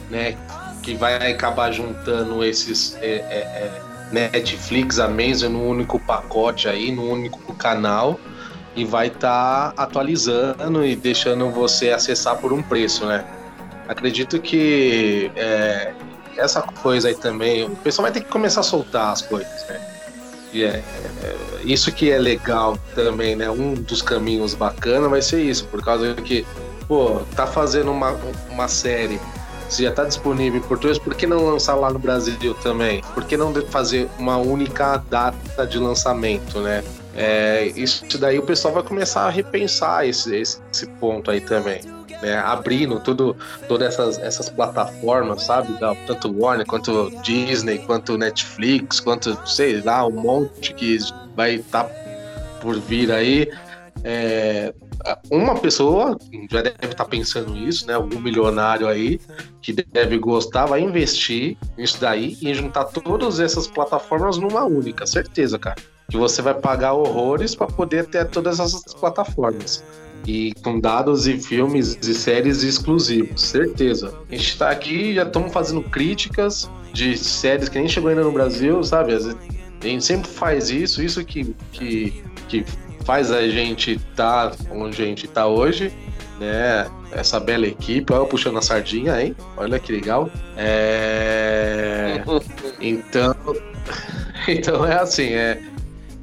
né, 0.09 0.37
que 0.81 0.95
vai 0.95 1.31
acabar 1.31 1.71
juntando 1.71 2.43
esses 2.43 2.95
é, 3.01 3.15
é, 3.15 3.37
é, 3.37 3.81
Netflix, 4.11 4.99
Amazon 4.99 5.53
no 5.53 5.67
único 5.67 5.99
pacote 5.99 6.67
aí, 6.67 6.91
no 6.91 7.03
único 7.09 7.53
canal 7.55 8.19
e 8.75 8.83
vai 8.83 9.07
estar 9.07 9.71
tá 9.71 9.83
atualizando 9.83 10.85
e 10.85 10.95
deixando 10.95 11.49
você 11.49 11.91
acessar 11.91 12.37
por 12.37 12.51
um 12.51 12.61
preço, 12.61 13.05
né? 13.05 13.23
Acredito 13.87 14.39
que 14.39 15.31
é, 15.35 15.93
essa 16.37 16.61
coisa 16.61 17.07
aí 17.07 17.15
também, 17.15 17.63
o 17.63 17.75
pessoal 17.77 18.03
vai 18.03 18.11
ter 18.11 18.21
que 18.21 18.29
começar 18.29 18.59
a 18.59 18.63
soltar 18.63 19.13
as 19.13 19.21
coisas, 19.21 19.67
né? 19.67 19.94
E 20.55 20.63
é, 20.63 20.81
é, 21.21 21.35
isso 21.65 21.91
que 21.91 22.09
é 22.09 22.17
legal 22.17 22.79
também, 22.95 23.35
né? 23.35 23.49
Um 23.49 23.73
dos 23.73 24.01
caminhos 24.01 24.53
bacana 24.53 25.09
vai 25.09 25.21
ser 25.21 25.41
isso, 25.43 25.65
por 25.65 25.83
causa 25.83 26.13
que, 26.13 26.45
pô, 26.87 27.19
tá 27.35 27.45
fazendo 27.45 27.91
uma, 27.91 28.17
uma 28.49 28.69
série, 28.69 29.19
se 29.67 29.83
já 29.83 29.91
tá 29.91 30.05
disponível 30.05 30.57
em 30.57 30.63
português, 30.63 30.97
por 30.97 31.13
que 31.13 31.27
não 31.27 31.45
lançar 31.45 31.75
lá 31.75 31.91
no 31.91 31.99
Brasil 31.99 32.53
também? 32.63 33.03
Por 33.13 33.25
que 33.25 33.35
não 33.35 33.53
fazer 33.65 34.07
uma 34.17 34.37
única 34.37 34.95
data 35.09 35.67
de 35.67 35.77
lançamento, 35.77 36.61
né? 36.61 36.85
É, 37.13 37.73
isso 37.75 38.17
daí 38.17 38.39
o 38.39 38.43
pessoal 38.43 38.73
vai 38.73 38.83
começar 38.83 39.23
a 39.23 39.29
repensar 39.29 40.07
esse, 40.07 40.33
esse, 40.33 40.59
esse 40.71 40.87
ponto 40.87 41.29
aí 41.29 41.41
também. 41.41 41.81
Né? 42.21 42.37
Abrindo 42.37 42.99
tudo, 42.99 43.35
todas 43.67 43.93
essas, 43.93 44.17
essas 44.19 44.49
plataformas, 44.49 45.43
sabe? 45.43 45.73
Da, 45.79 45.93
tanto 46.07 46.33
Warner, 46.37 46.65
quanto 46.65 47.11
Disney, 47.21 47.79
quanto 47.79 48.17
Netflix, 48.17 48.99
quanto, 48.99 49.37
sei 49.47 49.81
lá, 49.81 50.05
um 50.05 50.11
monte 50.11 50.73
que 50.73 50.97
vai 51.35 51.55
estar 51.55 51.83
tá 51.83 51.89
por 52.61 52.79
vir 52.79 53.11
aí. 53.11 53.51
É, 54.03 54.73
uma 55.31 55.55
pessoa 55.55 56.17
já 56.51 56.61
deve 56.61 56.75
estar 56.83 57.03
tá 57.03 57.05
pensando 57.05 57.55
isso, 57.57 57.87
né? 57.87 57.93
Algum 57.93 58.19
milionário 58.19 58.87
aí 58.87 59.19
que 59.61 59.73
deve 59.73 60.17
gostar, 60.17 60.65
vai 60.67 60.81
investir 60.81 61.57
nisso 61.77 61.99
daí 61.99 62.37
e 62.41 62.53
juntar 62.53 62.85
todas 62.85 63.39
essas 63.39 63.67
plataformas 63.67 64.37
numa 64.37 64.63
única, 64.63 65.05
certeza, 65.07 65.57
cara 65.57 65.81
que 66.09 66.17
você 66.17 66.41
vai 66.41 66.53
pagar 66.53 66.93
horrores 66.93 67.55
para 67.55 67.67
poder 67.67 68.05
ter 68.05 68.29
todas 68.29 68.59
essas 68.59 68.93
plataformas. 68.93 69.83
E 70.25 70.53
com 70.63 70.79
dados 70.79 71.27
e 71.27 71.37
filmes 71.37 71.97
e 72.01 72.13
séries 72.13 72.63
exclusivos, 72.63 73.41
certeza. 73.41 74.13
A 74.29 74.35
gente 74.35 74.49
está 74.49 74.69
aqui, 74.71 75.13
já 75.13 75.23
estamos 75.23 75.53
fazendo 75.53 75.83
críticas 75.83 76.69
de 76.91 77.15
séries 77.15 77.69
que 77.69 77.77
nem 77.77 77.87
chegou 77.87 78.09
ainda 78.09 78.23
no 78.23 78.31
Brasil, 78.31 78.83
sabe? 78.83 79.13
A 79.13 79.87
gente 79.87 80.03
sempre 80.03 80.29
faz 80.29 80.69
isso, 80.71 81.03
isso 81.03 81.23
que, 81.23 81.55
que, 81.71 82.23
que 82.47 82.65
faz 83.03 83.31
a 83.31 83.47
gente 83.47 83.91
estar 83.91 84.49
tá 84.49 84.57
onde 84.71 85.01
a 85.01 85.05
gente 85.05 85.25
está 85.25 85.45
hoje, 85.45 85.93
né? 86.39 86.89
Essa 87.11 87.39
bela 87.39 87.67
equipe, 87.67 88.11
olha 88.11 88.25
puxando 88.25 88.57
a 88.57 88.61
sardinha, 88.61 89.21
hein? 89.21 89.35
Olha 89.55 89.79
que 89.79 89.91
legal. 89.91 90.29
É... 90.57 92.23
Então, 92.81 93.33
então 94.47 94.85
é 94.85 94.95
assim, 94.95 95.29
é 95.29 95.59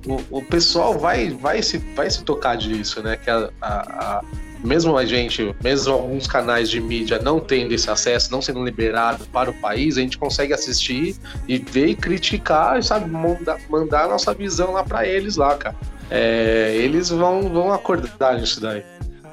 o, 0.07 0.39
o 0.39 0.43
pessoal 0.43 0.99
vai, 0.99 1.31
vai, 1.31 1.63
se, 1.63 1.79
vai 1.79 2.11
se 2.11 2.23
tocar 2.25 2.57
disso, 2.57 3.03
né? 3.03 3.17
Que 3.17 3.31
a, 3.31 3.51
a, 3.61 3.69
a, 3.69 4.25
mesmo 4.63 4.97
a 4.97 5.05
gente, 5.05 5.55
mesmo 5.63 5.93
alguns 5.93 6.27
canais 6.27 6.71
de 6.71 6.81
mídia 6.81 7.19
não 7.19 7.41
tendo 7.41 7.73
esse 7.73 7.91
acesso, 7.91 8.31
não 8.31 8.41
sendo 8.41 8.65
liberado 8.65 9.25
para 9.27 9.51
o 9.51 9.55
país, 9.55 9.97
a 9.97 10.01
gente 10.01 10.19
consegue 10.19 10.53
assistir 10.53 11.17
e 11.49 11.59
ver 11.59 11.89
e 11.89 11.95
criticar, 11.95 12.83
sabe, 12.83 13.11
mandar, 13.11 13.59
mandar 13.69 14.05
a 14.05 14.09
nossa 14.09 14.33
visão 14.33 14.73
lá 14.73 14.85
para 14.85 15.07
eles 15.07 15.37
lá, 15.37 15.57
cara. 15.57 15.77
É, 16.11 16.75
eles 16.77 17.09
vão, 17.09 17.49
vão 17.49 17.73
acordar 17.73 18.39
nisso 18.39 18.61
daí. 18.61 18.85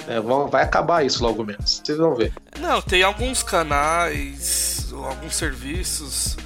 É, 0.07 0.20
vão, 0.20 0.47
vai 0.47 0.63
acabar 0.63 1.05
isso 1.05 1.22
logo 1.22 1.43
menos. 1.43 1.82
Vocês 1.84 1.97
vão 1.97 2.15
ver. 2.15 2.32
Não, 2.59 2.82
tem 2.82 3.03
alguns 3.03 3.43
canais, 3.43 4.88
alguns 4.91 5.36
serviços 5.36 6.38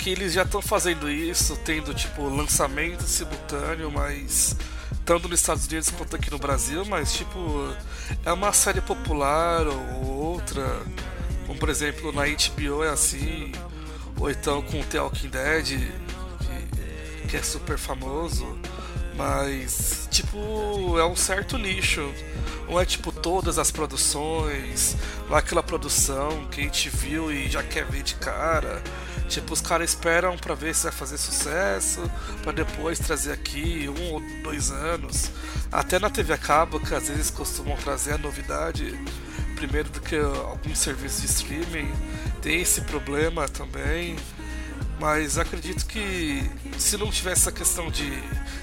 que 0.00 0.08
eles 0.08 0.32
já 0.32 0.42
estão 0.42 0.62
fazendo 0.62 1.10
isso, 1.10 1.56
tendo 1.58 1.92
tipo 1.92 2.26
lançamento 2.26 3.02
simultâneo, 3.02 3.90
mas 3.90 4.56
tanto 5.04 5.28
nos 5.28 5.40
Estados 5.40 5.66
Unidos 5.66 5.90
quanto 5.90 6.16
aqui 6.16 6.30
no 6.30 6.38
Brasil, 6.38 6.86
mas 6.86 7.12
tipo 7.12 7.38
é 8.24 8.32
uma 8.32 8.50
série 8.54 8.80
popular 8.80 9.66
ou 9.66 10.06
outra, 10.06 10.80
como 11.46 11.58
por 11.58 11.68
exemplo 11.68 12.12
na 12.12 12.22
HBO 12.22 12.82
é 12.82 12.88
assim, 12.88 13.52
ou 14.18 14.30
então 14.30 14.62
com 14.62 14.82
The 14.82 15.00
Walking 15.02 15.28
Dead, 15.28 15.66
que, 15.68 17.28
que 17.28 17.36
é 17.36 17.42
super 17.42 17.76
famoso, 17.76 18.58
mas 19.18 20.08
tipo 20.10 20.98
é 20.98 21.04
um 21.04 21.14
certo 21.14 21.58
nicho. 21.58 22.10
Não 22.66 22.80
é 22.80 22.86
tipo 22.86 23.12
todas 23.12 23.58
as 23.58 23.70
produções, 23.70 24.96
não 25.28 25.36
é 25.36 25.40
aquela 25.40 25.62
produção 25.62 26.46
que 26.46 26.60
a 26.60 26.64
gente 26.64 26.88
viu 26.88 27.30
e 27.30 27.50
já 27.50 27.62
quer 27.62 27.84
ver 27.84 28.02
de 28.02 28.14
cara. 28.14 28.82
Tipo, 29.30 29.52
os 29.52 29.60
caras 29.60 29.90
esperam 29.90 30.36
para 30.36 30.56
ver 30.56 30.74
se 30.74 30.82
vai 30.82 30.92
fazer 30.92 31.16
sucesso, 31.16 32.02
para 32.42 32.50
depois 32.50 32.98
trazer 32.98 33.30
aqui 33.30 33.88
um 33.88 34.14
ou 34.14 34.22
dois 34.42 34.72
anos. 34.72 35.30
Até 35.70 36.00
na 36.00 36.10
TV 36.10 36.32
a 36.32 36.36
cabo, 36.36 36.80
que 36.80 36.92
às 36.92 37.08
vezes 37.08 37.30
costumam 37.30 37.76
trazer 37.76 38.14
a 38.14 38.18
novidade 38.18 38.92
primeiro 39.54 39.88
do 39.90 40.00
que 40.00 40.16
alguns 40.16 40.80
serviços 40.80 41.20
de 41.20 41.26
streaming. 41.28 41.92
Tem 42.42 42.60
esse 42.60 42.80
problema 42.80 43.48
também. 43.48 44.16
Mas 44.98 45.38
acredito 45.38 45.86
que 45.86 46.42
se 46.76 46.98
não 46.98 47.08
tivesse 47.08 47.42
essa 47.42 47.52
questão 47.52 47.88
de 47.88 48.12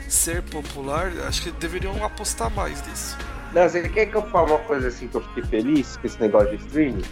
ser 0.10 0.44
popular, 0.44 1.14
acho 1.28 1.44
que 1.44 1.52
deveriam 1.52 2.04
apostar 2.04 2.52
mais 2.52 2.86
nisso. 2.86 3.18
Não, 3.54 3.64
você 3.68 3.88
quer 3.88 4.08
que 4.08 4.16
eu 4.16 4.30
fale 4.30 4.52
uma 4.52 4.60
coisa 4.60 4.90
assim 4.90 5.08
que 5.08 5.16
eu 5.16 5.22
fiquei 5.30 5.44
feliz 5.46 5.96
com 5.96 6.06
esse 6.06 6.20
negócio 6.20 6.58
de 6.58 6.66
streaming? 6.66 7.06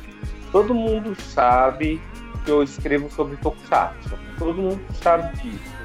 Todo 0.52 0.76
mundo 0.76 1.16
sabe 1.34 2.02
que 2.44 2.52
eu 2.52 2.64
escrevo 2.64 3.10
sobre 3.12 3.38
Tokusatsu. 3.38 4.18
Todo 4.38 4.62
mundo 4.62 4.82
sabe 4.94 5.36
disso. 5.38 5.76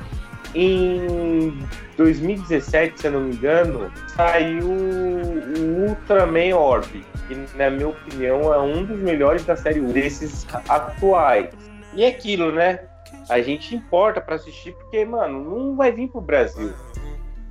Em 0.55 1.57
2017, 1.96 3.01
se 3.01 3.07
eu 3.07 3.12
não 3.12 3.20
me 3.20 3.34
engano, 3.34 3.90
saiu 4.09 4.66
o 4.66 5.88
Ultraman 5.88 6.57
Orb, 6.57 7.05
que 7.28 7.57
na 7.57 7.70
minha 7.70 7.88
opinião 7.88 8.53
é 8.53 8.59
um 8.59 8.84
dos 8.84 8.98
melhores 8.98 9.44
da 9.44 9.55
série 9.55 9.80
desses 9.80 10.46
atuais. 10.68 11.51
E 11.94 12.03
é 12.03 12.09
aquilo, 12.09 12.51
né? 12.51 12.80
A 13.28 13.40
gente 13.40 13.76
importa 13.76 14.20
para 14.20 14.34
assistir 14.34 14.72
porque, 14.72 15.05
mano, 15.05 15.44
não 15.44 15.76
vai 15.76 15.92
vir 15.92 16.09
pro 16.09 16.20
Brasil 16.20 16.72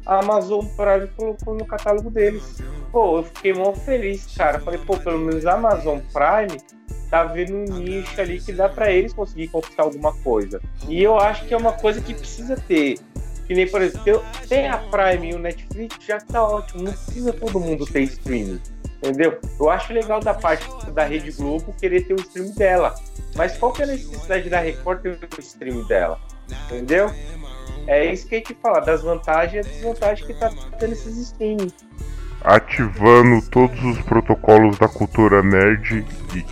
a 0.10 0.22
Amazon 0.22 0.66
Prime 0.76 1.08
colocou 1.16 1.54
no 1.54 1.66
catálogo 1.66 2.10
deles. 2.10 2.58
Pô, 2.92 3.20
eu 3.20 3.24
fiquei 3.24 3.54
mó 3.54 3.74
feliz, 3.74 4.26
cara. 4.36 4.60
Falei, 4.60 4.80
pô, 4.80 4.98
pelo 4.98 5.20
menos 5.20 5.46
a 5.46 5.54
Amazon 5.54 6.00
Prime 6.12 6.60
tá 7.12 7.26
vendo 7.26 7.54
um 7.54 7.78
nicho 7.78 8.20
ali 8.20 8.40
que 8.40 8.52
dá 8.52 8.68
para 8.68 8.92
eles 8.92 9.14
conseguir 9.14 9.50
conquistar 9.50 9.84
alguma 9.84 10.12
coisa. 10.24 10.60
E 10.88 11.04
eu 11.04 11.20
acho 11.20 11.46
que 11.46 11.54
é 11.54 11.58
uma 11.58 11.74
coisa 11.74 12.02
que 12.02 12.16
precisa 12.16 12.56
ter. 12.56 12.98
Que 13.46 13.54
nem, 13.54 13.68
por 13.68 13.84
exemplo, 13.84 14.24
tem 14.48 14.68
a 14.68 14.78
Prime 14.78 15.30
e 15.30 15.36
o 15.36 15.40
Netflix, 15.40 15.96
já 16.04 16.20
tá 16.20 16.44
ótimo. 16.44 16.84
Não 16.84 16.92
precisa 16.92 17.32
todo 17.32 17.60
mundo 17.60 17.86
ter 17.86 18.02
streaming. 18.02 18.60
Entendeu? 18.98 19.40
Eu 19.60 19.70
acho 19.70 19.94
legal 19.94 20.20
da 20.20 20.34
parte 20.34 20.68
da 20.92 21.04
Rede 21.04 21.32
Globo 21.32 21.74
querer 21.80 22.02
ter 22.02 22.16
o 22.16 22.20
stream 22.20 22.52
dela. 22.56 22.96
Mas 23.36 23.56
qual 23.58 23.72
que 23.72 23.84
é 23.84 23.86
a 23.86 23.88
necessidade 23.90 24.50
da 24.50 24.60
Record 24.60 25.02
ter 25.02 25.10
o 25.38 25.40
stream 25.40 25.84
dela? 25.86 26.20
Entendeu? 26.66 27.12
É 27.90 28.14
isso 28.14 28.28
que 28.28 28.36
a 28.36 28.38
gente 28.38 28.56
fala, 28.62 28.82
das 28.82 29.02
vantagens 29.02 29.66
e 29.66 29.70
desvantagens 29.70 30.28
que 30.28 30.34
tá 30.36 30.52
tendo 30.78 30.94
esses 30.94 31.18
streaming. 31.18 31.74
Ativando 32.42 33.42
todos 33.50 33.84
os 33.84 34.00
protocolos 34.04 34.78
da 34.78 34.88
cultura 34.88 35.42
nerd 35.42 36.06
geek. 36.32 36.46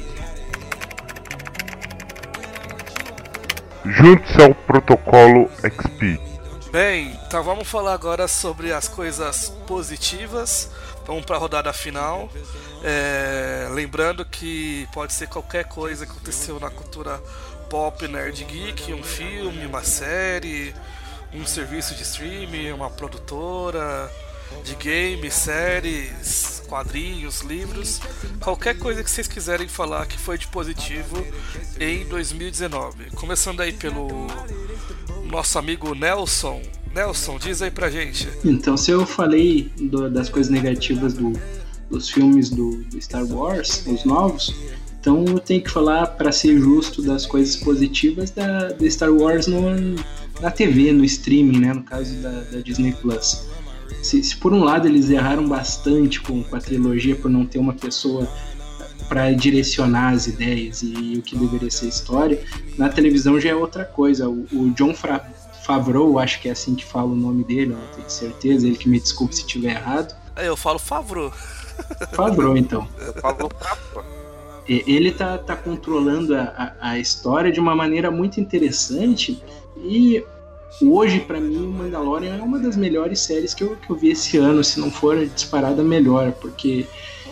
Junte-se 3.85 4.41
ao 4.41 4.55
protocolo 4.55 5.47
XP. 5.61 6.19
Bem, 6.71 7.15
então 7.27 7.43
vamos 7.43 7.67
falar 7.67 7.93
agora 7.93 8.27
sobre 8.27 8.73
as 8.73 8.87
coisas 8.87 9.49
positivas. 9.67 10.71
Vamos 11.05 11.23
para 11.23 11.35
a 11.35 11.39
rodada 11.39 11.71
final. 11.71 12.31
É, 12.83 13.67
lembrando 13.69 14.25
que 14.25 14.87
pode 14.91 15.13
ser 15.13 15.27
qualquer 15.27 15.65
coisa 15.65 16.03
que 16.03 16.11
aconteceu 16.11 16.59
na 16.59 16.71
cultura 16.71 17.21
pop, 17.69 18.07
nerd 18.07 18.43
geek, 18.43 18.91
um 18.91 19.03
filme, 19.03 19.67
uma 19.67 19.83
série, 19.83 20.73
um 21.33 21.45
serviço 21.45 21.95
de 21.95 22.03
streaming, 22.03 22.71
uma 22.71 22.89
produtora 22.89 24.11
de 24.63 24.75
games, 24.75 25.33
séries, 25.33 26.63
quadrinhos, 26.67 27.41
livros, 27.41 27.99
qualquer 28.41 28.77
coisa 28.77 29.03
que 29.03 29.09
vocês 29.09 29.27
quiserem 29.27 29.67
falar 29.67 30.05
que 30.05 30.17
foi 30.17 30.37
de 30.37 30.47
positivo 30.47 31.15
em 31.79 32.05
2019. 32.05 33.11
Começando 33.11 33.61
aí 33.61 33.73
pelo 33.73 34.07
nosso 35.29 35.57
amigo 35.59 35.93
Nelson. 35.93 36.61
Nelson, 36.93 37.37
diz 37.37 37.61
aí 37.61 37.71
pra 37.71 37.89
gente. 37.89 38.27
Então, 38.43 38.75
se 38.75 38.91
eu 38.91 39.05
falei 39.05 39.71
do, 39.77 40.09
das 40.09 40.29
coisas 40.29 40.51
negativas 40.51 41.13
do, 41.13 41.33
dos 41.89 42.09
filmes 42.09 42.49
do, 42.49 42.83
do 42.85 43.01
Star 43.01 43.25
Wars, 43.25 43.85
os 43.85 44.03
novos, 44.03 44.55
então 45.07 45.23
eu 45.25 45.39
tenho 45.39 45.63
que 45.63 45.71
falar, 45.71 46.05
para 46.05 46.33
ser 46.33 46.59
justo, 46.59 47.01
das 47.01 47.25
coisas 47.25 47.55
positivas 47.55 48.29
da, 48.29 48.73
da 48.73 48.89
Star 48.89 49.09
Wars 49.09 49.47
no, 49.47 49.61
na 50.41 50.51
TV, 50.51 50.91
no 50.91 51.05
streaming, 51.05 51.59
né? 51.59 51.73
No 51.73 51.83
caso 51.83 52.13
da, 52.17 52.29
da 52.29 52.59
Disney 52.59 52.91
Plus. 52.91 53.47
Se, 54.03 54.21
se, 54.21 54.35
por 54.35 54.51
um 54.51 54.65
lado 54.65 54.85
eles 54.85 55.09
erraram 55.09 55.47
bastante 55.47 56.19
com, 56.19 56.43
com 56.43 56.55
a 56.57 56.59
trilogia 56.59 57.15
por 57.15 57.31
não 57.31 57.45
ter 57.45 57.57
uma 57.57 57.73
pessoa 57.73 58.27
para 59.07 59.31
direcionar 59.31 60.13
as 60.13 60.27
ideias 60.27 60.83
e, 60.83 60.87
e, 60.87 61.17
o 61.17 61.21
que 61.21 61.37
deveria 61.37 61.71
ser 61.71 61.87
história, 61.87 62.43
na 62.77 62.89
televisão 62.89 63.39
já 63.39 63.51
é 63.51 63.55
outra 63.55 63.85
coisa. 63.85 64.27
O, 64.27 64.45
o 64.51 64.71
John 64.71 64.93
Fra 64.93 65.25
Favreau, 65.65 66.19
acho 66.19 66.41
que 66.41 66.49
é 66.49 66.51
assim 66.51 66.75
que 66.75 66.83
fala 66.83 67.07
o 67.07 67.15
nome 67.15 67.45
dele, 67.45 67.67
não 67.67 67.95
tenho 67.95 68.09
certeza, 68.09 68.67
ele 68.67 68.75
que 68.75 68.89
me 68.89 68.99
desculpe 68.99 69.33
se 69.33 69.41
estiver 69.41 69.71
errado. 69.71 70.13
Eu 70.35 70.57
falo 70.57 70.77
Favreau. 70.77 71.31
Favreau, 72.11 72.57
então. 72.57 72.85
Eu 72.99 73.13
falo 73.13 73.49
Ele 74.67 75.11
tá, 75.11 75.37
tá 75.37 75.55
controlando 75.55 76.35
a, 76.35 76.73
a, 76.79 76.89
a 76.91 76.99
história 76.99 77.51
de 77.51 77.59
uma 77.59 77.75
maneira 77.75 78.11
muito 78.11 78.39
interessante. 78.39 79.41
E 79.77 80.23
hoje, 80.81 81.21
para 81.21 81.39
mim, 81.39 81.57
o 81.57 81.69
Mandalorian 81.69 82.35
é 82.35 82.41
uma 82.41 82.59
das 82.59 82.75
melhores 82.75 83.19
séries 83.21 83.53
que 83.53 83.63
eu, 83.63 83.77
que 83.77 83.89
eu 83.89 83.95
vi 83.95 84.09
esse 84.09 84.37
ano, 84.37 84.63
se 84.63 84.79
não 84.79 84.91
for 84.91 85.25
disparada 85.25 85.83
melhor, 85.83 86.33
porque 86.33 86.85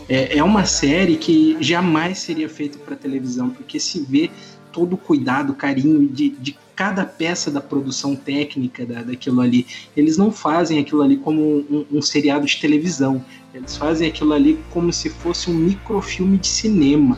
é, 0.07 0.37
é 0.37 0.43
uma 0.43 0.65
série 0.65 1.17
que 1.17 1.57
jamais 1.59 2.19
seria 2.19 2.47
feita 2.47 2.77
para 2.77 2.95
televisão, 2.95 3.49
porque 3.49 3.79
se 3.79 3.99
vê 3.99 4.29
todo 4.71 4.93
o 4.93 4.97
cuidado, 4.97 5.53
carinho 5.53 6.07
de, 6.07 6.29
de 6.29 6.57
cada 6.75 7.05
peça 7.05 7.49
da 7.49 7.61
produção 7.61 8.15
técnica 8.15 8.85
da, 8.85 9.01
daquilo 9.01 9.41
ali. 9.41 9.65
Eles 9.95 10.17
não 10.17 10.31
fazem 10.31 10.79
aquilo 10.79 11.01
ali 11.01 11.17
como 11.17 11.41
um, 11.41 11.85
um, 11.91 12.01
seriado 12.01 12.45
de 12.45 12.59
televisão, 12.59 13.23
eles 13.53 13.77
fazem 13.77 14.07
aquilo 14.09 14.33
ali 14.33 14.59
como 14.71 14.91
se 14.91 15.09
fosse 15.09 15.49
um 15.49 15.53
microfilme 15.53 16.37
de 16.37 16.47
cinema, 16.47 17.17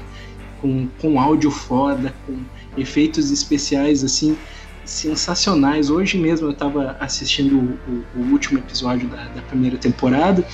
com, 0.62 0.88
com 1.00 1.20
áudio 1.20 1.50
foda, 1.50 2.14
com 2.26 2.38
efeitos 2.78 3.32
especiais 3.32 4.04
assim 4.04 4.38
sensacionais. 4.86 5.90
Hoje 5.90 6.18
mesmo 6.18 6.48
eu 6.48 6.52
estava 6.52 6.96
assistindo 7.00 7.58
o, 7.58 8.20
o, 8.20 8.32
último 8.32 8.60
episódio 8.60 9.10
da, 9.10 9.26
da, 9.26 9.42
primeira 9.42 9.78
temporada 9.78 10.48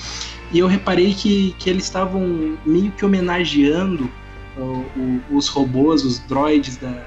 e 0.52 0.58
eu 0.58 0.66
reparei 0.66 1.14
que, 1.14 1.54
que 1.58 1.70
eles 1.70 1.84
estavam 1.84 2.58
meio 2.66 2.90
que 2.92 3.04
homenageando 3.04 4.10
o, 4.56 5.36
os 5.36 5.48
robôs, 5.48 6.04
os 6.04 6.18
droids 6.20 6.76
da, 6.76 7.06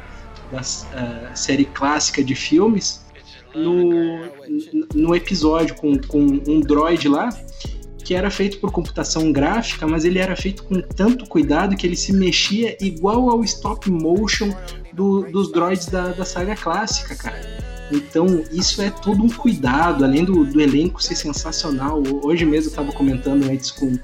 da 0.51 0.61
uh, 0.61 1.37
série 1.37 1.65
clássica 1.65 2.23
de 2.23 2.35
filmes 2.35 3.05
no, 3.53 4.21
no 4.93 5.15
episódio 5.15 5.75
com, 5.75 5.97
com 5.99 6.19
um 6.19 6.59
droid 6.59 7.07
lá 7.07 7.29
que 8.07 8.13
era 8.13 8.31
feito 8.31 8.59
por 8.59 8.71
computação 8.71 9.33
gráfica, 9.33 9.85
mas 9.85 10.05
ele 10.05 10.17
era 10.17 10.33
feito 10.33 10.63
com 10.63 10.79
tanto 10.79 11.25
cuidado 11.25 11.75
que 11.75 11.85
ele 11.85 11.97
se 11.97 12.13
mexia 12.13 12.77
igual 12.79 13.29
ao 13.29 13.43
stop 13.43 13.91
motion 13.91 14.49
do, 14.93 15.29
dos 15.29 15.51
droids 15.51 15.87
da, 15.87 16.13
da 16.13 16.23
saga 16.23 16.55
clássica, 16.55 17.17
cara. 17.17 17.66
Então, 17.91 18.43
isso 18.51 18.81
é 18.81 18.89
todo 18.89 19.23
um 19.23 19.29
cuidado, 19.29 20.03
além 20.03 20.25
do, 20.25 20.45
do 20.45 20.59
elenco 20.59 21.01
ser 21.01 21.15
sensacional. 21.15 22.01
Hoje 22.23 22.45
mesmo 22.45 22.67
eu 22.67 22.69
estava 22.69 22.91
comentando 22.91 23.49
antes 23.49 23.71
com 23.71 23.97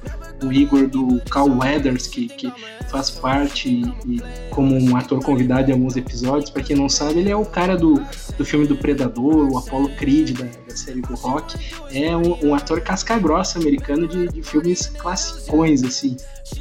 o 0.43 0.53
Igor 0.53 0.87
do 0.87 1.21
Cal 1.29 1.49
Weathers, 1.49 2.07
que, 2.07 2.27
que 2.27 2.51
faz 2.89 3.09
parte 3.09 3.69
e, 4.05 4.21
como 4.49 4.75
um 4.75 4.95
ator 4.95 5.23
convidado 5.23 5.69
em 5.69 5.73
alguns 5.73 5.97
episódios. 5.97 6.49
Para 6.49 6.63
quem 6.63 6.75
não 6.75 6.87
sabe, 6.87 7.19
ele 7.19 7.29
é 7.29 7.35
o 7.35 7.45
cara 7.45 7.75
do, 7.75 8.01
do 8.37 8.45
filme 8.45 8.65
do 8.65 8.77
Predador, 8.77 9.51
o 9.51 9.57
Apollo 9.57 9.89
Creed 9.97 10.37
da, 10.37 10.45
da 10.45 10.75
série 10.75 11.01
do 11.01 11.15
Rock. 11.15 11.55
É 11.91 12.15
um, 12.15 12.49
um 12.49 12.55
ator 12.55 12.81
casca-grossa 12.81 13.59
americano 13.59 14.07
de, 14.07 14.29
de 14.29 14.41
filmes 14.41 14.87
classicões, 14.87 15.83
assim. 15.83 16.15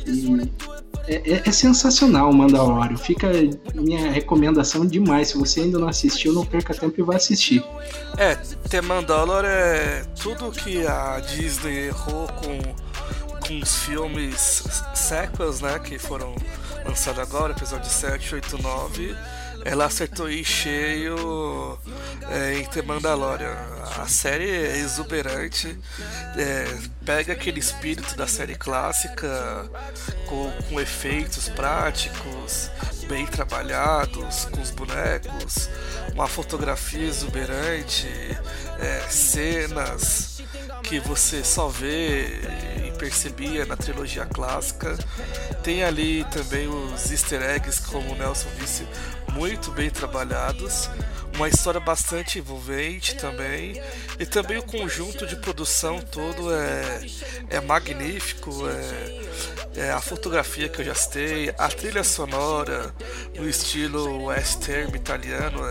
E 0.07 0.51
é, 1.07 1.15
é, 1.15 1.43
é, 1.47 1.53
sensacional 1.53 2.31
o 2.31 2.35
Mandalorian. 2.35 2.97
Fica 2.97 3.29
minha 3.75 4.11
recomendação 4.11 4.87
demais. 4.87 5.29
Se 5.29 5.39
você 5.39 5.61
ainda 5.61 5.79
não 5.79 5.89
assistiu, 5.89 6.33
não 6.33 6.45
perca 6.45 6.75
tempo 6.75 6.99
e 6.99 7.03
vá 7.03 7.17
assistir. 7.17 7.65
É, 8.19 8.37
The 8.69 8.81
Mandalorian 8.81 9.51
é 9.51 10.05
tudo 10.21 10.51
que 10.53 10.87
a 10.87 11.21
Disney 11.21 11.89
errou 11.89 12.27
com, 12.29 12.75
alguns 13.43 13.79
filmes 13.79 14.65
sequels, 14.95 15.61
né, 15.61 15.79
que 15.79 15.99
foram 15.99 16.35
lançados 16.85 17.21
agora, 17.21 17.53
episódio 17.53 17.91
7, 17.91 18.37
8, 18.37 18.63
9, 18.63 19.17
ela 19.65 19.87
acertou 19.87 20.31
em 20.31 20.43
cheio 20.43 21.79
é, 22.31 22.59
em 22.59 22.65
The 22.65 22.83
Mandalorian. 22.83 23.57
A 23.99 24.07
série 24.07 24.51
é 24.51 24.79
exuberante, 24.79 25.79
é, 26.37 26.79
pega 27.05 27.33
aquele 27.33 27.61
espírito 27.61 28.17
da 28.17 28.27
série 28.27 28.55
clássica 28.55 29.71
com, 30.27 30.51
com 30.69 30.81
efeitos 30.81 31.49
práticos, 31.49 32.71
bem 33.07 33.27
trabalhados, 33.27 34.47
com 34.47 34.61
os 34.61 34.71
bonecos, 34.71 35.69
uma 36.15 36.27
fotografia 36.27 37.07
exuberante, 37.07 38.09
é, 38.81 39.07
cenas 39.11 40.43
que 40.83 40.99
você 41.01 41.45
só 41.45 41.69
vê 41.69 42.41
percebia 43.03 43.67
na 43.67 43.77
trilogia 43.77 44.25
clássica. 44.25 44.97
Tem 45.65 45.83
ali 45.83 46.25
também 46.31 46.69
os 46.69 47.11
easter 47.11 47.43
eggs, 47.43 47.83
como 47.83 48.13
o 48.13 48.15
Nelson 48.15 48.49
disse, 48.61 48.87
muito 49.33 49.73
bem 49.73 49.91
trabalhados, 49.91 50.89
uma 51.35 51.49
história 51.49 51.81
bastante 51.81 52.39
envolvente 52.39 53.17
também, 53.17 53.83
e 54.21 54.27
também 54.27 54.59
o 54.59 54.63
conjunto 54.63 55.27
de 55.27 55.35
produção 55.35 55.99
todo 55.99 56.55
é, 56.55 57.01
é 57.51 57.61
magnífico, 57.61 58.53
é, 58.69 59.81
é 59.81 59.91
a 59.91 60.01
fotografia 60.01 60.69
que 60.69 60.83
eu 60.83 60.85
já 60.85 60.95
citei, 60.95 61.53
a 61.59 61.69
trilha 61.69 62.05
sonora 62.05 62.95
no 63.35 63.49
estilo 63.49 64.27
western 64.27 64.95
italiano 64.95 65.65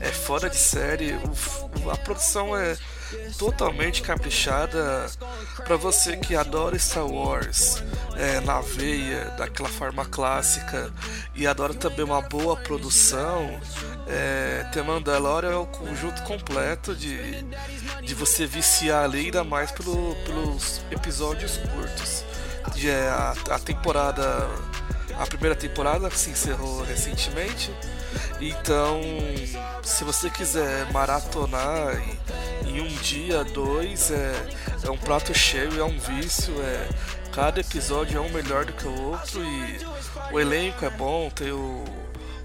é, 0.00 0.08
é 0.08 0.12
fora 0.12 0.48
de 0.48 0.56
série, 0.56 1.12
o, 1.12 1.90
a 1.90 1.96
produção 1.96 2.56
é 2.56 2.74
totalmente 3.38 4.02
caprichada 4.02 5.06
para 5.64 5.76
você 5.76 6.16
que 6.16 6.36
adora 6.36 6.78
Star 6.78 7.06
Wars 7.06 7.82
é, 8.16 8.40
na 8.40 8.60
veia, 8.60 9.24
daquela 9.36 9.68
forma 9.68 10.04
clássica 10.04 10.92
e 11.34 11.46
adora 11.46 11.74
também 11.74 12.04
uma 12.04 12.22
boa 12.22 12.56
produção. 12.56 13.58
É, 14.06 14.66
The 14.72 14.82
Mandalorian 14.82 15.50
é 15.50 15.56
o 15.56 15.66
conjunto 15.66 16.22
completo 16.22 16.94
de, 16.94 17.42
de 18.02 18.14
você 18.14 18.46
viciar 18.46 19.04
ali, 19.04 19.26
ainda 19.26 19.42
mais 19.42 19.70
pelo, 19.70 20.14
pelos 20.24 20.82
episódios 20.90 21.56
curtos. 21.56 22.24
De, 22.74 22.90
é, 22.90 23.08
a, 23.08 23.34
a 23.50 23.58
temporada 23.58 24.48
a 25.18 25.26
primeira 25.26 25.54
temporada 25.54 26.10
se 26.10 26.30
encerrou 26.30 26.82
recentemente. 26.82 27.70
Então, 28.40 29.00
se 29.82 30.04
você 30.04 30.28
quiser 30.30 30.90
maratonar 30.92 31.96
em, 32.66 32.70
em 32.70 32.80
um 32.80 32.88
dia, 33.02 33.44
dois, 33.44 34.10
é, 34.10 34.34
é 34.84 34.90
um 34.90 34.98
prato 34.98 35.32
cheio, 35.34 35.80
é 35.80 35.84
um 35.84 35.98
vício, 35.98 36.54
é, 36.62 36.88
cada 37.32 37.60
episódio 37.60 38.18
é 38.18 38.20
um 38.20 38.30
melhor 38.30 38.64
do 38.64 38.72
que 38.72 38.86
o 38.86 39.02
outro 39.10 39.42
e 39.42 39.78
o 40.32 40.40
elenco 40.40 40.84
é 40.84 40.90
bom, 40.90 41.30
tem 41.30 41.52
o, 41.52 41.84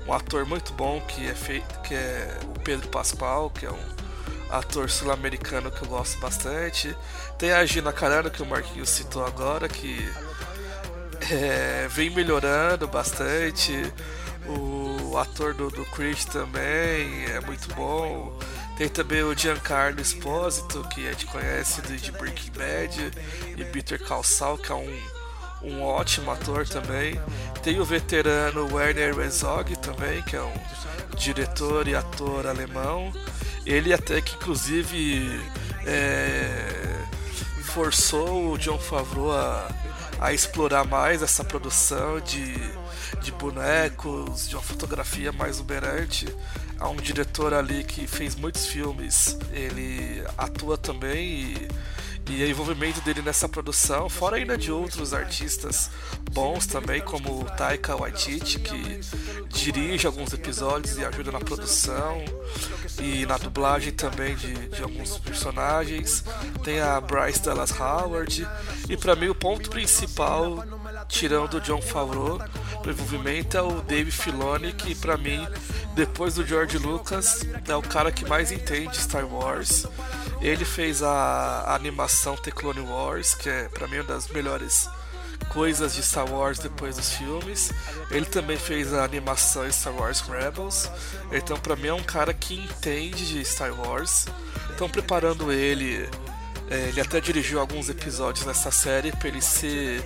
um 0.08 0.14
ator 0.14 0.46
muito 0.46 0.74
bom 0.74 1.00
que 1.02 1.28
é 1.28 1.36
feito, 1.36 1.80
que 1.82 1.94
é 1.94 2.40
o 2.44 2.60
Pedro 2.60 2.88
Pascal, 2.90 3.50
que 3.50 3.66
é 3.66 3.72
um 3.72 4.00
ator 4.50 4.90
sul-americano 4.90 5.70
que 5.72 5.84
eu 5.84 5.88
gosto 5.88 6.20
bastante. 6.20 6.96
Tem 7.38 7.52
a 7.52 7.66
Gina 7.66 7.94
Carano 7.94 8.32
que 8.32 8.42
o 8.42 8.46
Marquinhos 8.46 8.90
citou 8.90 9.24
agora, 9.24 9.70
que 9.70 9.98
é, 11.32 11.88
vem 11.90 12.10
melhorando 12.10 12.88
bastante. 12.88 13.94
O 14.50 15.18
ator 15.18 15.54
do, 15.54 15.70
do 15.70 15.86
Creed 15.86 16.24
também 16.26 17.26
é 17.26 17.40
muito 17.42 17.74
bom. 17.76 18.38
Tem 18.78 18.88
também 18.90 19.24
o 19.24 19.38
Giancarlo 19.38 20.00
Esposito, 20.02 20.82
que 20.90 21.08
a 21.08 21.12
gente 21.12 21.26
conhece 21.28 21.82
de, 21.82 22.12
Breaking 22.12 22.52
Bad, 22.52 23.12
e 23.58 23.66
Peter 23.66 24.02
Calçal, 24.04 24.58
que 24.58 24.72
é 24.72 24.76
um, 24.76 25.00
um 25.62 25.84
ótimo 25.84 26.32
ator 26.32 26.68
também. 26.68 27.20
Tem 27.62 27.80
o 27.80 27.86
veterano 27.86 28.74
Werner 28.74 29.18
Herzog 29.20 29.76
também, 29.78 30.22
que 30.24 30.36
é 30.36 30.42
um 30.42 30.54
diretor 31.18 31.88
e 31.88 31.96
ator 31.96 32.48
alemão. 32.48 33.12
Ele 33.66 33.94
até 33.94 34.22
que 34.22 34.36
inclusive 34.36 35.42
é, 35.86 37.06
forçou 37.64 38.54
o 38.54 38.58
John 38.58 38.80
Favreau 38.80 39.32
a 39.32 39.68
a 40.20 40.34
explorar 40.34 40.86
mais 40.86 41.22
essa 41.22 41.44
produção 41.44 42.20
de, 42.20 42.54
de 43.22 43.32
bonecos, 43.32 44.48
de 44.48 44.56
uma 44.56 44.64
fotografia 44.64 45.32
mais 45.32 45.56
exuberante. 45.56 46.28
Há 46.80 46.90
um 46.90 46.96
diretor 46.96 47.54
ali 47.54 47.84
que 47.84 48.08
fez 48.08 48.36
muitos 48.36 48.66
filmes, 48.66 49.38
ele 49.52 50.24
atua 50.38 50.78
também 50.78 51.28
e 51.28 51.68
e 52.30 52.44
o 52.44 52.48
envolvimento 52.48 53.02
dele 53.02 53.24
nessa 53.24 53.50
produção, 53.50 54.08
fora 54.08 54.38
ainda 54.38 54.56
de 54.56 54.72
outros 54.72 55.14
artistas 55.14 55.90
bons 56.32 56.68
também, 56.68 57.02
como 57.02 57.44
Taika 57.58 57.96
Waititi, 57.96 58.60
que 58.60 59.00
dirige 59.50 60.06
alguns 60.06 60.32
episódios 60.32 60.98
e 60.98 61.04
ajuda 61.04 61.32
na 61.32 61.40
produção 61.40 62.24
e 63.02 63.26
na 63.26 63.38
dublagem 63.38 63.92
também 63.92 64.36
de, 64.36 64.54
de 64.70 64.84
alguns 64.84 65.18
personagens. 65.18 66.24
Tem 66.64 66.80
a 66.80 67.02
Bryce 67.02 67.42
Dallas 67.42 67.72
Howard 67.72 68.48
e 68.88 68.96
para 68.96 69.16
mim 69.16 69.30
o 69.30 69.36
ponto 69.36 69.68
principal, 69.70 70.64
tirando 71.08 71.56
o 71.56 71.62
John 71.62 71.82
Favreau, 71.82 72.40
do 72.84 72.90
envolvimento 72.90 73.58
é 73.58 73.62
o 73.62 73.82
Dave 73.82 74.12
Filoni, 74.12 74.74
que 74.74 74.96
para 74.96 75.18
mim, 75.18 75.48
depois 75.94 76.36
do 76.36 76.46
George 76.46 76.78
Lucas, 76.78 77.46
é 77.68 77.76
o 77.76 77.82
cara 77.82 78.12
que 78.12 78.26
mais 78.26 78.52
entende 78.52 78.98
Star 78.98 79.26
Wars. 79.26 79.86
Ele 80.42 80.64
fez 80.64 81.04
a, 81.04 81.10
a 81.68 81.76
animação 81.76 82.36
The 82.38 82.52
Clone 82.52 82.82
Wars, 82.82 83.34
que 83.34 83.50
é 83.50 83.68
para 83.70 83.88
mim 83.88 83.98
uma 83.98 84.06
das 84.06 84.28
melhores 84.28 84.90
coisas 85.50 85.96
de 85.96 86.04
Star 86.04 86.32
Wars 86.32 86.60
depois 86.60 86.96
dos 86.96 87.14
filmes. 87.14 87.72
Ele 88.12 88.26
também 88.26 88.58
fez 88.58 88.94
a 88.94 89.04
animação 89.04 89.70
Star 89.72 89.94
Wars 89.94 90.22
Rebels. 90.22 90.90
Então, 91.32 91.60
para 91.60 91.76
mim, 91.76 91.88
é 91.88 91.94
um 91.94 92.04
cara 92.04 92.34
que 92.34 92.56
entende 92.56 93.28
de 93.28 93.44
Star 93.44 93.74
Wars. 93.74 94.28
Estão 94.70 94.90
preparando 94.90 95.52
ele. 95.52 96.10
É, 96.70 96.90
ele 96.90 97.02
até 97.02 97.20
dirigiu 97.20 97.60
alguns 97.60 97.90
episódios 97.90 98.46
nessa 98.46 98.70
série 98.70 99.12
para 99.12 99.28
ele 99.28 99.42
ser 99.42 100.04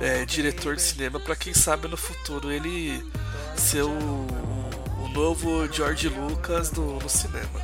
é, 0.00 0.24
diretor 0.24 0.76
de 0.76 0.82
cinema. 0.82 1.18
Para 1.18 1.34
quem 1.34 1.52
sabe 1.52 1.88
no 1.88 1.96
futuro 1.96 2.52
ele 2.52 3.04
ser 3.56 3.82
o, 3.82 3.90
o 3.90 5.08
novo 5.12 5.70
George 5.72 6.08
Lucas 6.08 6.70
do, 6.70 6.82
no 6.82 7.08
cinema. 7.08 7.60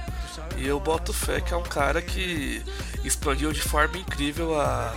E 0.58 0.66
eu 0.66 0.80
boto 0.80 1.12
fé 1.12 1.40
que 1.40 1.54
é 1.54 1.56
um 1.56 1.62
cara 1.62 2.02
que 2.02 2.60
expandiu 3.04 3.52
de 3.52 3.62
forma 3.62 3.96
incrível 3.96 4.60
a, 4.60 4.94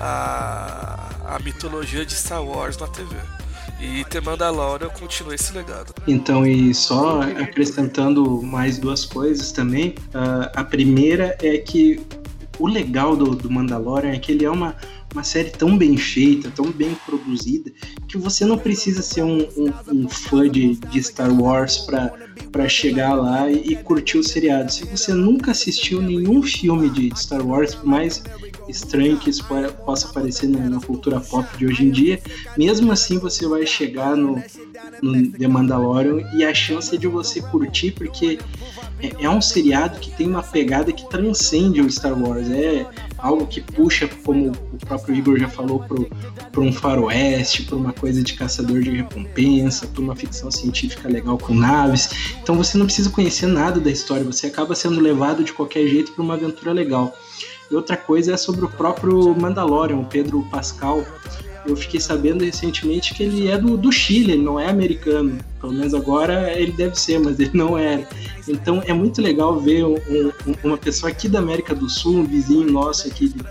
a, 0.00 1.36
a 1.36 1.38
mitologia 1.38 2.04
de 2.04 2.14
Star 2.14 2.42
Wars 2.42 2.78
na 2.78 2.88
TV. 2.88 3.14
E 3.78 4.04
The 4.06 4.22
Mandalorian 4.22 4.88
continua 4.88 5.34
esse 5.34 5.52
legado. 5.52 5.94
Então, 6.06 6.46
e 6.46 6.74
só 6.74 7.20
acrescentando 7.20 8.42
mais 8.42 8.78
duas 8.78 9.04
coisas 9.04 9.52
também. 9.52 9.90
Uh, 10.14 10.50
a 10.54 10.64
primeira 10.64 11.36
é 11.42 11.58
que 11.58 12.00
o 12.58 12.66
legal 12.66 13.16
do, 13.16 13.34
do 13.34 13.50
Mandalorian 13.50 14.10
é 14.10 14.18
que 14.18 14.32
ele 14.32 14.44
é 14.44 14.50
uma, 14.50 14.76
uma 15.12 15.24
série 15.24 15.50
tão 15.50 15.76
bem 15.76 15.96
feita, 15.96 16.50
tão 16.50 16.70
bem 16.70 16.96
produzida, 17.06 17.70
que 18.08 18.16
você 18.16 18.44
não 18.44 18.58
precisa 18.58 19.02
ser 19.02 19.22
um, 19.22 19.40
um, 19.56 19.72
um 19.92 20.08
fã 20.08 20.48
de, 20.48 20.76
de 20.76 21.02
Star 21.02 21.32
Wars 21.32 21.78
para 21.78 22.12
para 22.50 22.68
chegar 22.68 23.14
lá 23.14 23.50
e, 23.50 23.72
e, 23.72 23.76
curtir 23.76 24.18
o 24.18 24.24
seriado. 24.24 24.72
Se 24.72 24.84
você 24.84 25.12
nunca 25.12 25.50
assistiu 25.50 26.00
nenhum 26.00 26.42
filme 26.42 26.88
de 26.88 27.12
Star 27.18 27.46
Wars, 27.46 27.74
por 27.74 27.86
mais 27.86 28.22
estranho 28.68 29.16
que 29.18 29.30
isso 29.30 29.44
possa 29.84 30.08
parecer 30.08 30.48
na, 30.48 30.68
na, 30.68 30.80
cultura 30.80 31.20
pop 31.20 31.46
de 31.56 31.66
hoje 31.66 31.84
em 31.84 31.90
dia, 31.90 32.20
mesmo 32.56 32.90
assim 32.90 33.18
você 33.18 33.46
vai 33.46 33.64
chegar 33.66 34.16
no, 34.16 34.42
no 35.02 35.30
The 35.30 35.46
Mandalorian 35.46 36.28
e 36.34 36.44
a 36.44 36.52
chance 36.52 36.94
é 36.94 36.98
de 36.98 37.06
você 37.06 37.40
curtir, 37.40 37.92
porque 37.92 38.38
é, 39.00 39.24
é 39.24 39.30
um 39.30 39.40
seriado 39.40 39.98
que 39.98 40.10
tem 40.10 40.26
uma 40.26 40.42
pegada 40.42 40.92
que 40.92 41.08
transcende 41.08 41.80
o 41.80 41.90
Star 41.90 42.18
Wars. 42.20 42.50
É 42.50 42.86
algo 43.18 43.46
que 43.46 43.60
puxa, 43.60 44.08
como 44.24 44.50
o 44.50 44.86
próprio 44.86 45.14
Igor 45.14 45.38
já 45.38 45.48
falou, 45.48 45.84
para 46.52 46.60
um 46.60 46.72
faroeste, 46.72 47.62
para 47.64 47.76
uma 47.76 47.92
coisa 47.92 48.22
de 48.22 48.34
caçador 48.34 48.80
de 48.80 48.90
recompensa, 48.90 49.86
para 49.86 50.00
uma 50.00 50.16
ficção 50.16 50.50
científica 50.50 51.08
legal 51.08 51.38
com 51.38 51.54
naves. 51.54 52.10
Então 52.46 52.56
você 52.56 52.78
não 52.78 52.86
precisa 52.86 53.10
conhecer 53.10 53.46
nada 53.46 53.80
da 53.80 53.90
história, 53.90 54.22
você 54.22 54.46
acaba 54.46 54.72
sendo 54.72 55.00
levado 55.00 55.42
de 55.42 55.52
qualquer 55.52 55.84
jeito 55.88 56.12
para 56.12 56.22
uma 56.22 56.34
aventura 56.34 56.72
legal. 56.72 57.12
E 57.68 57.74
outra 57.74 57.96
coisa 57.96 58.34
é 58.34 58.36
sobre 58.36 58.64
o 58.64 58.68
próprio 58.68 59.34
Mandalorian, 59.34 59.96
o 59.96 60.04
Pedro 60.04 60.46
Pascal. 60.48 61.04
Eu 61.66 61.74
fiquei 61.74 61.98
sabendo 61.98 62.44
recentemente 62.44 63.14
que 63.14 63.24
ele 63.24 63.48
é 63.48 63.58
do, 63.58 63.76
do 63.76 63.90
Chile, 63.90 64.34
ele 64.34 64.44
não 64.44 64.60
é 64.60 64.70
americano. 64.70 65.36
Pelo 65.60 65.72
menos 65.72 65.92
agora 65.92 66.56
ele 66.56 66.70
deve 66.70 66.94
ser, 66.94 67.18
mas 67.18 67.40
ele 67.40 67.50
não 67.52 67.76
era. 67.76 68.08
Então 68.46 68.80
é 68.86 68.92
muito 68.92 69.20
legal 69.20 69.58
ver 69.58 69.84
um, 69.84 69.96
um, 69.96 70.32
uma 70.62 70.78
pessoa 70.78 71.10
aqui 71.10 71.28
da 71.28 71.40
América 71.40 71.74
do 71.74 71.90
Sul, 71.90 72.18
um 72.18 72.24
vizinho 72.24 72.70
nosso 72.70 73.08
aqui 73.08 73.28
de, 73.28 73.44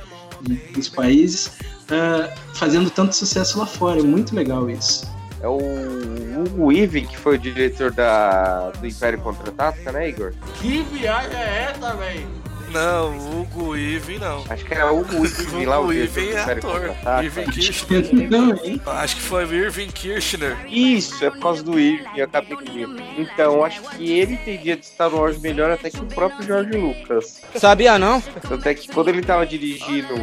de, 0.44 0.56
dos 0.72 0.88
países, 0.88 1.48
uh, 1.48 2.32
fazendo 2.54 2.90
tanto 2.90 3.14
sucesso 3.14 3.60
lá 3.60 3.66
fora. 3.66 4.00
É 4.00 4.04
muito 4.04 4.34
legal 4.34 4.70
isso. 4.70 5.14
É 5.46 5.48
o 5.48 5.58
Hugo 5.58 6.66
Weaving, 6.70 7.06
que 7.06 7.18
foi 7.18 7.36
o 7.36 7.38
diretor 7.38 7.92
da, 7.92 8.72
do 8.72 8.88
Império 8.88 9.20
Contra-Ataca, 9.20 9.92
né, 9.92 10.10
Igor? 10.10 10.34
Que 10.60 10.82
viagem 10.82 11.38
é 11.38 11.70
essa, 11.70 11.94
velho? 11.94 12.28
Não, 12.76 13.18
Hugo 13.18 13.70
Weaving 13.70 14.20
não. 14.20 14.44
Acho 14.50 14.66
que 14.66 14.74
era 14.74 14.92
o 14.92 15.00
Hugo 15.00 15.22
Weaving 15.22 15.66
lá, 15.66 15.80
o 15.80 15.88
do 15.88 15.94
é 15.94 16.42
ator. 16.42 16.60
Contra-Ataca. 16.60 17.24
Irving 17.24 17.46
Kirchner. 17.46 18.30
Não, 18.30 18.66
hein? 18.66 18.82
Acho 18.86 19.16
que 19.16 19.22
foi 19.22 19.44
Irving 19.46 19.88
Kirchner. 19.88 20.58
Isso, 20.68 21.24
é 21.24 21.30
por 21.30 21.40
causa 21.40 21.64
do 21.64 21.80
Irving, 21.80 22.10
eu 22.18 22.26
acabei 22.26 22.58
de 22.58 22.72
ver. 22.72 22.88
Então, 23.18 23.64
acho 23.64 23.82
que 23.82 24.12
ele 24.12 24.34
entendia 24.34 24.76
de 24.76 24.86
Star 24.86 25.14
Wars 25.16 25.40
melhor 25.40 25.72
até 25.72 25.90
que 25.90 26.02
o 26.02 26.06
próprio 26.06 26.44
George 26.46 26.78
Lucas. 26.78 27.42
Sabia 27.56 27.98
não? 27.98 28.20
Tanto 28.20 28.68
é 28.68 28.74
que 28.74 28.90
quando 28.90 29.08
ele 29.08 29.22
tava 29.22 29.46
dirigindo 29.46 30.14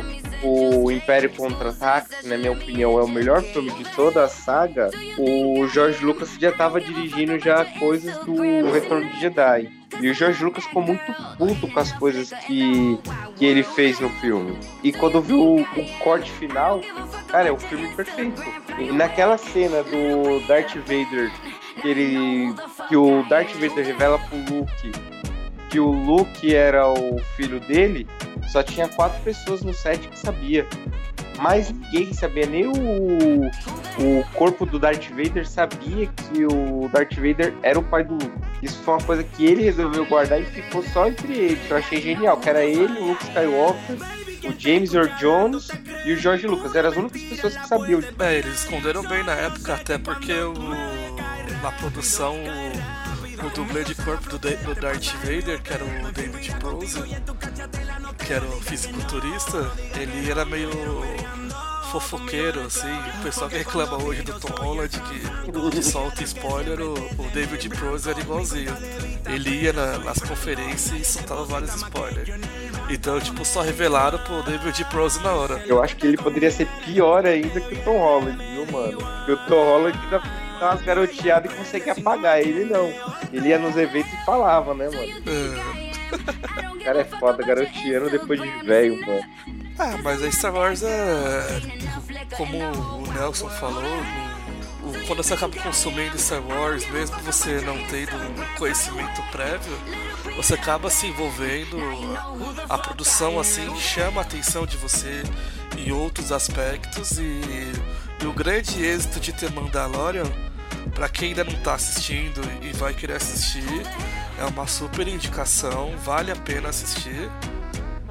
o 0.43 0.91
Império 0.91 1.31
Contra-Ataque, 1.31 2.17
que 2.21 2.29
na 2.29 2.37
minha 2.37 2.53
opinião 2.53 2.99
é 2.99 3.03
o 3.03 3.09
melhor 3.09 3.43
filme 3.43 3.71
de 3.71 3.85
toda 3.95 4.25
a 4.25 4.29
saga, 4.29 4.91
o 5.19 5.67
George 5.69 6.05
Lucas 6.05 6.37
já 6.39 6.53
tava 6.53 6.83
dirigindo 6.83 7.39
já 7.39 7.65
coisas 7.65 8.15
do 8.27 8.71
Retorno 8.71 9.09
de 9.09 9.21
Jedi. 9.21 9.82
E 10.01 10.11
o 10.11 10.15
George 10.15 10.43
Lucas 10.43 10.65
ficou 10.65 10.83
muito 10.83 11.13
puto 11.37 11.69
com 11.69 11.79
as 11.79 11.93
coisas 11.93 12.31
que, 12.47 12.99
que 13.37 13.45
ele 13.45 13.63
fez 13.63 14.01
no 14.01 14.09
filme. 14.09 14.59
E 14.83 14.93
quando 14.93 15.21
viu 15.21 15.41
o, 15.41 15.61
o 15.61 15.99
corte 16.01 16.31
final, 16.33 16.81
cara, 17.29 17.49
é 17.49 17.53
o 17.53 17.59
filme 17.59 17.89
perfeito. 17.95 18.43
E 18.79 18.91
naquela 18.93 19.37
cena 19.39 19.83
do 19.83 20.41
Darth 20.47 20.75
Vader, 20.77 21.31
que 21.81 21.89
ele. 21.89 22.55
que 22.89 22.97
o 22.97 23.23
Darth 23.29 23.53
Vader 23.55 23.85
revela 23.85 24.19
pro 24.19 24.39
Luke 24.39 24.93
que 25.73 25.81
o 25.81 25.91
Luke 25.91 26.55
era 26.55 26.87
o 26.87 27.19
filho 27.35 27.59
dele, 27.59 28.07
só 28.49 28.63
tinha 28.63 28.87
quatro 28.89 29.19
pessoas 29.23 29.63
no 29.63 29.73
set 29.73 30.07
que 30.07 30.19
sabia. 30.19 30.67
Mais 31.39 31.71
ninguém 31.71 32.13
sabia, 32.13 32.47
nem 32.47 32.67
o, 32.67 32.73
o 32.73 34.25
corpo 34.35 34.65
do 34.65 34.79
Darth 34.79 35.09
Vader 35.11 35.47
sabia 35.49 36.07
que 36.07 36.45
o 36.45 36.89
Darth 36.93 37.15
Vader 37.15 37.55
era 37.63 37.79
o 37.79 37.83
pai 37.83 38.05
do 38.05 38.15
Luke. 38.15 38.31
Isso 38.63 38.81
foi 38.83 38.95
uma 38.95 39.03
coisa 39.03 39.25
que 39.25 39.45
ele 39.45 39.63
resolveu 39.63 40.07
guardar 40.07 40.41
e 40.41 40.45
ficou 40.45 40.83
só 40.83 41.09
entre 41.09 41.33
eles. 41.33 41.71
Eu 41.71 41.77
achei 41.77 42.01
genial, 42.01 42.37
que 42.37 42.49
era 42.49 42.65
ele, 42.65 42.99
o 42.99 43.09
Luke 43.09 43.25
Skywalker, 43.25 43.97
o 44.45 44.59
James 44.59 44.95
Earl 44.95 45.09
Jones 45.19 45.69
e 46.05 46.13
o 46.13 46.17
George 46.17 46.47
Lucas. 46.47 46.75
Eram 46.75 46.91
as 46.91 46.97
únicas 46.97 47.23
pessoas 47.23 47.57
que 47.57 47.67
sabiam. 47.67 48.01
É, 48.21 48.39
eles 48.39 48.61
esconderam 48.61 49.03
bem 49.03 49.25
na 49.25 49.33
época, 49.33 49.75
até 49.75 49.99
porque 49.99 50.33
o, 50.33 50.55
na 51.63 51.73
produção 51.73 52.37
o, 52.37 53.02
o 53.47 53.51
dublê 53.51 53.85
de 53.85 53.95
corpo 53.95 54.29
do, 54.29 54.39
Da- 54.39 54.51
do 54.57 54.75
Darth 54.75 55.13
Vader, 55.25 55.61
que 55.63 55.73
era 55.73 55.85
o 55.85 56.13
David 56.13 56.55
Prose, 56.61 57.03
que 58.27 58.33
era 58.33 58.45
o 58.45 58.61
fisiculturista, 58.61 59.71
ele 59.99 60.31
era 60.31 60.45
meio 60.45 60.71
fofoqueiro, 61.91 62.63
assim. 62.63 62.89
O 63.19 63.23
pessoal 63.23 63.51
que 63.51 63.59
reclama 63.59 64.03
hoje 64.03 64.23
do 64.23 64.39
Tom 64.41 64.55
Holland, 64.63 64.89
que, 64.99 65.83
solta 65.83 66.23
spoiler, 66.23 66.81
o, 66.81 66.95
o 66.95 67.31
David 67.35 67.69
Prose 67.71 68.09
era 68.09 68.19
igualzinho. 68.21 68.75
Ele 69.27 69.51
ia 69.63 69.73
na- 69.73 69.99
nas 69.99 70.19
conferências 70.21 70.99
e 71.01 71.05
soltava 71.05 71.45
vários 71.45 71.75
spoilers. 71.75 72.31
Então, 72.89 73.21
tipo, 73.21 73.45
só 73.45 73.61
revelaram 73.63 74.19
pro 74.21 74.43
David 74.43 74.85
Prose 74.87 75.23
na 75.23 75.33
hora. 75.33 75.63
Eu 75.67 75.83
acho 75.83 75.97
que 75.97 76.07
ele 76.07 76.17
poderia 76.17 76.51
ser 76.51 76.67
pior 76.85 77.27
ainda 77.27 77.61
que 77.61 77.75
o 77.75 77.83
Tom 77.85 77.99
Holland, 77.99 78.39
viu, 78.39 78.67
mano? 78.73 78.99
Porque 78.99 79.33
o 79.33 79.37
Tom 79.47 79.65
Holland 79.65 79.99
ainda 80.05 80.21
dá 80.63 80.71
umas 80.71 80.83
garoteadas 80.83 81.53
e 81.53 81.57
consegue 81.57 81.91
apagar. 81.91 82.41
Ele 82.41 82.65
não. 82.65 82.93
Ele 83.33 83.49
ia 83.49 83.59
nos 83.59 83.77
eventos 83.77 84.13
e 84.13 84.25
falava, 84.25 84.73
né, 84.75 84.89
mano? 84.89 85.23
É. 85.27 86.69
O 86.69 86.85
cara 86.85 87.01
é 87.01 87.05
foda, 87.05 87.45
garoteando 87.45 88.11
depois 88.11 88.41
de 88.41 88.49
velho, 88.65 89.01
mano. 89.05 89.23
Ah, 89.79 89.99
mas 90.03 90.23
a 90.23 90.31
Star 90.31 90.55
Wars 90.55 90.83
é. 90.83 91.61
Como 92.37 92.59
o 92.59 93.13
Nelson 93.13 93.49
falou, 93.49 93.83
quando 95.07 95.23
você 95.23 95.35
acaba 95.35 95.57
consumindo 95.57 96.19
Star 96.19 96.43
Wars, 96.43 96.89
mesmo 96.91 97.19
você 97.21 97.61
não 97.63 97.77
tendo 97.87 98.17
um 98.17 98.57
conhecimento 98.59 99.23
prévio, 99.31 99.79
você 100.37 100.55
acaba 100.55 100.91
se 100.91 101.07
envolvendo. 101.07 101.77
A 102.69 102.79
produção 102.79 103.41
assim 103.41 103.75
chama 103.77 104.21
a 104.21 104.25
atenção 104.25 104.67
de 104.67 104.77
você 104.77 105.23
em 105.77 105.91
outros 105.93 106.31
aspectos 106.31 107.19
e, 107.19 107.41
e 108.23 108.27
o 108.27 108.33
grande 108.33 108.85
êxito 108.85 109.19
de 109.19 109.33
ter 109.33 109.51
Mandalorian, 109.51 110.31
pra 110.95 111.09
quem 111.09 111.29
ainda 111.29 111.45
não 111.45 111.55
tá 111.61 111.75
assistindo 111.75 112.41
e 112.63 112.73
vai 112.73 112.95
querer 112.95 113.17
assistir, 113.17 113.83
é 114.39 114.45
uma 114.45 114.67
super 114.67 115.07
indicação, 115.09 115.97
vale 115.99 116.31
a 116.31 116.37
pena 116.37 116.69
assistir. 116.69 117.31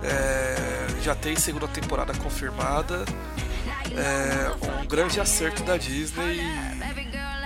É, 0.04 0.88
já 1.02 1.14
tem 1.16 1.36
segunda 1.36 1.68
temporada 1.68 2.14
confirmada. 2.16 3.06
É 3.96 4.82
um 4.82 4.86
grande 4.86 5.20
acerto 5.20 5.64
da 5.64 5.78
Disney 5.78 6.40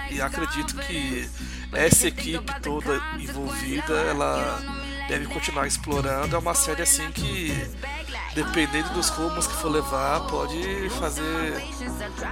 e, 0.09 0.15
e 0.15 0.21
acredito 0.21 0.75
que 0.77 1.29
essa 1.73 2.07
equipe 2.07 2.61
toda 2.61 3.01
envolvida 3.17 3.93
ela 3.93 4.59
deve 5.07 5.25
continuar 5.27 5.67
explorando. 5.67 6.35
É 6.35 6.39
uma 6.39 6.53
série 6.53 6.81
assim 6.81 7.09
que, 7.11 7.51
dependendo 8.33 8.89
dos 8.89 9.09
rumos 9.09 9.47
que 9.47 9.53
for 9.55 9.69
levar, 9.69 10.21
pode 10.27 10.89
fazer 10.91 11.61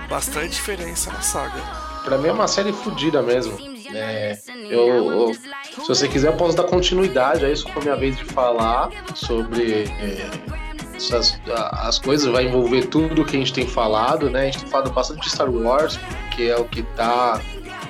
bastante 0.09 0.53
diferença 0.53 1.11
na 1.11 1.21
saga. 1.21 1.92
Pra 2.03 2.17
mim 2.17 2.27
é 2.27 2.31
uma 2.31 2.47
série 2.47 2.73
fodida 2.73 3.21
mesmo. 3.21 3.57
É, 3.93 4.37
eu, 4.69 5.11
eu- 5.11 5.33
se 5.33 5.87
você 5.87 6.07
quiser, 6.07 6.29
eu 6.29 6.33
posso 6.37 6.55
dar 6.55 6.63
continuidade 6.63 7.45
a 7.45 7.49
isso 7.51 7.65
com 7.71 7.79
a 7.79 7.83
minha 7.83 7.95
vez 7.95 8.17
de 8.17 8.25
falar 8.25 8.89
sobre 9.15 9.83
é, 9.99 10.29
essas, 10.95 11.39
as 11.71 11.99
coisas. 11.99 12.31
Vai 12.31 12.45
envolver 12.45 12.87
tudo 12.87 13.23
que 13.23 13.35
a 13.35 13.39
gente 13.39 13.53
tem 13.53 13.67
falado, 13.67 14.29
né? 14.29 14.41
A 14.41 14.45
gente 14.45 14.59
tem 14.61 14.69
falado 14.69 14.91
bastante 14.91 15.21
de 15.21 15.29
Star 15.29 15.49
Wars, 15.49 15.99
que 16.35 16.49
é 16.49 16.57
o 16.57 16.65
que 16.65 16.83
tá 16.95 17.39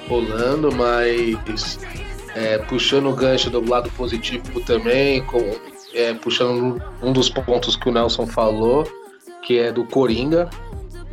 rolando, 0.07 0.70
mas 0.76 1.80
é, 2.36 2.57
puxando 2.59 3.09
o 3.09 3.14
gancho 3.14 3.49
do 3.49 3.68
lado 3.68 3.89
positivo 3.91 4.59
também, 4.61 5.24
com, 5.26 5.55
é, 5.93 6.14
puxando 6.14 6.82
um 7.01 7.11
dos 7.14 7.30
pontos 7.30 7.76
que 7.76 7.89
o 7.89 7.91
Nelson 7.91 8.28
falou, 8.28 8.84
que 9.43 9.57
é 9.59 9.72
do 9.72 9.86
Coringa. 9.86 10.49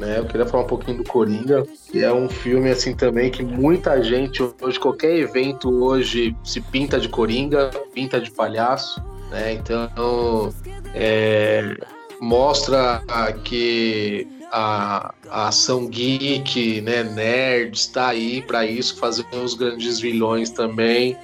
Né? 0.01 0.19
Eu 0.19 0.25
queria 0.25 0.47
falar 0.47 0.65
um 0.65 0.67
pouquinho 0.67 0.97
do 0.97 1.05
Coringa, 1.05 1.63
que 1.93 2.03
é 2.03 2.11
um 2.11 2.27
filme 2.27 2.71
assim 2.71 2.97
também 2.97 3.31
que 3.31 3.45
muita 3.45 4.03
gente 4.03 4.43
hoje, 4.43 4.81
qualquer 4.81 5.15
evento 5.15 5.71
hoje 5.71 6.35
se 6.43 6.59
pinta 6.59 6.99
de 6.99 7.07
Coringa, 7.07 7.71
pinta 7.93 8.19
de 8.19 8.31
palhaço, 8.31 8.99
né? 9.31 9.53
Então 9.53 10.51
é, 10.95 11.77
mostra 12.19 13.03
que 13.45 14.27
a, 14.51 15.13
a 15.29 15.49
ação 15.49 15.87
geek, 15.87 16.81
né, 16.81 17.05
nerd, 17.05 17.77
está 17.77 18.09
aí 18.09 18.41
para 18.41 18.65
isso, 18.65 18.97
fazer 18.97 19.27
os 19.35 19.53
grandes 19.53 20.01
vilões 20.01 20.49
também, 20.49 21.15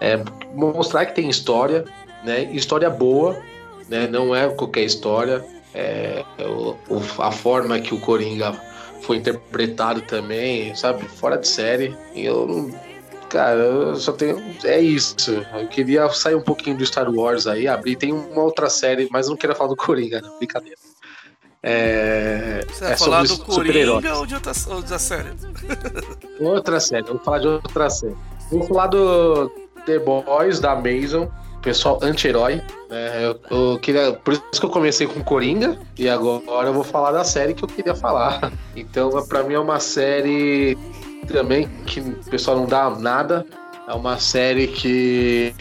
é, 0.00 0.22
mostrar 0.54 1.04
que 1.06 1.16
tem 1.16 1.28
história, 1.28 1.84
né? 2.24 2.44
História 2.52 2.88
boa, 2.88 3.36
né? 3.88 4.06
Não 4.06 4.32
é 4.36 4.48
qualquer 4.50 4.84
história. 4.84 5.44
É, 5.74 6.24
o- 6.40 6.76
a 7.22 7.30
forma 7.30 7.78
que 7.78 7.94
o 7.94 8.00
Coringa 8.00 8.52
foi 9.02 9.16
interpretado 9.16 10.00
também, 10.02 10.74
sabe? 10.74 11.04
Fora 11.04 11.36
de 11.38 11.46
série. 11.48 11.96
E 12.14 12.24
eu 12.24 12.46
não. 12.46 12.90
Cara, 13.28 13.54
eu 13.60 13.94
só 13.96 14.10
tenho. 14.12 14.42
É 14.64 14.80
isso. 14.80 15.30
Eu 15.54 15.68
queria 15.68 16.08
sair 16.10 16.34
um 16.34 16.40
pouquinho 16.42 16.76
do 16.76 16.84
Star 16.84 17.08
Wars 17.08 17.46
aí, 17.46 17.68
abrir. 17.68 17.94
Tem 17.96 18.12
uma 18.12 18.42
outra 18.42 18.68
série, 18.68 19.08
mas 19.12 19.26
eu 19.26 19.30
não 19.30 19.36
queria 19.36 19.54
falar 19.54 19.70
do 19.70 19.76
Coringa, 19.76 20.20
não. 20.20 20.36
Brincadeira. 20.38 20.76
É, 21.62 22.64
Você 22.68 22.84
vai 22.84 22.92
é 22.92 22.96
falar 22.96 23.26
sobre 23.26 23.44
do. 23.44 23.54
Coringa 23.54 24.16
ou 24.16 24.26
de 24.26 24.34
outra, 24.34 24.52
ou 24.70 24.82
da 24.82 24.98
série? 24.98 25.28
Outra 26.40 26.80
série, 26.80 27.04
vou 27.04 27.18
falar 27.18 27.38
de 27.38 27.46
outra 27.48 27.90
série. 27.90 28.16
Vou 28.50 28.62
falar 28.66 28.86
do 28.88 29.48
The 29.86 29.98
Boys 29.98 30.58
da 30.58 30.72
Amazon, 30.72 31.26
pessoal 31.60 31.98
anti-herói. 32.02 32.62
né? 32.88 33.26
eu, 33.26 33.40
eu 33.50 33.78
queria, 33.78 34.12
por 34.12 34.34
isso 34.34 34.60
que 34.60 34.64
eu 34.64 34.70
comecei 34.70 35.06
com 35.06 35.22
Coringa 35.22 35.78
e 35.98 36.08
agora 36.08 36.68
eu 36.68 36.74
vou 36.74 36.84
falar 36.84 37.12
da 37.12 37.24
série 37.24 37.54
que 37.54 37.62
eu 37.62 37.68
queria 37.68 37.94
falar. 37.94 38.52
Então, 38.76 39.10
pra 39.26 39.42
mim 39.42 39.54
é 39.54 39.58
uma 39.58 39.80
série 39.80 40.78
também 41.26 41.68
que 41.86 42.00
o 42.00 42.30
pessoal 42.30 42.56
não 42.56 42.66
dá 42.66 42.88
nada. 42.88 43.44
É 43.86 43.92
uma 43.92 44.16
série 44.18 44.68
que 44.68 45.52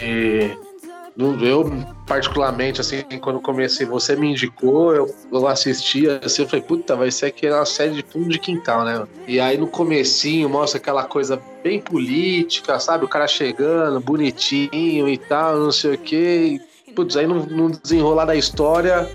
eu 1.20 1.86
particularmente 2.06 2.80
assim 2.80 3.04
quando 3.22 3.42
comecei 3.42 3.86
você 3.86 4.16
me 4.16 4.32
indicou 4.32 4.96
eu, 4.96 5.14
eu 5.32 5.48
assisti 5.48 6.08
assim 6.08 6.44
eu 6.44 6.48
falei 6.48 6.64
puta 6.64 6.96
vai 6.96 7.12
ser 7.12 7.28
aquela 7.28 7.66
série 7.66 7.92
de 7.96 8.04
fundo 8.04 8.30
de 8.30 8.40
quintal 8.40 8.86
né? 8.86 9.06
E 9.28 9.40
aí 9.40 9.58
no 9.58 9.68
comecinho 9.68 10.50
mostra 10.50 10.80
aquela 10.80 11.04
coisa 11.04 11.42
bem 11.62 11.82
política 11.82 12.80
sabe? 12.80 13.04
O 13.04 13.08
cara 13.08 13.28
chegando 13.28 14.00
bonitinho 14.00 15.10
e 15.10 15.18
tal 15.18 15.58
não 15.58 15.72
sei 15.72 15.96
o 15.96 15.98
que 15.98 16.62
putz 16.96 17.18
aí 17.18 17.28
no, 17.28 17.46
no 17.46 17.72
desenrolar 17.72 18.26
da 18.26 18.36
história 18.36 19.10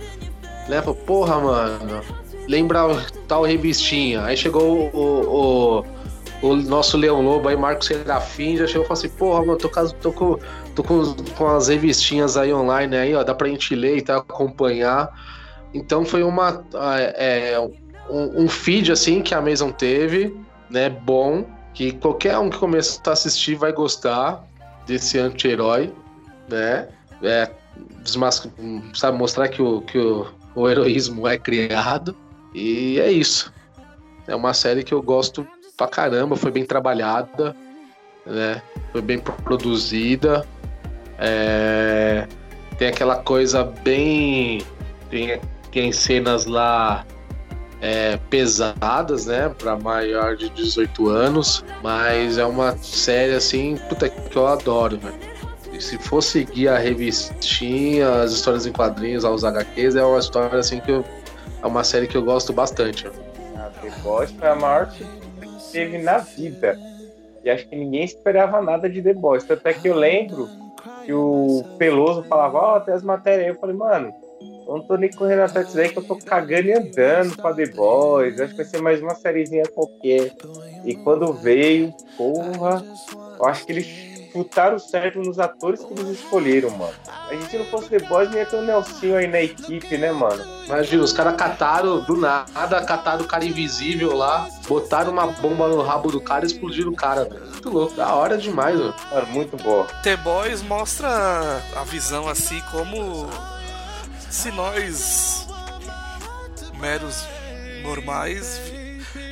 né? 0.69 0.83
Falou, 0.83 0.95
porra 0.95 1.41
mano 1.41 2.03
lembra 2.47 2.87
o 2.87 3.01
tal 3.27 3.45
revistinha 3.45 4.25
aí 4.25 4.37
chegou 4.37 4.91
o, 4.93 5.81
o 5.81 5.95
o 6.45 6.55
nosso 6.57 6.99
Leão 6.99 7.23
Lobo 7.23 7.49
aí, 7.49 7.57
Marcos 7.57 7.87
Serafim, 7.87 8.59
já 8.59 8.67
chegou 8.67 8.85
e 8.85 8.89
falou 8.89 8.99
assim, 8.99 9.09
porra, 9.09 9.41
mano, 9.41 9.57
tô, 9.57 9.71
tô 9.95 10.13
com, 10.13 10.39
tô 10.75 10.83
com, 10.83 11.15
com 11.37 11.47
as 11.49 11.69
revistinhas 11.69 12.37
aí 12.37 12.53
online 12.53 12.97
aí, 12.97 13.15
ó, 13.15 13.23
dá 13.23 13.35
pra 13.35 13.49
gente 13.49 13.75
ler 13.75 13.99
e 13.99 14.03
tal, 14.03 14.21
acompanhar. 14.21 15.11
Então 15.73 16.05
foi 16.05 16.23
uma 16.23 16.65
é, 16.75 17.53
é, 17.53 17.61
um, 18.11 18.45
um 18.45 18.49
feed 18.49 18.93
assim 18.93 19.23
que 19.23 19.35
a 19.35 19.39
Amazon 19.39 19.71
teve, 19.71 20.37
né, 20.71 20.89
bom, 20.89 21.45
que 21.73 21.93
qualquer 21.93 22.39
um 22.39 22.51
que 22.51 22.59
começar 22.59 23.01
a 23.07 23.13
assistir 23.13 23.57
vai 23.57 23.73
gostar 23.73 24.45
desse 24.87 25.19
anti-herói, 25.19 25.93
né? 26.49 26.89
É, 27.23 27.51
sabe, 28.95 29.19
mostrar 29.19 29.49
que, 29.49 29.61
o, 29.61 29.81
que 29.81 29.99
o, 29.99 30.27
o 30.55 30.69
heroísmo 30.69 31.27
é 31.27 31.39
criado. 31.39 32.17
E 32.55 33.01
é 33.01 33.11
isso. 33.11 33.53
É 34.27 34.37
uma 34.37 34.55
série 34.55 34.85
que 34.85 34.95
eu 34.95 35.03
gosto 35.03 35.47
pra 35.77 35.89
caramba, 35.89 36.37
foi 36.37 36.53
bem 36.53 36.65
trabalhada, 36.65 37.57
né? 38.25 38.63
Foi 38.93 39.03
bem 39.03 39.19
produzida. 39.19 40.47
É, 41.25 42.27
Tem 42.79 42.89
aquela 42.89 43.17
coisa 43.17 43.65
bem. 43.65 44.63
Tem, 45.09 45.41
tem 45.73 45.93
cenas 45.93 46.45
lá 46.45 47.07
é, 47.81 48.19
pesadas, 48.29 49.27
né? 49.27 49.49
Pra 49.57 49.77
maior 49.77 50.37
de 50.37 50.51
18 50.51 51.09
anos. 51.09 51.65
Mas 51.83 52.37
é 52.37 52.45
uma 52.45 52.77
série 52.77 53.35
assim, 53.35 53.77
puta 53.89 54.09
que 54.09 54.37
eu 54.37 54.47
adoro, 54.47 54.99
velho. 54.99 55.35
Se 55.81 55.99
for 55.99 56.23
seguir 56.23 56.69
a 56.69 56.79
revistinha, 56.79 58.23
as 58.23 58.33
histórias 58.33 58.65
em 58.65 58.73
quadrinhos, 58.73 59.25
aos 59.25 59.43
HQs, 59.43 59.97
é 59.97 60.05
uma 60.05 60.19
história 60.19 60.59
assim 60.59 60.79
que 60.79 60.93
eu, 60.93 61.05
é 61.63 61.67
uma 61.67 61.83
série 61.83 62.07
que 62.07 62.17
eu 62.17 62.23
gosto 62.23 62.53
bastante. 62.53 63.09
A 63.57 63.71
The 63.81 63.91
Boys 64.03 64.31
foi 64.31 64.49
a 64.49 64.55
maior 64.55 64.89
que 64.91 65.05
teve 65.73 65.99
na 65.99 66.19
vida. 66.19 66.79
E 67.43 67.51
acho 67.51 67.67
que 67.67 67.75
ninguém 67.75 68.05
esperava 68.05 68.63
nada 68.63 68.89
de 68.89 69.03
The 69.03 69.15
Boys. 69.15 69.43
Tanto 69.43 69.67
é 69.67 69.73
que 69.73 69.89
eu 69.89 69.97
lembro 69.97 70.49
que 71.05 71.13
o 71.13 71.65
Peloso 71.79 72.23
falava, 72.25 72.59
ó, 72.59 72.81
tem 72.81 72.95
as 72.95 73.03
matérias 73.03 73.47
aí. 73.47 73.53
Eu 73.55 73.61
falei, 73.61 73.77
mano, 73.77 74.13
eu 74.67 74.77
não 74.77 74.83
tô 74.83 74.97
nem 74.97 75.11
correndo 75.11 75.43
atrás 75.43 75.67
disso 75.67 75.81
aí 75.81 75.89
que 75.89 75.99
eu 75.99 76.05
tô 76.05 76.17
cagando 76.17 76.69
e 76.69 76.73
andando 76.73 77.37
pra 77.37 77.55
The 77.55 77.67
Boys. 77.67 78.41
Acho 78.41 78.53
que 78.53 78.57
vai 78.57 78.67
ser 78.67 78.83
mais 78.83 79.01
uma 79.03 79.15
sériezinha 79.15 79.65
qualquer. 79.75 80.33
E 80.85 80.95
quando 80.97 81.33
veio, 81.33 81.93
porra, 82.17 82.85
eu 83.39 83.47
acho 83.47 83.67
que 83.67 83.73
eles 83.73 84.14
chutaram 84.35 84.79
certo 84.81 85.21
nos 85.21 85.39
atores 85.39 85.85
que 85.85 85.93
eles 85.93 86.19
escolheram, 86.19 86.71
mano. 86.71 86.93
A 87.31 87.35
gente 87.35 87.57
não 87.57 87.65
fosse 87.67 87.89
The 87.89 88.01
Boys, 88.01 88.29
não 88.31 88.39
ia 88.39 88.45
ter 88.45 88.57
o 88.57 88.63
Nelsinho 88.63 89.17
aí 89.17 89.29
na 89.29 89.41
equipe, 89.41 89.97
né, 89.97 90.11
mano? 90.11 90.45
Imagina, 90.67 91.05
os 91.05 91.13
caras 91.13 91.37
cataram 91.37 92.03
do 92.03 92.17
nada, 92.17 92.85
cataram 92.85 93.25
o 93.25 93.29
cara 93.29 93.45
invisível 93.45 94.17
lá, 94.17 94.49
botaram 94.67 95.13
uma 95.13 95.29
bomba 95.29 95.69
no 95.69 95.81
rabo 95.83 96.11
do 96.11 96.21
cara 96.21 96.45
e 96.45 96.49
explodiram 96.49 96.91
o 96.91 96.97
cara, 96.97 97.25
velho. 97.25 97.47
Muito 97.47 97.71
louco, 97.71 97.95
da 97.95 98.13
hora 98.13 98.37
demais, 98.37 98.77
mano. 98.77 98.95
Mano, 99.13 99.27
muito 99.29 99.57
boa. 99.57 99.87
The 100.03 100.17
Boys 100.17 100.63
mostra 100.63 101.63
a 101.77 101.85
visão 101.85 102.29
assim 102.29 102.61
como 102.73 103.31
se 104.29 104.51
nós, 104.51 105.47
meros 106.81 107.25
normais, 107.85 108.61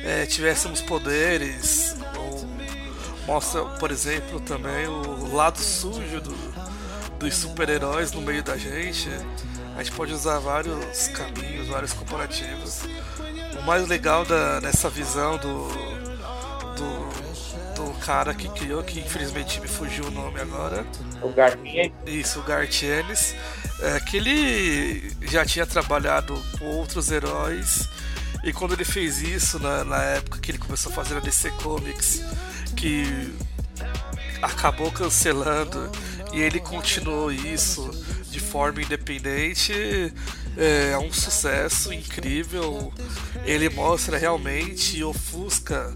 eh, 0.05 0.25
tivéssemos 0.27 0.81
poderes. 0.81 1.97
Mostra, 3.25 3.63
por 3.79 3.91
exemplo, 3.91 4.39
também 4.41 4.85
o 4.87 5.33
lado 5.33 5.57
sujo 5.59 6.19
do- 6.21 6.53
dos 7.19 7.33
super-heróis 7.35 8.11
no 8.11 8.21
meio 8.21 8.43
da 8.43 8.57
gente. 8.57 9.09
A 9.75 9.83
gente 9.83 9.95
pode 9.95 10.13
usar 10.13 10.39
vários 10.39 11.07
caminhos, 11.09 11.67
vários 11.67 11.93
comparativos. 11.93 12.81
O 13.57 13.61
mais 13.63 13.87
legal 13.87 14.25
da, 14.25 14.59
dessa 14.59 14.89
visão 14.89 15.37
do, 15.37 15.67
do, 16.75 17.83
do 17.85 17.93
cara 17.99 18.33
que 18.33 18.49
criou, 18.49 18.83
que 18.83 18.99
infelizmente 18.99 19.59
me 19.61 19.67
fugiu 19.67 20.05
o 20.05 20.11
nome 20.11 20.39
agora. 20.41 20.85
O 21.21 21.29
Garfinha 21.29 21.91
Isso, 22.05 22.39
o 22.39 22.43
Garth 22.43 22.83
Ennis, 22.83 23.35
é, 23.79 23.99
que 24.01 24.17
ele 24.17 25.15
já 25.21 25.45
tinha 25.45 25.65
trabalhado 25.65 26.35
com 26.59 26.65
outros 26.65 27.09
heróis 27.09 27.87
e 28.43 28.51
quando 28.51 28.73
ele 28.73 28.83
fez 28.85 29.21
isso 29.21 29.57
na, 29.59 29.83
na 29.85 30.03
época 30.03 30.39
que 30.39 30.51
ele 30.51 30.57
começou 30.57 30.91
a 30.91 30.95
fazer 30.95 31.15
a 31.15 31.19
DC 31.21 31.49
Comics, 31.51 32.21
que 32.83 33.33
acabou 34.41 34.91
cancelando 34.91 35.89
e 36.33 36.41
ele 36.41 36.59
continuou 36.59 37.31
isso 37.31 37.89
de 38.29 38.41
forma 38.41 38.81
independente, 38.81 39.71
é, 40.57 40.91
é 40.91 40.97
um 40.97 41.13
sucesso 41.13 41.93
incrível. 41.93 42.91
Ele 43.45 43.69
mostra 43.69 44.17
realmente 44.17 44.97
e 44.97 45.03
ofusca 45.03 45.95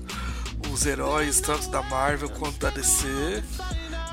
os 0.71 0.85
heróis 0.85 1.41
tanto 1.41 1.69
da 1.69 1.81
Marvel 1.81 2.29
quanto 2.29 2.57
da 2.57 2.69
DC 2.69 3.43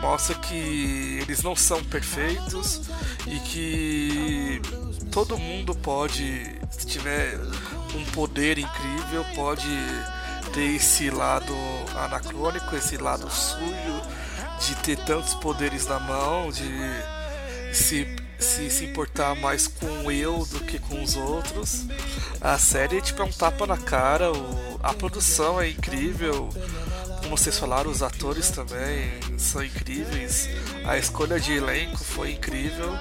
mostra 0.01 0.35
que 0.35 1.21
eles 1.23 1.45
não 1.45 1.55
são 1.55 1.83
perfeitos 1.85 2.81
e 3.25 3.39
que 3.39 4.61
todo 5.13 5.39
mundo 5.39 5.77
pode, 5.77 6.59
se 6.73 6.87
tiver 6.89 7.39
um 7.95 8.05
poder 8.07 8.59
incrível, 8.59 9.25
pode 9.37 9.69
ter 10.55 10.77
esse 10.77 11.11
lado 11.11 11.53
anacrônico, 11.97 12.75
esse 12.77 12.97
lado 12.97 13.29
sujo 13.31 14.03
de 14.67 14.75
ter 14.77 14.97
tantos 15.05 15.35
poderes 15.35 15.87
na 15.87 15.99
mão, 15.99 16.51
de 16.51 16.65
se, 17.73 18.07
se, 18.39 18.71
se 18.71 18.85
importar 18.85 19.35
mais 19.35 19.67
com 19.67 19.87
o 20.07 20.11
eu 20.13 20.47
do 20.47 20.61
que 20.61 20.79
com 20.79 21.03
os 21.03 21.17
outros. 21.17 21.85
A 22.41 22.57
série 22.59 23.01
tipo, 23.01 23.21
é 23.23 23.25
um 23.25 23.33
tapa 23.33 23.67
na 23.67 23.77
cara, 23.77 24.31
o- 24.33 24.81
a 24.83 24.95
produção 24.95 25.61
é 25.61 25.69
incrível, 25.71 26.49
como 27.23 27.37
vocês 27.37 27.59
falaram, 27.59 27.91
os 27.91 28.03
atores 28.03 28.51
também 28.51 29.11
são 29.39 29.63
incríveis. 29.65 30.49
A 30.87 30.97
escolha 30.99 31.41
de 31.41 31.53
elenco 31.53 31.99
foi 31.99 32.33
incrível. 32.33 32.97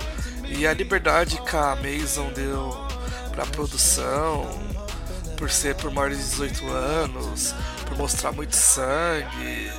E 0.47 0.66
a 0.68 0.74
liberdade 0.74 1.41
que 1.41 1.56
a 1.56 1.72
Amazon 1.74 2.32
deu 2.34 2.70
pra 3.32 3.45
produção, 3.45 4.47
por 5.44 5.52
ser 5.52 5.76
por 5.76 5.91
maiores 5.91 6.20
de 6.20 6.24
18 6.24 6.68
anos, 6.72 7.54
por 7.86 7.98
mostrar 7.98 8.32
muito 8.32 8.56
sangue, 8.56 9.70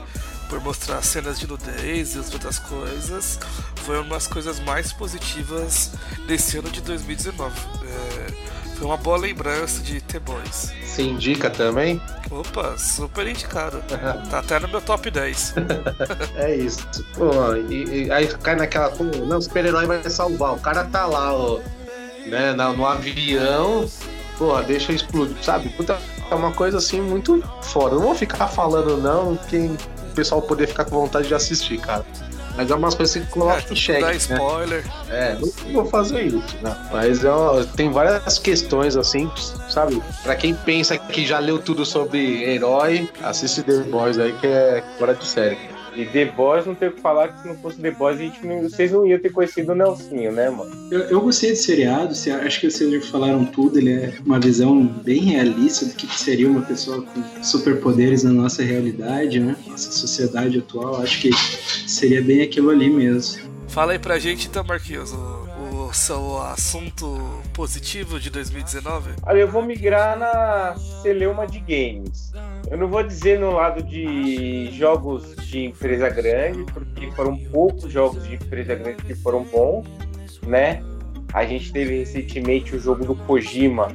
por 0.50 0.60
mostrar 0.60 1.00
cenas 1.00 1.40
de 1.40 1.46
nudez 1.46 2.14
e 2.14 2.18
outras 2.18 2.58
coisas, 2.58 3.40
foi 3.76 3.98
uma 3.98 4.10
das 4.10 4.26
coisas 4.26 4.60
mais 4.60 4.92
positivas 4.92 5.92
desse 6.26 6.58
ano 6.58 6.68
de 6.68 6.82
2019. 6.82 7.58
É, 7.82 8.74
foi 8.76 8.86
uma 8.86 8.98
boa 8.98 9.16
lembrança 9.16 9.80
de 9.82 10.02
The 10.02 10.18
Boys. 10.18 10.70
Se 10.84 11.00
indica 11.00 11.48
também? 11.48 11.98
Opa, 12.30 12.76
super 12.76 13.26
indicado. 13.26 13.82
Tá 14.30 14.40
até 14.40 14.60
no 14.60 14.68
meu 14.68 14.82
top 14.82 15.10
10. 15.10 15.54
É 16.36 16.54
isso. 16.54 16.86
Pô, 17.14 17.54
e, 17.70 18.04
e 18.04 18.12
aí 18.12 18.26
cai 18.28 18.54
naquela. 18.54 18.90
Pô, 18.90 19.04
não, 19.04 19.38
o 19.38 19.40
super-herói 19.40 19.86
vai 19.86 20.02
salvar. 20.10 20.52
O 20.52 20.60
cara 20.60 20.84
tá 20.84 21.06
lá, 21.06 21.32
ó, 21.32 21.58
né, 22.26 22.52
na- 22.52 22.70
no 22.74 22.84
avião. 22.86 23.88
Pô, 24.38 24.60
deixa 24.62 24.92
eu 24.92 24.96
explodir, 24.96 25.36
sabe? 25.42 25.68
Puta, 25.70 25.98
é 26.30 26.34
uma 26.34 26.52
coisa 26.52 26.78
assim 26.78 27.00
muito 27.00 27.42
foda. 27.62 27.94
Não 27.96 28.02
vou 28.02 28.14
ficar 28.14 28.48
falando, 28.48 28.96
não, 28.96 29.36
quem 29.48 29.66
o 29.72 30.14
pessoal 30.14 30.42
poder 30.42 30.66
ficar 30.66 30.84
com 30.84 30.96
vontade 31.00 31.28
de 31.28 31.34
assistir, 31.34 31.78
cara. 31.78 32.04
Mas 32.56 32.70
é 32.70 32.74
umas 32.76 32.94
coisas 32.94 33.14
que 33.16 33.20
É, 33.28 33.30
coloca 33.32 33.58
em 33.58 33.62
tudo 33.64 33.76
xeque, 33.76 34.00
dá 34.00 34.06
né? 34.08 34.14
spoiler. 34.16 34.84
É, 35.10 35.34
não 35.40 35.72
vou 35.72 35.86
fazer 35.86 36.22
isso, 36.22 36.56
né? 36.62 36.76
Mas 36.92 37.24
é, 37.24 37.28
tem 37.76 37.90
várias 37.90 38.38
questões 38.38 38.96
assim, 38.96 39.28
sabe? 39.68 40.00
Pra 40.22 40.36
quem 40.36 40.54
pensa 40.54 40.96
que 40.96 41.26
já 41.26 41.40
leu 41.40 41.58
tudo 41.58 41.84
sobre 41.84 42.44
herói, 42.44 43.10
assiste 43.24 43.62
The 43.64 43.78
Boys 43.90 44.18
aí 44.20 44.32
que 44.34 44.46
é 44.46 44.84
fora 45.00 45.14
de 45.16 45.26
série. 45.26 45.58
E 45.96 46.04
The 46.06 46.24
Boys 46.26 46.66
não 46.66 46.74
tem 46.74 46.88
o 46.88 46.92
que 46.92 47.00
falar 47.00 47.28
que 47.28 47.42
se 47.42 47.48
não 47.48 47.56
fosse 47.58 47.78
The 47.80 47.90
Boys, 47.92 48.18
a 48.18 48.22
gente 48.22 48.44
não- 48.46 48.62
vocês 48.62 48.90
não 48.90 49.06
iam 49.06 49.18
ter 49.18 49.30
conhecido 49.30 49.72
o 49.72 49.74
Nelsinho, 49.74 50.32
né, 50.32 50.50
mano? 50.50 50.70
Eu, 50.90 51.00
eu 51.02 51.20
gostei 51.20 51.50
do 51.52 51.56
seriado, 51.56 52.14
se- 52.14 52.30
acho 52.30 52.60
que 52.60 52.70
vocês 52.70 52.90
já 52.92 53.10
falaram 53.10 53.44
tudo, 53.44 53.78
ele 53.78 53.92
é 53.92 54.14
uma 54.26 54.40
visão 54.40 54.84
bem 54.84 55.20
realista 55.20 55.86
do 55.86 55.94
que 55.94 56.06
que 56.06 56.18
seria 56.18 56.48
uma 56.48 56.62
pessoa 56.62 57.02
com 57.02 57.42
superpoderes 57.42 58.22
na 58.24 58.32
nossa 58.32 58.62
realidade, 58.62 59.38
né? 59.38 59.54
Nossa 59.66 59.92
sociedade 59.92 60.58
atual, 60.58 61.00
acho 61.02 61.20
que 61.20 61.30
seria 61.88 62.20
bem 62.22 62.42
aquilo 62.42 62.70
ali 62.70 62.90
mesmo. 62.90 63.42
Fala 63.68 63.92
aí 63.92 63.98
pra 63.98 64.18
gente 64.18 64.46
então, 64.48 64.62
Marquinhos, 64.64 65.12
o, 65.12 65.86
o 65.88 65.92
seu 65.92 66.38
assunto 66.42 67.18
positivo 67.52 68.18
de 68.20 68.30
2019. 68.30 69.10
Olha, 69.24 69.38
eu 69.38 69.48
vou 69.48 69.62
migrar 69.62 70.18
na 70.18 70.74
celeuma 71.02 71.46
de 71.46 71.58
games. 71.60 72.32
Eu 72.70 72.78
não 72.78 72.88
vou 72.88 73.02
dizer 73.02 73.38
no 73.38 73.52
lado 73.52 73.82
de 73.82 74.70
jogos 74.72 75.36
de 75.46 75.64
empresa 75.64 76.08
grande, 76.08 76.64
porque 76.72 77.10
foram 77.12 77.36
poucos 77.36 77.92
jogos 77.92 78.26
de 78.26 78.34
empresa 78.34 78.74
grande 78.74 79.02
que 79.02 79.14
foram 79.14 79.44
bons, 79.44 79.86
né? 80.46 80.82
A 81.32 81.44
gente 81.44 81.72
teve 81.72 81.98
recentemente 81.98 82.74
o 82.74 82.80
jogo 82.80 83.04
do 83.04 83.14
Kojima, 83.14 83.88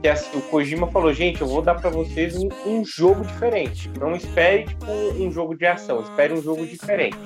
que 0.00 0.08
assim, 0.08 0.38
o 0.38 0.42
Kojima 0.42 0.86
falou, 0.88 1.12
gente, 1.12 1.40
eu 1.40 1.46
vou 1.46 1.62
dar 1.62 1.74
pra 1.74 1.90
vocês 1.90 2.36
um, 2.36 2.48
um 2.66 2.84
jogo 2.84 3.24
diferente. 3.24 3.90
Não 3.98 4.12
espere 4.12 4.64
tipo, 4.64 4.86
um 4.90 5.30
jogo 5.30 5.56
de 5.56 5.66
ação, 5.66 6.00
espere 6.02 6.32
um 6.32 6.42
jogo 6.42 6.66
diferente. 6.66 7.18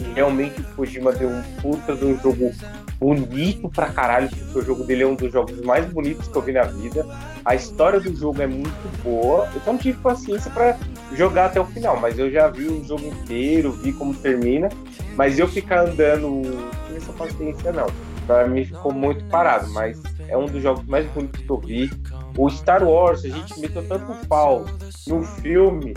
E 0.00 0.14
realmente 0.14 0.60
o 0.60 0.64
Kojima 0.74 1.12
deu 1.12 1.28
um 1.28 1.42
puta 1.60 1.94
de 1.94 2.04
um 2.04 2.18
jogo 2.20 2.52
bonito 2.98 3.68
pra 3.68 3.90
caralho, 3.90 4.28
porque 4.28 4.58
o 4.58 4.62
jogo 4.62 4.84
dele 4.84 5.04
é 5.04 5.06
um 5.06 5.14
dos 5.14 5.32
jogos 5.32 5.60
mais 5.62 5.86
bonitos 5.86 6.28
que 6.28 6.36
eu 6.36 6.42
vi 6.42 6.52
na 6.52 6.64
vida. 6.64 7.06
A 7.44 7.54
história 7.54 8.00
do 8.00 8.14
jogo 8.14 8.42
é 8.42 8.46
muito 8.46 9.02
boa. 9.02 9.48
Eu 9.54 9.60
só 9.62 9.72
não 9.72 9.78
tive 9.78 9.98
paciência 9.98 10.50
pra 10.50 10.76
jogar 11.14 11.46
até 11.46 11.60
o 11.60 11.64
final, 11.64 11.98
mas 11.98 12.18
eu 12.18 12.30
já 12.30 12.48
vi 12.48 12.66
o 12.66 12.84
jogo 12.84 13.06
inteiro, 13.06 13.72
vi 13.72 13.92
como 13.92 14.14
termina. 14.14 14.68
Mas 15.16 15.38
eu 15.38 15.48
ficar 15.48 15.80
andando, 15.80 16.28
não 16.28 16.70
tive 16.86 16.96
essa 16.98 17.12
paciência 17.12 17.72
não. 17.72 17.86
Pra 18.26 18.46
mim 18.46 18.64
ficou 18.64 18.92
muito 18.92 19.24
parado, 19.24 19.70
mas 19.70 20.00
é 20.28 20.36
um 20.36 20.46
dos 20.46 20.62
jogos 20.62 20.84
mais 20.86 21.06
bonitos 21.12 21.40
que 21.40 21.50
eu 21.50 21.58
vi. 21.58 21.90
O 22.38 22.48
Star 22.48 22.84
Wars, 22.84 23.24
a 23.24 23.28
gente 23.28 23.58
meteu 23.58 23.86
tanto 23.88 24.14
pau 24.28 24.64
no 25.08 25.24
filme, 25.24 25.92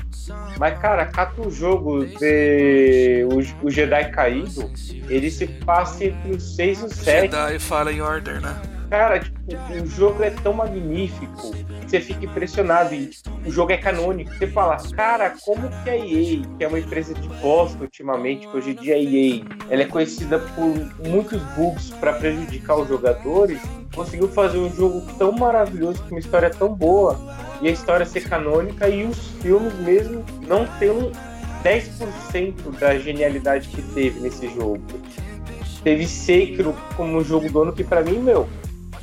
mas, 0.58 0.80
cara, 0.80 1.06
cata 1.06 1.40
o 1.48 1.52
jogo 1.52 2.04
de 2.04 3.24
o, 3.32 3.68
o 3.68 3.70
Jedi 3.70 4.12
Caído, 4.12 4.72
ele 5.08 5.30
se 5.30 5.46
passa 5.46 6.06
entre 6.06 6.32
os 6.32 6.56
6 6.56 6.80
e 6.80 6.86
os 6.86 6.94
7. 6.94 7.32
Jedi 7.32 7.60
Fallen 7.60 8.02
Order, 8.02 8.42
né? 8.42 8.60
Cara, 8.92 9.20
tipo, 9.20 9.74
o 9.82 9.88
jogo 9.88 10.22
é 10.22 10.30
tão 10.30 10.54
magnífico 10.54 11.52
você 11.92 12.00
fica 12.00 12.26
impressionado 12.26 12.96
e 12.96 13.12
o 13.46 13.52
jogo 13.52 13.74
é 13.74 13.78
canônico. 13.78 14.34
Você 14.34 14.48
fala, 14.48 14.78
cara, 14.96 15.34
como 15.44 15.70
que 15.84 15.90
a 15.90 15.98
EA, 15.98 16.42
que 16.58 16.64
é 16.64 16.68
uma 16.68 16.80
empresa 16.80 17.14
de 17.14 17.28
bosta 17.42 17.82
ultimamente, 17.82 18.48
que 18.48 18.56
hoje 18.56 18.72
em 18.72 18.76
dia 18.76 18.96
a 18.96 18.98
EA, 18.98 19.44
ela 19.70 19.82
é 19.82 19.86
conhecida 19.86 20.40
por 20.40 20.74
muitos 21.06 21.42
bugs 21.54 21.90
para 22.00 22.14
prejudicar 22.14 22.78
os 22.78 22.88
jogadores, 22.88 23.60
conseguiu 23.94 24.30
fazer 24.30 24.58
um 24.58 24.74
jogo 24.74 25.02
tão 25.18 25.34
maravilhoso, 25.34 26.02
com 26.04 26.12
uma 26.12 26.20
história 26.20 26.50
tão 26.50 26.74
boa, 26.74 27.20
e 27.62 27.68
a 27.68 27.72
história 27.72 28.06
ser 28.06 28.22
canônica 28.22 28.88
e 28.88 29.04
os 29.04 29.18
filmes 29.42 29.74
mesmo 29.80 30.24
não 30.48 30.62
um 30.62 31.12
10% 31.62 32.80
da 32.80 32.98
genialidade 32.98 33.68
que 33.68 33.82
teve 33.94 34.22
nesse 34.22 34.48
jogo. 34.48 34.82
Teve 35.84 36.08
Sekiro 36.08 36.74
como 36.96 37.22
jogo 37.24 37.50
do 37.50 37.64
ano 37.64 37.74
que 37.74 37.84
para 37.84 38.02
mim, 38.02 38.20
meu, 38.20 38.48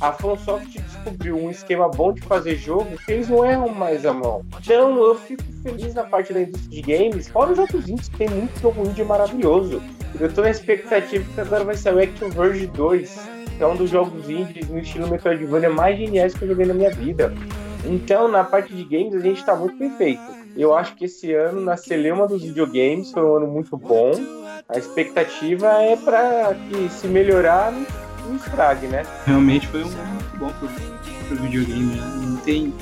a 0.01 0.13
FromSoft 0.13 0.79
descobriu 0.79 1.37
um 1.37 1.49
esquema 1.49 1.89
bom 1.89 2.13
de 2.13 2.21
fazer 2.21 2.55
jogo 2.55 2.97
que 3.05 3.11
eles 3.11 3.29
não 3.29 3.45
erram 3.45 3.69
mais 3.69 4.05
a 4.05 4.13
mão. 4.13 4.45
Então 4.61 4.97
eu 4.97 5.15
fico 5.15 5.43
feliz 5.61 5.93
na 5.93 6.03
parte 6.03 6.33
da 6.33 6.41
indústria 6.41 6.69
de 6.69 6.81
games, 6.81 7.27
fora 7.27 7.51
os 7.51 7.57
jogos 7.57 7.89
indies, 7.89 8.09
tem 8.09 8.29
muito 8.29 8.59
jogo 8.59 8.85
indie 8.87 9.03
maravilhoso. 9.03 9.81
Eu 10.19 10.31
tô 10.33 10.41
na 10.41 10.49
expectativa 10.49 11.23
que 11.33 11.41
agora 11.41 11.63
vai 11.63 11.75
sair 11.75 11.95
o 11.95 11.99
Action 11.99 12.29
Verge 12.29 12.67
2, 12.67 13.29
que 13.57 13.63
é 13.63 13.67
um 13.67 13.75
dos 13.75 13.89
jogos 13.89 14.29
indies 14.29 14.69
no 14.69 14.79
estilo 14.79 15.07
Metroidvania 15.07 15.69
mais 15.69 15.97
geniais 15.97 16.33
que 16.33 16.43
eu 16.43 16.49
joguei 16.49 16.65
na 16.65 16.73
minha 16.73 16.91
vida. 16.91 17.33
Então, 17.85 18.27
na 18.27 18.43
parte 18.43 18.73
de 18.73 18.83
games, 18.83 19.15
a 19.15 19.19
gente 19.19 19.43
tá 19.45 19.55
muito 19.55 19.77
perfeito. 19.77 20.21
Eu 20.55 20.73
acho 20.75 20.95
que 20.95 21.05
esse 21.05 21.33
ano, 21.33 21.61
na 21.61 21.77
celeuma 21.77 22.27
dos 22.27 22.43
videogames, 22.43 23.11
foi 23.11 23.23
um 23.23 23.35
ano 23.35 23.47
muito 23.47 23.77
bom. 23.77 24.11
A 24.67 24.77
expectativa 24.77 25.67
é 25.81 25.95
para 25.95 26.53
que 26.55 26.89
se 26.89 27.07
melhorar 27.07 27.73
um 28.29 28.35
estrague, 28.35 28.87
né? 28.87 29.05
Realmente 29.25 29.67
foi 29.67 29.83
um 29.83 29.87
ano 29.87 30.13
muito 30.13 30.37
bom 30.37 30.49
pro, 30.53 30.69
pro 31.27 31.43
videogame, 31.43 31.95
né? 31.95 32.01
Não 32.21 32.37
tem 32.37 32.73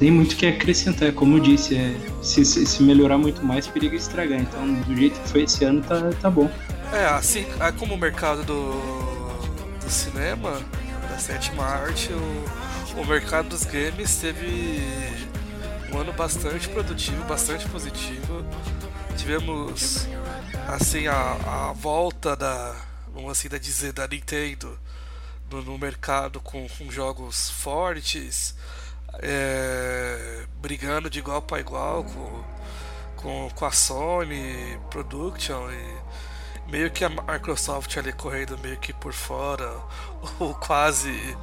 nem 0.00 0.10
muito 0.10 0.32
o 0.32 0.36
que 0.36 0.46
acrescentar, 0.46 1.12
como 1.12 1.36
eu 1.36 1.40
disse, 1.40 1.76
é, 1.76 1.96
se, 2.22 2.44
se 2.44 2.82
melhorar 2.82 3.18
muito 3.18 3.44
mais, 3.44 3.66
periga 3.66 3.96
estragar. 3.96 4.40
Então, 4.40 4.74
do 4.74 4.96
jeito 4.96 5.20
que 5.20 5.28
foi 5.28 5.42
esse 5.42 5.64
ano, 5.64 5.82
tá, 5.82 6.10
tá 6.20 6.30
bom. 6.30 6.48
É, 6.92 7.06
assim, 7.06 7.44
é 7.60 7.72
como 7.72 7.94
o 7.94 7.98
mercado 7.98 8.44
do, 8.44 8.72
do 9.84 9.90
cinema, 9.90 10.60
da 11.10 11.18
sétima 11.18 11.64
arte, 11.64 12.12
o, 12.12 13.00
o 13.00 13.06
mercado 13.06 13.48
dos 13.48 13.64
games 13.64 14.16
teve 14.16 14.80
um 15.92 15.98
ano 15.98 16.12
bastante 16.12 16.68
produtivo, 16.68 17.24
bastante 17.24 17.68
positivo. 17.68 18.44
Tivemos, 19.16 20.06
assim, 20.68 21.08
a, 21.08 21.70
a 21.70 21.72
volta 21.72 22.36
da, 22.36 22.74
vamos 23.12 23.32
assim 23.32 23.48
dizer, 23.48 23.92
da 23.92 24.06
Nintendo 24.06 24.78
no, 25.50 25.62
no 25.62 25.78
mercado 25.78 26.40
com, 26.40 26.68
com, 26.68 26.90
jogos 26.90 27.50
fortes, 27.50 28.54
é, 29.20 30.44
brigando 30.60 31.08
de 31.08 31.18
igual 31.18 31.42
para 31.42 31.60
igual 31.60 32.04
com, 32.04 32.44
com, 33.16 33.50
com 33.54 33.64
a 33.64 33.72
Sony 33.72 34.78
Production 34.90 35.70
e 35.70 36.70
meio 36.70 36.90
que 36.90 37.02
a 37.04 37.08
Microsoft 37.08 37.96
ali 37.96 38.12
correndo 38.12 38.58
meio 38.58 38.76
que 38.76 38.92
por 38.92 39.12
fora 39.12 39.74
ou 40.38 40.54
quase 40.54 41.36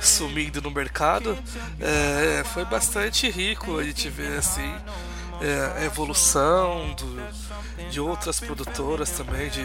sumindo 0.00 0.60
no 0.60 0.70
mercado. 0.70 1.38
É, 1.78 2.42
foi 2.44 2.64
bastante 2.64 3.30
rico 3.30 3.78
a 3.78 3.84
gente 3.84 4.08
ver 4.08 4.38
assim 4.38 4.74
é, 5.40 5.80
a 5.80 5.84
evolução 5.84 6.94
do, 6.94 7.90
de 7.90 8.00
outras 8.00 8.40
produtoras 8.40 9.10
também 9.10 9.48
de 9.48 9.64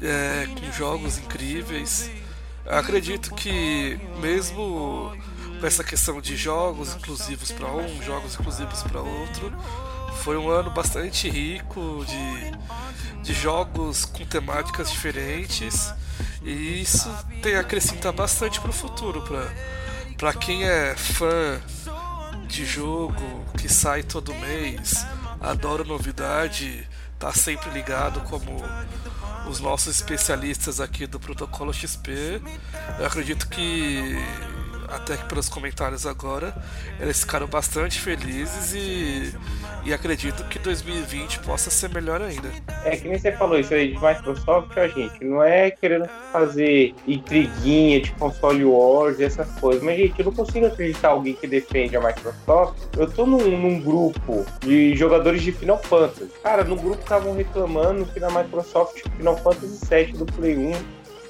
é, 0.00 0.46
com 0.46 0.72
jogos 0.72 1.18
incríveis 1.18 2.10
acredito 2.66 3.34
que 3.34 3.98
mesmo 4.20 5.12
com 5.60 5.66
essa 5.66 5.84
questão 5.84 6.20
de 6.20 6.36
jogos 6.36 6.88
exclusivos 6.88 7.52
para 7.52 7.68
um, 7.72 8.02
jogos 8.02 8.32
exclusivos 8.32 8.82
para 8.82 9.00
outro, 9.00 9.52
foi 10.22 10.36
um 10.36 10.50
ano 10.50 10.70
bastante 10.70 11.28
rico 11.28 12.04
de, 12.04 13.22
de 13.22 13.32
jogos 13.32 14.04
com 14.04 14.24
temáticas 14.24 14.90
diferentes 14.90 15.92
e 16.42 16.82
isso 16.82 17.08
tem 17.42 17.54
a 17.54 17.60
acrescentar 17.60 18.12
bastante 18.12 18.60
para 18.60 18.70
o 18.70 18.72
futuro, 18.72 19.22
para 20.16 20.32
quem 20.32 20.64
é 20.64 20.96
fã 20.96 21.60
de 22.46 22.64
jogo 22.64 23.44
que 23.56 23.68
sai 23.68 24.02
todo 24.02 24.34
mês, 24.34 25.06
adora 25.40 25.84
novidade, 25.84 26.88
tá 27.18 27.32
sempre 27.32 27.70
ligado 27.70 28.20
como 28.28 28.62
os 29.48 29.60
nossos 29.60 29.94
especialistas 29.94 30.80
aqui 30.80 31.06
do 31.06 31.18
Protocolo 31.18 31.72
XP. 31.72 32.40
Eu 32.98 33.06
acredito 33.06 33.48
que, 33.48 34.16
até 34.88 35.16
que 35.16 35.24
pelos 35.24 35.48
comentários 35.48 36.06
agora, 36.06 36.54
eles 37.00 37.20
ficaram 37.20 37.46
bastante 37.46 38.00
felizes 38.00 38.72
e, 38.74 39.34
e 39.84 39.92
acredito 39.92 40.44
que 40.44 40.58
2020 40.58 41.40
possa 41.40 41.70
ser 41.70 41.90
melhor 41.90 42.20
ainda. 42.22 42.48
É 42.84 42.96
que 42.96 43.08
nem 43.08 43.18
você 43.18 43.32
falou 43.32 43.58
isso 43.58 43.74
aí 43.74 43.94
de 43.94 44.02
Microsoft, 44.02 44.76
a 44.76 44.88
gente 44.88 45.24
não 45.24 45.42
é 45.42 45.70
querendo 45.70 46.08
fazer 46.32 46.94
intriguinha 47.06 48.00
de 48.00 48.12
console 48.12 48.64
wars 48.64 49.18
e 49.18 49.24
essas 49.24 49.48
coisas, 49.60 49.82
mas 49.82 49.96
gente, 49.96 50.18
eu 50.18 50.26
não 50.26 50.32
consigo 50.32 50.66
acreditar 50.66 51.08
alguém 51.08 51.34
que 51.34 51.46
defende 51.46 51.96
a 51.96 52.00
Microsoft. 52.00 52.78
Eu 52.96 53.10
tô 53.10 53.26
num, 53.26 53.38
num 53.38 53.80
grupo 53.80 54.44
de 54.60 54.94
jogadores 54.96 55.42
de 55.42 55.52
Final 55.52 55.78
Fantasy. 55.82 56.30
Cara, 56.42 56.64
no 56.64 56.76
grupo 56.76 57.00
estavam 57.02 57.34
reclamando 57.34 58.06
que 58.06 58.20
na 58.20 58.30
Microsoft 58.30 59.02
Final 59.16 59.36
Fantasy 59.38 59.80
VII 59.88 60.12
do 60.12 60.26
Play 60.26 60.56
1 60.56 60.72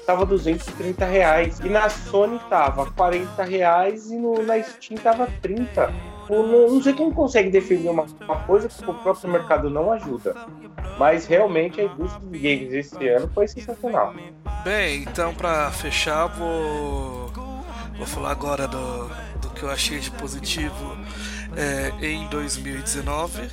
tava 0.05 0.25
230 0.25 1.05
reais. 1.05 1.59
E 1.59 1.69
na 1.69 1.89
Sony 1.89 2.39
tava 2.49 2.91
40 2.91 3.43
reais 3.43 4.11
e 4.11 4.15
no, 4.15 4.41
na 4.43 4.61
Steam 4.61 4.97
tava 4.97 5.27
30. 5.41 5.91
Não, 6.29 6.73
não 6.73 6.81
sei 6.81 6.93
quem 6.93 7.11
consegue 7.11 7.49
defender 7.49 7.89
uma, 7.89 8.05
uma 8.21 8.39
coisa 8.39 8.67
que 8.69 8.89
o 8.89 8.93
próprio 8.93 9.29
mercado 9.29 9.69
não 9.69 9.91
ajuda. 9.91 10.35
Mas 10.97 11.25
realmente 11.25 11.81
a 11.81 11.85
indústria 11.85 12.27
de 12.29 12.37
games 12.39 12.73
esse 12.73 13.07
ano 13.07 13.29
foi 13.33 13.47
sensacional. 13.47 14.13
Bem, 14.63 15.03
então 15.03 15.33
para 15.33 15.71
fechar, 15.71 16.27
vou, 16.27 17.31
vou 17.97 18.07
falar 18.07 18.31
agora 18.31 18.67
do, 18.67 19.07
do 19.41 19.49
que 19.49 19.63
eu 19.63 19.69
achei 19.69 19.99
de 19.99 20.11
positivo 20.11 20.97
é, 21.55 22.05
em 22.05 22.27
2019. 22.27 23.49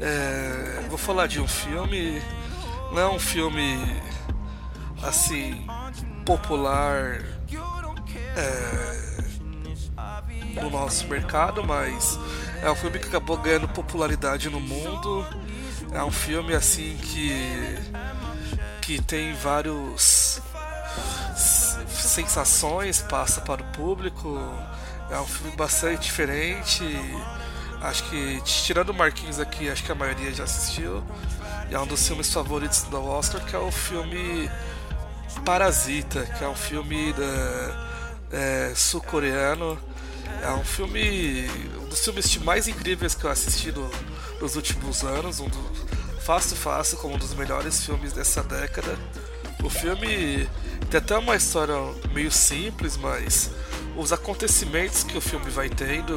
É, 0.00 0.80
vou 0.88 0.98
falar 0.98 1.26
de 1.26 1.40
um 1.40 1.48
filme, 1.48 2.20
não 2.92 3.00
é 3.00 3.08
um 3.08 3.18
filme 3.18 3.78
assim 5.02 5.66
popular 6.24 7.20
é, 8.36 9.13
no 10.54 10.70
nosso 10.70 11.06
mercado, 11.06 11.64
mas 11.64 12.18
é 12.62 12.70
um 12.70 12.74
filme 12.74 12.98
que 12.98 13.08
acabou 13.08 13.36
ganhando 13.36 13.68
popularidade 13.68 14.48
no 14.48 14.60
mundo. 14.60 15.26
É 15.92 16.02
um 16.02 16.10
filme 16.10 16.54
assim 16.54 16.96
que 16.96 17.78
que 18.80 19.00
tem 19.00 19.32
vários 19.34 20.42
sensações, 21.88 23.00
passa 23.02 23.40
para 23.40 23.62
o 23.62 23.64
público. 23.72 24.38
É 25.10 25.18
um 25.18 25.26
filme 25.26 25.56
bastante 25.56 26.02
diferente. 26.02 26.84
Acho 27.80 28.04
que 28.04 28.40
tirando 28.42 28.90
o 28.90 28.94
Marquinhos 28.94 29.40
aqui, 29.40 29.68
acho 29.68 29.82
que 29.84 29.92
a 29.92 29.94
maioria 29.94 30.32
já 30.32 30.44
assistiu. 30.44 31.02
E 31.70 31.74
é 31.74 31.80
um 31.80 31.86
dos 31.86 32.06
filmes 32.06 32.32
favoritos 32.32 32.82
do 32.84 33.02
Oscar, 33.02 33.44
que 33.44 33.56
é 33.56 33.58
o 33.58 33.70
filme 33.70 34.50
Parasita, 35.44 36.24
que 36.24 36.44
é 36.44 36.48
um 36.48 36.54
filme 36.54 37.12
da, 37.12 37.86
é, 38.32 38.72
sul-coreano. 38.74 39.78
É 40.42 40.50
um 40.50 40.64
filme. 40.64 41.48
um 41.82 41.88
dos 41.88 42.04
filmes 42.04 42.36
mais 42.38 42.68
incríveis 42.68 43.14
que 43.14 43.24
eu 43.24 43.30
assisti 43.30 43.72
no, 43.72 43.90
nos 44.40 44.56
últimos 44.56 45.02
anos. 45.02 45.40
Um 45.40 45.48
fácil, 46.20 46.56
fácil, 46.56 46.96
como 46.98 47.14
um 47.14 47.18
dos 47.18 47.34
melhores 47.34 47.84
filmes 47.84 48.12
dessa 48.12 48.42
década. 48.42 48.98
O 49.62 49.70
filme 49.70 50.48
tem 50.90 50.98
até 50.98 51.16
uma 51.16 51.36
história 51.36 51.74
meio 52.12 52.30
simples, 52.30 52.96
mas 52.96 53.50
os 53.96 54.12
acontecimentos 54.12 55.04
que 55.04 55.16
o 55.16 55.20
filme 55.20 55.50
vai 55.50 55.68
tendo 55.68 56.16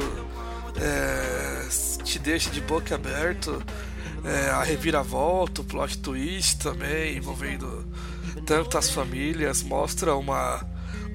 é, 0.80 1.68
te 2.04 2.20
deixa 2.20 2.50
de 2.50 2.62
boca 2.62 2.96
aberto. 2.96 3.62
É, 4.24 4.50
a 4.50 4.64
reviravolta, 4.64 5.62
o 5.62 5.64
plot 5.64 6.00
twist 6.00 6.60
também 6.60 7.18
envolvendo 7.18 7.86
tantas 8.46 8.90
famílias, 8.90 9.62
mostra 9.64 10.16
uma, 10.16 10.66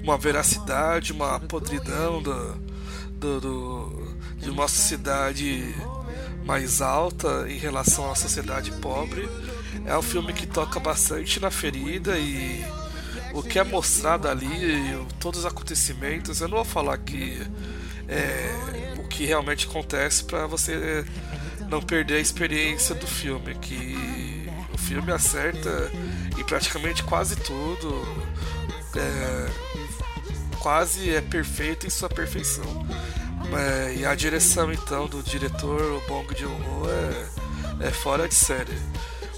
uma 0.01 0.17
veracidade, 0.17 1.11
uma 1.11 1.39
podridão 1.39 2.21
do, 2.21 2.55
do, 3.23 3.39
do, 3.39 4.17
de 4.37 4.49
uma 4.49 4.67
sociedade 4.67 5.73
mais 6.45 6.81
alta 6.81 7.45
em 7.47 7.57
relação 7.57 8.11
à 8.11 8.15
sociedade 8.15 8.71
pobre. 8.73 9.27
É 9.85 9.97
um 9.97 10.01
filme 10.01 10.33
que 10.33 10.45
toca 10.45 10.79
bastante 10.79 11.39
na 11.39 11.49
ferida 11.49 12.17
e 12.17 12.63
o 13.33 13.41
que 13.41 13.57
é 13.57 13.63
mostrado 13.63 14.27
ali, 14.27 15.07
todos 15.19 15.41
os 15.41 15.45
acontecimentos, 15.45 16.41
eu 16.41 16.49
não 16.49 16.57
vou 16.57 16.65
falar 16.65 16.97
que 16.97 17.41
é, 18.07 18.95
o 18.99 19.07
que 19.07 19.25
realmente 19.25 19.67
acontece 19.67 20.25
para 20.25 20.45
você 20.45 21.05
não 21.69 21.81
perder 21.81 22.15
a 22.15 22.19
experiência 22.19 22.93
do 22.93 23.07
filme, 23.07 23.55
que 23.55 23.97
o 24.73 24.77
filme 24.77 25.11
acerta 25.11 25.89
em 26.37 26.43
praticamente 26.43 27.03
quase 27.03 27.37
tudo, 27.37 28.05
é, 28.95 29.49
quase 30.59 31.09
é 31.09 31.21
perfeito 31.21 31.87
em 31.87 31.89
sua 31.89 32.09
perfeição. 32.09 32.85
É, 33.51 33.95
e 33.95 34.05
a 34.05 34.15
direção 34.15 34.71
então 34.71 35.07
do 35.07 35.21
diretor, 35.21 36.01
Bong 36.07 36.27
Joon-ho, 36.37 36.89
é, 37.81 37.87
é 37.87 37.91
fora 37.91 38.27
de 38.27 38.35
série. 38.35 38.77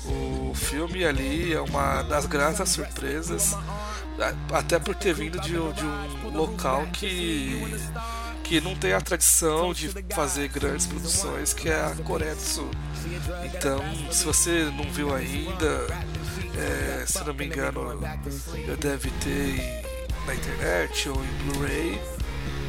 O 0.06 0.54
filme 0.54 1.04
ali 1.04 1.54
é 1.54 1.60
uma 1.60 2.04
das 2.04 2.26
gratas 2.26 2.70
surpresas, 2.70 3.58
até 4.54 4.78
por 4.80 4.96
ter 4.96 5.14
vindo 5.14 5.40
de, 5.40 5.52
de 5.52 5.86
um 6.26 6.30
local 6.38 6.86
que 6.94 7.64
que 8.46 8.62
não 8.62 8.76
tem 8.76 8.94
a 8.94 9.02
tradição 9.02 9.74
de 9.74 9.90
fazer 10.14 10.48
grandes 10.50 10.86
produções, 10.86 11.52
que 11.52 11.68
é 11.68 11.84
a 11.84 11.96
Coreia 12.04 12.36
do 12.36 12.42
Sul. 12.42 12.70
Então, 13.44 13.80
se 14.12 14.24
você 14.24 14.72
não 14.78 14.90
viu 14.92 15.14
ainda, 15.14 15.88
é, 16.56 17.06
se 17.08 17.24
não 17.24 17.34
me 17.34 17.48
engano, 17.48 18.00
eu 18.68 18.78
deve 18.78 19.10
ter 19.10 19.84
na 20.28 20.36
internet 20.36 21.10
ou 21.10 21.16
em 21.16 21.44
Blu-ray. 21.44 22.02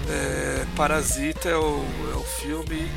É, 0.08 0.64
Parasita 0.76 1.48
é 1.48 1.56
o, 1.56 1.84
é 2.12 2.16
o 2.16 2.22
filme 2.22 2.88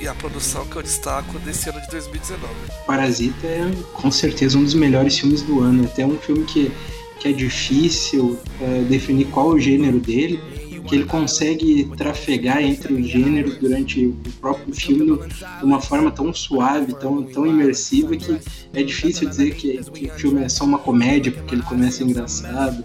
e 0.00 0.06
a 0.06 0.14
produção 0.14 0.64
que 0.66 0.76
eu 0.76 0.82
destaco 0.82 1.38
desse 1.40 1.68
ano 1.68 1.80
de 1.80 1.88
2019. 1.90 2.52
Parasita 2.86 3.46
é 3.46 3.70
com 3.92 4.10
certeza 4.10 4.56
um 4.56 4.64
dos 4.64 4.74
melhores 4.74 5.18
filmes 5.18 5.42
do 5.42 5.60
ano. 5.60 5.84
Até 5.84 6.06
um 6.06 6.16
filme 6.18 6.44
que, 6.44 6.70
que 7.18 7.28
é 7.28 7.32
difícil 7.32 8.38
é, 8.60 8.82
definir 8.82 9.26
qual 9.26 9.48
o 9.48 9.58
gênero 9.58 9.98
dele 9.98 10.40
que 10.88 10.94
ele 10.94 11.04
consegue 11.04 11.84
trafegar 11.96 12.62
entre 12.62 12.94
os 12.94 13.06
gêneros 13.06 13.56
durante 13.58 14.06
o 14.06 14.16
próprio 14.40 14.74
filme 14.74 15.18
de 15.58 15.64
uma 15.64 15.80
forma 15.80 16.10
tão 16.10 16.32
suave, 16.32 16.94
tão, 16.94 17.22
tão 17.24 17.46
imersiva 17.46 18.16
que 18.16 18.38
é 18.72 18.82
difícil 18.82 19.28
dizer 19.28 19.54
que, 19.54 19.78
que 19.84 20.06
o 20.06 20.14
filme 20.14 20.42
é 20.42 20.48
só 20.48 20.64
uma 20.64 20.78
comédia 20.78 21.30
porque 21.30 21.54
ele 21.54 21.62
começa 21.62 22.02
engraçado, 22.02 22.82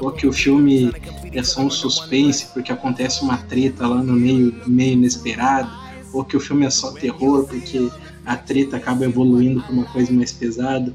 ou 0.00 0.10
que 0.10 0.26
o 0.26 0.32
filme 0.32 0.92
é 1.32 1.42
só 1.42 1.62
um 1.62 1.70
suspense 1.70 2.46
porque 2.52 2.72
acontece 2.72 3.22
uma 3.22 3.38
treta 3.38 3.86
lá 3.86 4.02
no 4.02 4.14
meio, 4.14 4.54
meio 4.66 4.94
inesperado, 4.94 5.70
ou 6.12 6.24
que 6.24 6.36
o 6.36 6.40
filme 6.40 6.66
é 6.66 6.70
só 6.70 6.92
terror 6.92 7.46
porque 7.46 7.88
a 8.26 8.36
treta 8.36 8.76
acaba 8.76 9.04
evoluindo 9.04 9.62
para 9.62 9.72
uma 9.72 9.84
coisa 9.84 10.12
mais 10.12 10.32
pesada. 10.32 10.92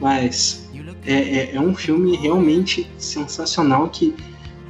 Mas 0.00 0.68
é, 1.04 1.14
é, 1.14 1.54
é 1.56 1.60
um 1.60 1.74
filme 1.74 2.16
realmente 2.16 2.88
sensacional 2.98 3.88
que 3.88 4.14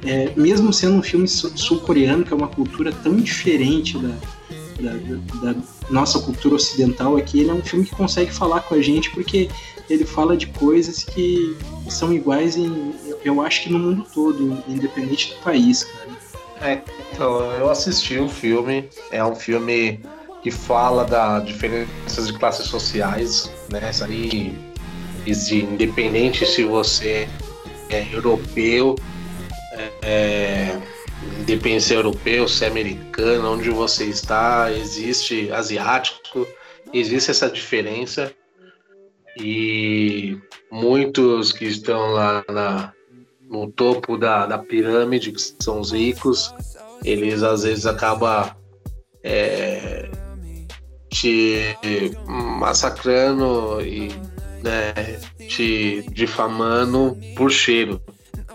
é, 0.05 0.31
mesmo 0.35 0.71
sendo 0.71 0.95
um 0.95 1.01
filme 1.01 1.27
sul-coreano, 1.27 2.23
que 2.23 2.33
é 2.33 2.35
uma 2.35 2.47
cultura 2.47 2.91
tão 2.91 3.15
diferente 3.17 3.97
da, 3.97 4.15
da, 4.79 5.51
da, 5.53 5.59
nossa 5.89 6.19
cultura 6.19 6.55
ocidental 6.55 7.17
aqui, 7.17 7.41
ele 7.41 7.49
é 7.49 7.53
um 7.53 7.61
filme 7.61 7.85
que 7.85 7.95
consegue 7.95 8.31
falar 8.31 8.61
com 8.61 8.75
a 8.75 8.81
gente 8.81 9.09
porque 9.11 9.49
ele 9.89 10.05
fala 10.05 10.37
de 10.37 10.47
coisas 10.47 11.03
que 11.03 11.57
são 11.89 12.13
iguais 12.13 12.55
em, 12.55 12.93
eu 13.25 13.41
acho 13.41 13.63
que 13.63 13.71
no 13.71 13.79
mundo 13.79 14.05
todo, 14.13 14.63
independente 14.67 15.33
do 15.33 15.41
país, 15.41 15.83
cara. 15.83 16.09
É, 16.61 16.81
então, 17.13 17.41
eu 17.53 17.69
assisti 17.69 18.17
o 18.17 18.25
um 18.25 18.29
filme, 18.29 18.87
é 19.11 19.23
um 19.23 19.35
filme 19.35 19.99
que 20.43 20.51
fala 20.51 21.05
da 21.05 21.39
diferenças 21.39 22.27
de 22.27 22.33
classes 22.33 22.67
sociais, 22.67 23.51
né? 23.69 23.89
Isso 23.89 24.03
aí, 24.03 25.63
independente 25.71 26.45
se 26.45 26.63
você 26.63 27.27
é 27.89 28.05
europeu 28.13 28.95
é, 30.01 30.77
independência 31.39 31.95
europeu, 31.95 32.47
se 32.47 32.65
é 32.65 32.67
americano, 32.67 33.53
onde 33.53 33.69
você 33.69 34.05
está, 34.05 34.71
existe 34.71 35.51
asiático, 35.51 36.47
existe 36.93 37.31
essa 37.31 37.49
diferença 37.49 38.33
e 39.39 40.37
muitos 40.71 41.51
que 41.51 41.65
estão 41.65 42.11
lá 42.11 42.43
na, 42.49 42.93
no 43.49 43.71
topo 43.71 44.17
da, 44.17 44.45
da 44.45 44.57
pirâmide, 44.57 45.31
que 45.31 45.41
são 45.61 45.79
os 45.79 45.91
ricos, 45.91 46.53
eles 47.03 47.43
às 47.43 47.63
vezes 47.63 47.85
acabam 47.85 48.49
é, 49.23 50.09
te 51.09 51.75
massacrando 52.27 53.81
e 53.81 54.09
né, 54.63 54.93
te 55.47 56.03
difamando 56.11 57.17
por 57.35 57.51
cheiro. 57.51 58.01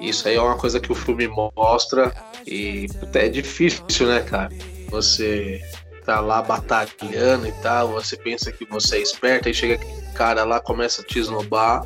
Isso 0.08 0.28
aí 0.28 0.36
é 0.36 0.40
uma 0.40 0.56
coisa 0.56 0.78
que 0.78 0.92
o 0.92 0.94
filme 0.94 1.28
mostra 1.28 2.14
e 2.46 2.86
é 3.14 3.28
difícil, 3.28 4.06
né, 4.06 4.20
cara? 4.20 4.50
Você 4.90 5.62
tá 6.04 6.20
lá 6.20 6.42
batalhando 6.42 7.48
e 7.48 7.52
tal, 7.62 7.88
você 7.88 8.16
pensa 8.16 8.52
que 8.52 8.64
você 8.66 8.96
é 8.96 9.00
esperto, 9.00 9.48
aí 9.48 9.54
chega 9.54 9.74
aquele 9.74 10.02
cara 10.14 10.44
lá, 10.44 10.60
começa 10.60 11.02
a 11.02 11.04
te 11.04 11.18
esnobar 11.18 11.84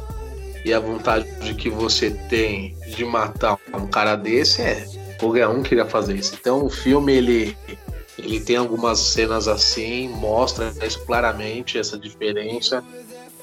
e 0.64 0.72
a 0.72 0.80
vontade 0.80 1.26
de 1.40 1.54
que 1.54 1.70
você 1.70 2.10
tem 2.28 2.76
de 2.88 3.04
matar 3.04 3.56
um 3.72 3.86
cara 3.86 4.16
desse 4.16 4.60
é 4.62 4.84
qualquer 5.18 5.48
um 5.48 5.62
queria 5.62 5.86
fazer 5.86 6.16
isso. 6.16 6.34
Então 6.38 6.64
o 6.64 6.70
filme 6.70 7.12
ele 7.12 7.56
ele 8.18 8.40
tem 8.40 8.56
algumas 8.56 8.98
cenas 8.98 9.46
assim, 9.46 10.08
mostra 10.08 10.74
isso 10.82 11.04
claramente 11.06 11.78
essa 11.78 11.96
diferença, 11.96 12.82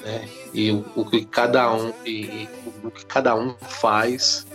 né? 0.06 0.28
E 0.54 0.70
o, 0.70 0.86
o 0.94 1.04
que 1.04 1.24
cada 1.24 1.74
um 1.74 1.92
e, 2.06 2.48
o 2.84 2.90
que 2.92 3.04
cada 3.04 3.34
um 3.34 3.56
faz 3.58 4.46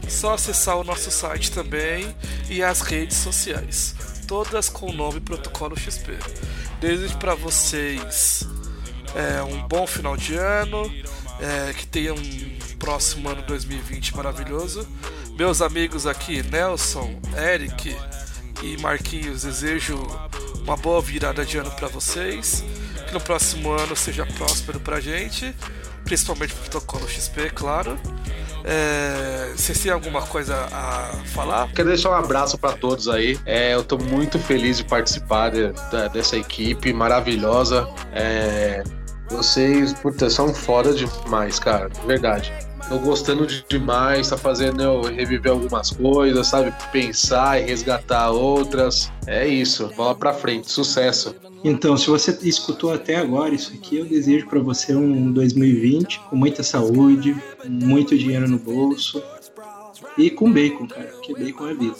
só 0.08 0.36
acessar 0.36 0.78
o 0.78 0.84
nosso 0.84 1.10
site 1.10 1.52
também 1.52 2.16
e 2.50 2.62
as 2.62 2.82
redes 2.82 3.18
sociais, 3.18 3.96
todas 4.28 4.70
com 4.70 4.92
o 4.92 4.94
nome 4.94 5.20
Protocolo 5.20 5.78
XP. 5.78 6.18
Desejo 6.80 7.18
para 7.18 7.34
vocês 7.34 8.46
é, 9.16 9.42
um 9.42 9.68
bom 9.68 9.86
final 9.86 10.16
de 10.16 10.36
ano, 10.36 10.92
é, 11.40 11.74
que 11.74 11.86
tenham 11.88 12.16
próximo 12.80 13.30
ano 13.30 13.42
2020 13.44 14.16
maravilhoso. 14.16 14.88
Meus 15.38 15.62
amigos 15.62 16.06
aqui, 16.08 16.44
Nelson, 16.44 17.20
Eric 17.38 17.96
e 18.64 18.78
Marquinhos, 18.78 19.44
desejo 19.44 19.96
uma 20.64 20.76
boa 20.76 21.02
virada 21.02 21.46
de 21.46 21.58
ano 21.58 21.72
para 21.72 21.88
vocês. 21.88 22.64
Que 23.08 23.14
no 23.14 23.22
próximo 23.22 23.72
ano 23.72 23.96
seja 23.96 24.26
próspero 24.26 24.80
pra 24.80 25.00
gente, 25.00 25.54
principalmente 26.04 26.54
pro 26.54 26.70
protocolo 26.70 27.08
XP, 27.08 27.50
claro. 27.52 28.00
É, 28.64 29.54
vocês 29.56 29.80
têm 29.80 29.92
alguma 29.92 30.22
coisa 30.22 30.56
a 30.72 31.12
falar? 31.34 31.72
Quero 31.74 31.88
deixar 31.90 32.12
um 32.12 32.14
abraço 32.14 32.58
para 32.58 32.74
todos 32.74 33.08
aí. 33.08 33.40
É, 33.46 33.74
eu 33.74 33.84
tô 33.84 33.98
muito 33.98 34.38
feliz 34.38 34.78
de 34.78 34.84
participar 34.84 35.50
de, 35.50 35.72
de, 35.72 36.10
dessa 36.14 36.38
equipe 36.38 36.94
maravilhosa. 36.94 37.88
É, 38.14 38.84
vocês, 39.32 39.94
puta, 39.94 40.30
são 40.30 40.54
foda 40.54 40.94
demais, 40.94 41.60
cara. 41.60 41.90
Verdade. 42.06 42.54
Tô 42.88 43.00
gostando 43.00 43.48
de, 43.48 43.64
demais, 43.70 44.30
tá 44.30 44.38
fazendo 44.38 44.84
eu 44.84 45.02
reviver 45.02 45.52
algumas 45.52 45.92
coisas, 45.92 46.48
sabe? 46.48 46.74
Pensar 46.92 47.62
e 47.62 47.66
resgatar 47.66 48.32
outras. 48.32 49.10
É 49.26 49.48
isso, 49.48 49.90
bola 49.96 50.14
pra 50.14 50.34
frente, 50.34 50.70
sucesso. 50.70 51.34
Então, 51.64 51.96
se 51.96 52.08
você 52.08 52.38
escutou 52.42 52.92
até 52.92 53.16
agora 53.16 53.54
isso 53.54 53.72
aqui, 53.74 53.98
eu 53.98 54.06
desejo 54.06 54.48
para 54.48 54.60
você 54.60 54.96
um 54.96 55.32
2020 55.32 56.20
com 56.30 56.36
muita 56.36 56.64
saúde, 56.64 57.36
muito 57.66 58.18
dinheiro 58.18 58.50
no 58.50 58.58
bolso 58.58 59.24
e 60.18 60.30
com 60.30 60.52
bacon, 60.52 60.88
cara, 60.88 61.08
porque 61.14 61.34
bacon 61.34 61.68
é 61.68 61.74
vida. 61.74 61.96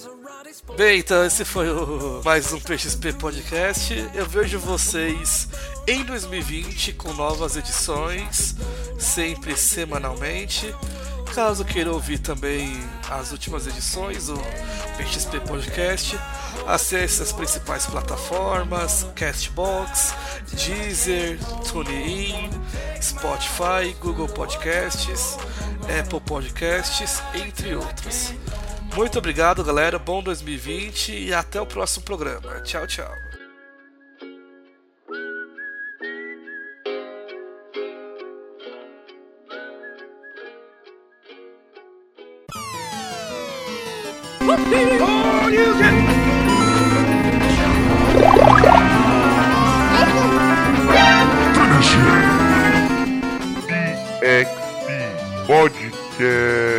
Bem, 0.78 1.00
então 1.00 1.26
esse 1.26 1.44
foi 1.44 1.70
o 1.70 2.22
mais 2.24 2.54
um 2.54 2.60
PXP 2.60 3.14
Podcast. 3.14 3.94
Eu 4.14 4.26
vejo 4.26 4.58
vocês 4.60 5.48
em 5.88 6.04
2020 6.04 6.94
com 6.94 7.12
novas 7.14 7.58
edições, 7.58 8.56
sempre 8.98 9.58
semanalmente. 9.58 10.74
Caso 11.34 11.66
queira 11.66 11.92
ouvir 11.92 12.20
também 12.20 12.80
as 13.10 13.32
últimas 13.32 13.66
edições 13.68 14.28
do 14.28 14.38
PXP 14.98 15.40
Podcast, 15.42 16.18
acesse 16.68 17.22
as 17.22 17.34
principais 17.34 17.86
plataformas: 17.86 19.06
Castbox, 19.16 20.14
Deezer, 20.54 21.40
TuneIn, 21.70 22.50
Spotify, 23.02 23.94
Google 24.00 24.28
Podcasts, 24.30 25.38
Apple 26.00 26.22
Podcasts, 26.22 27.22
entre 27.34 27.76
outros. 27.76 28.34
Muito 28.96 29.18
obrigado, 29.18 29.64
galera. 29.64 29.98
Bom 29.98 30.22
2020 30.22 31.14
e 31.14 31.34
até 31.34 31.62
o 31.62 31.66
próximo 31.66 32.04
programa. 32.04 32.62
Tchau, 32.62 32.86
tchau. 32.88 33.12
Podcast. 55.48 56.71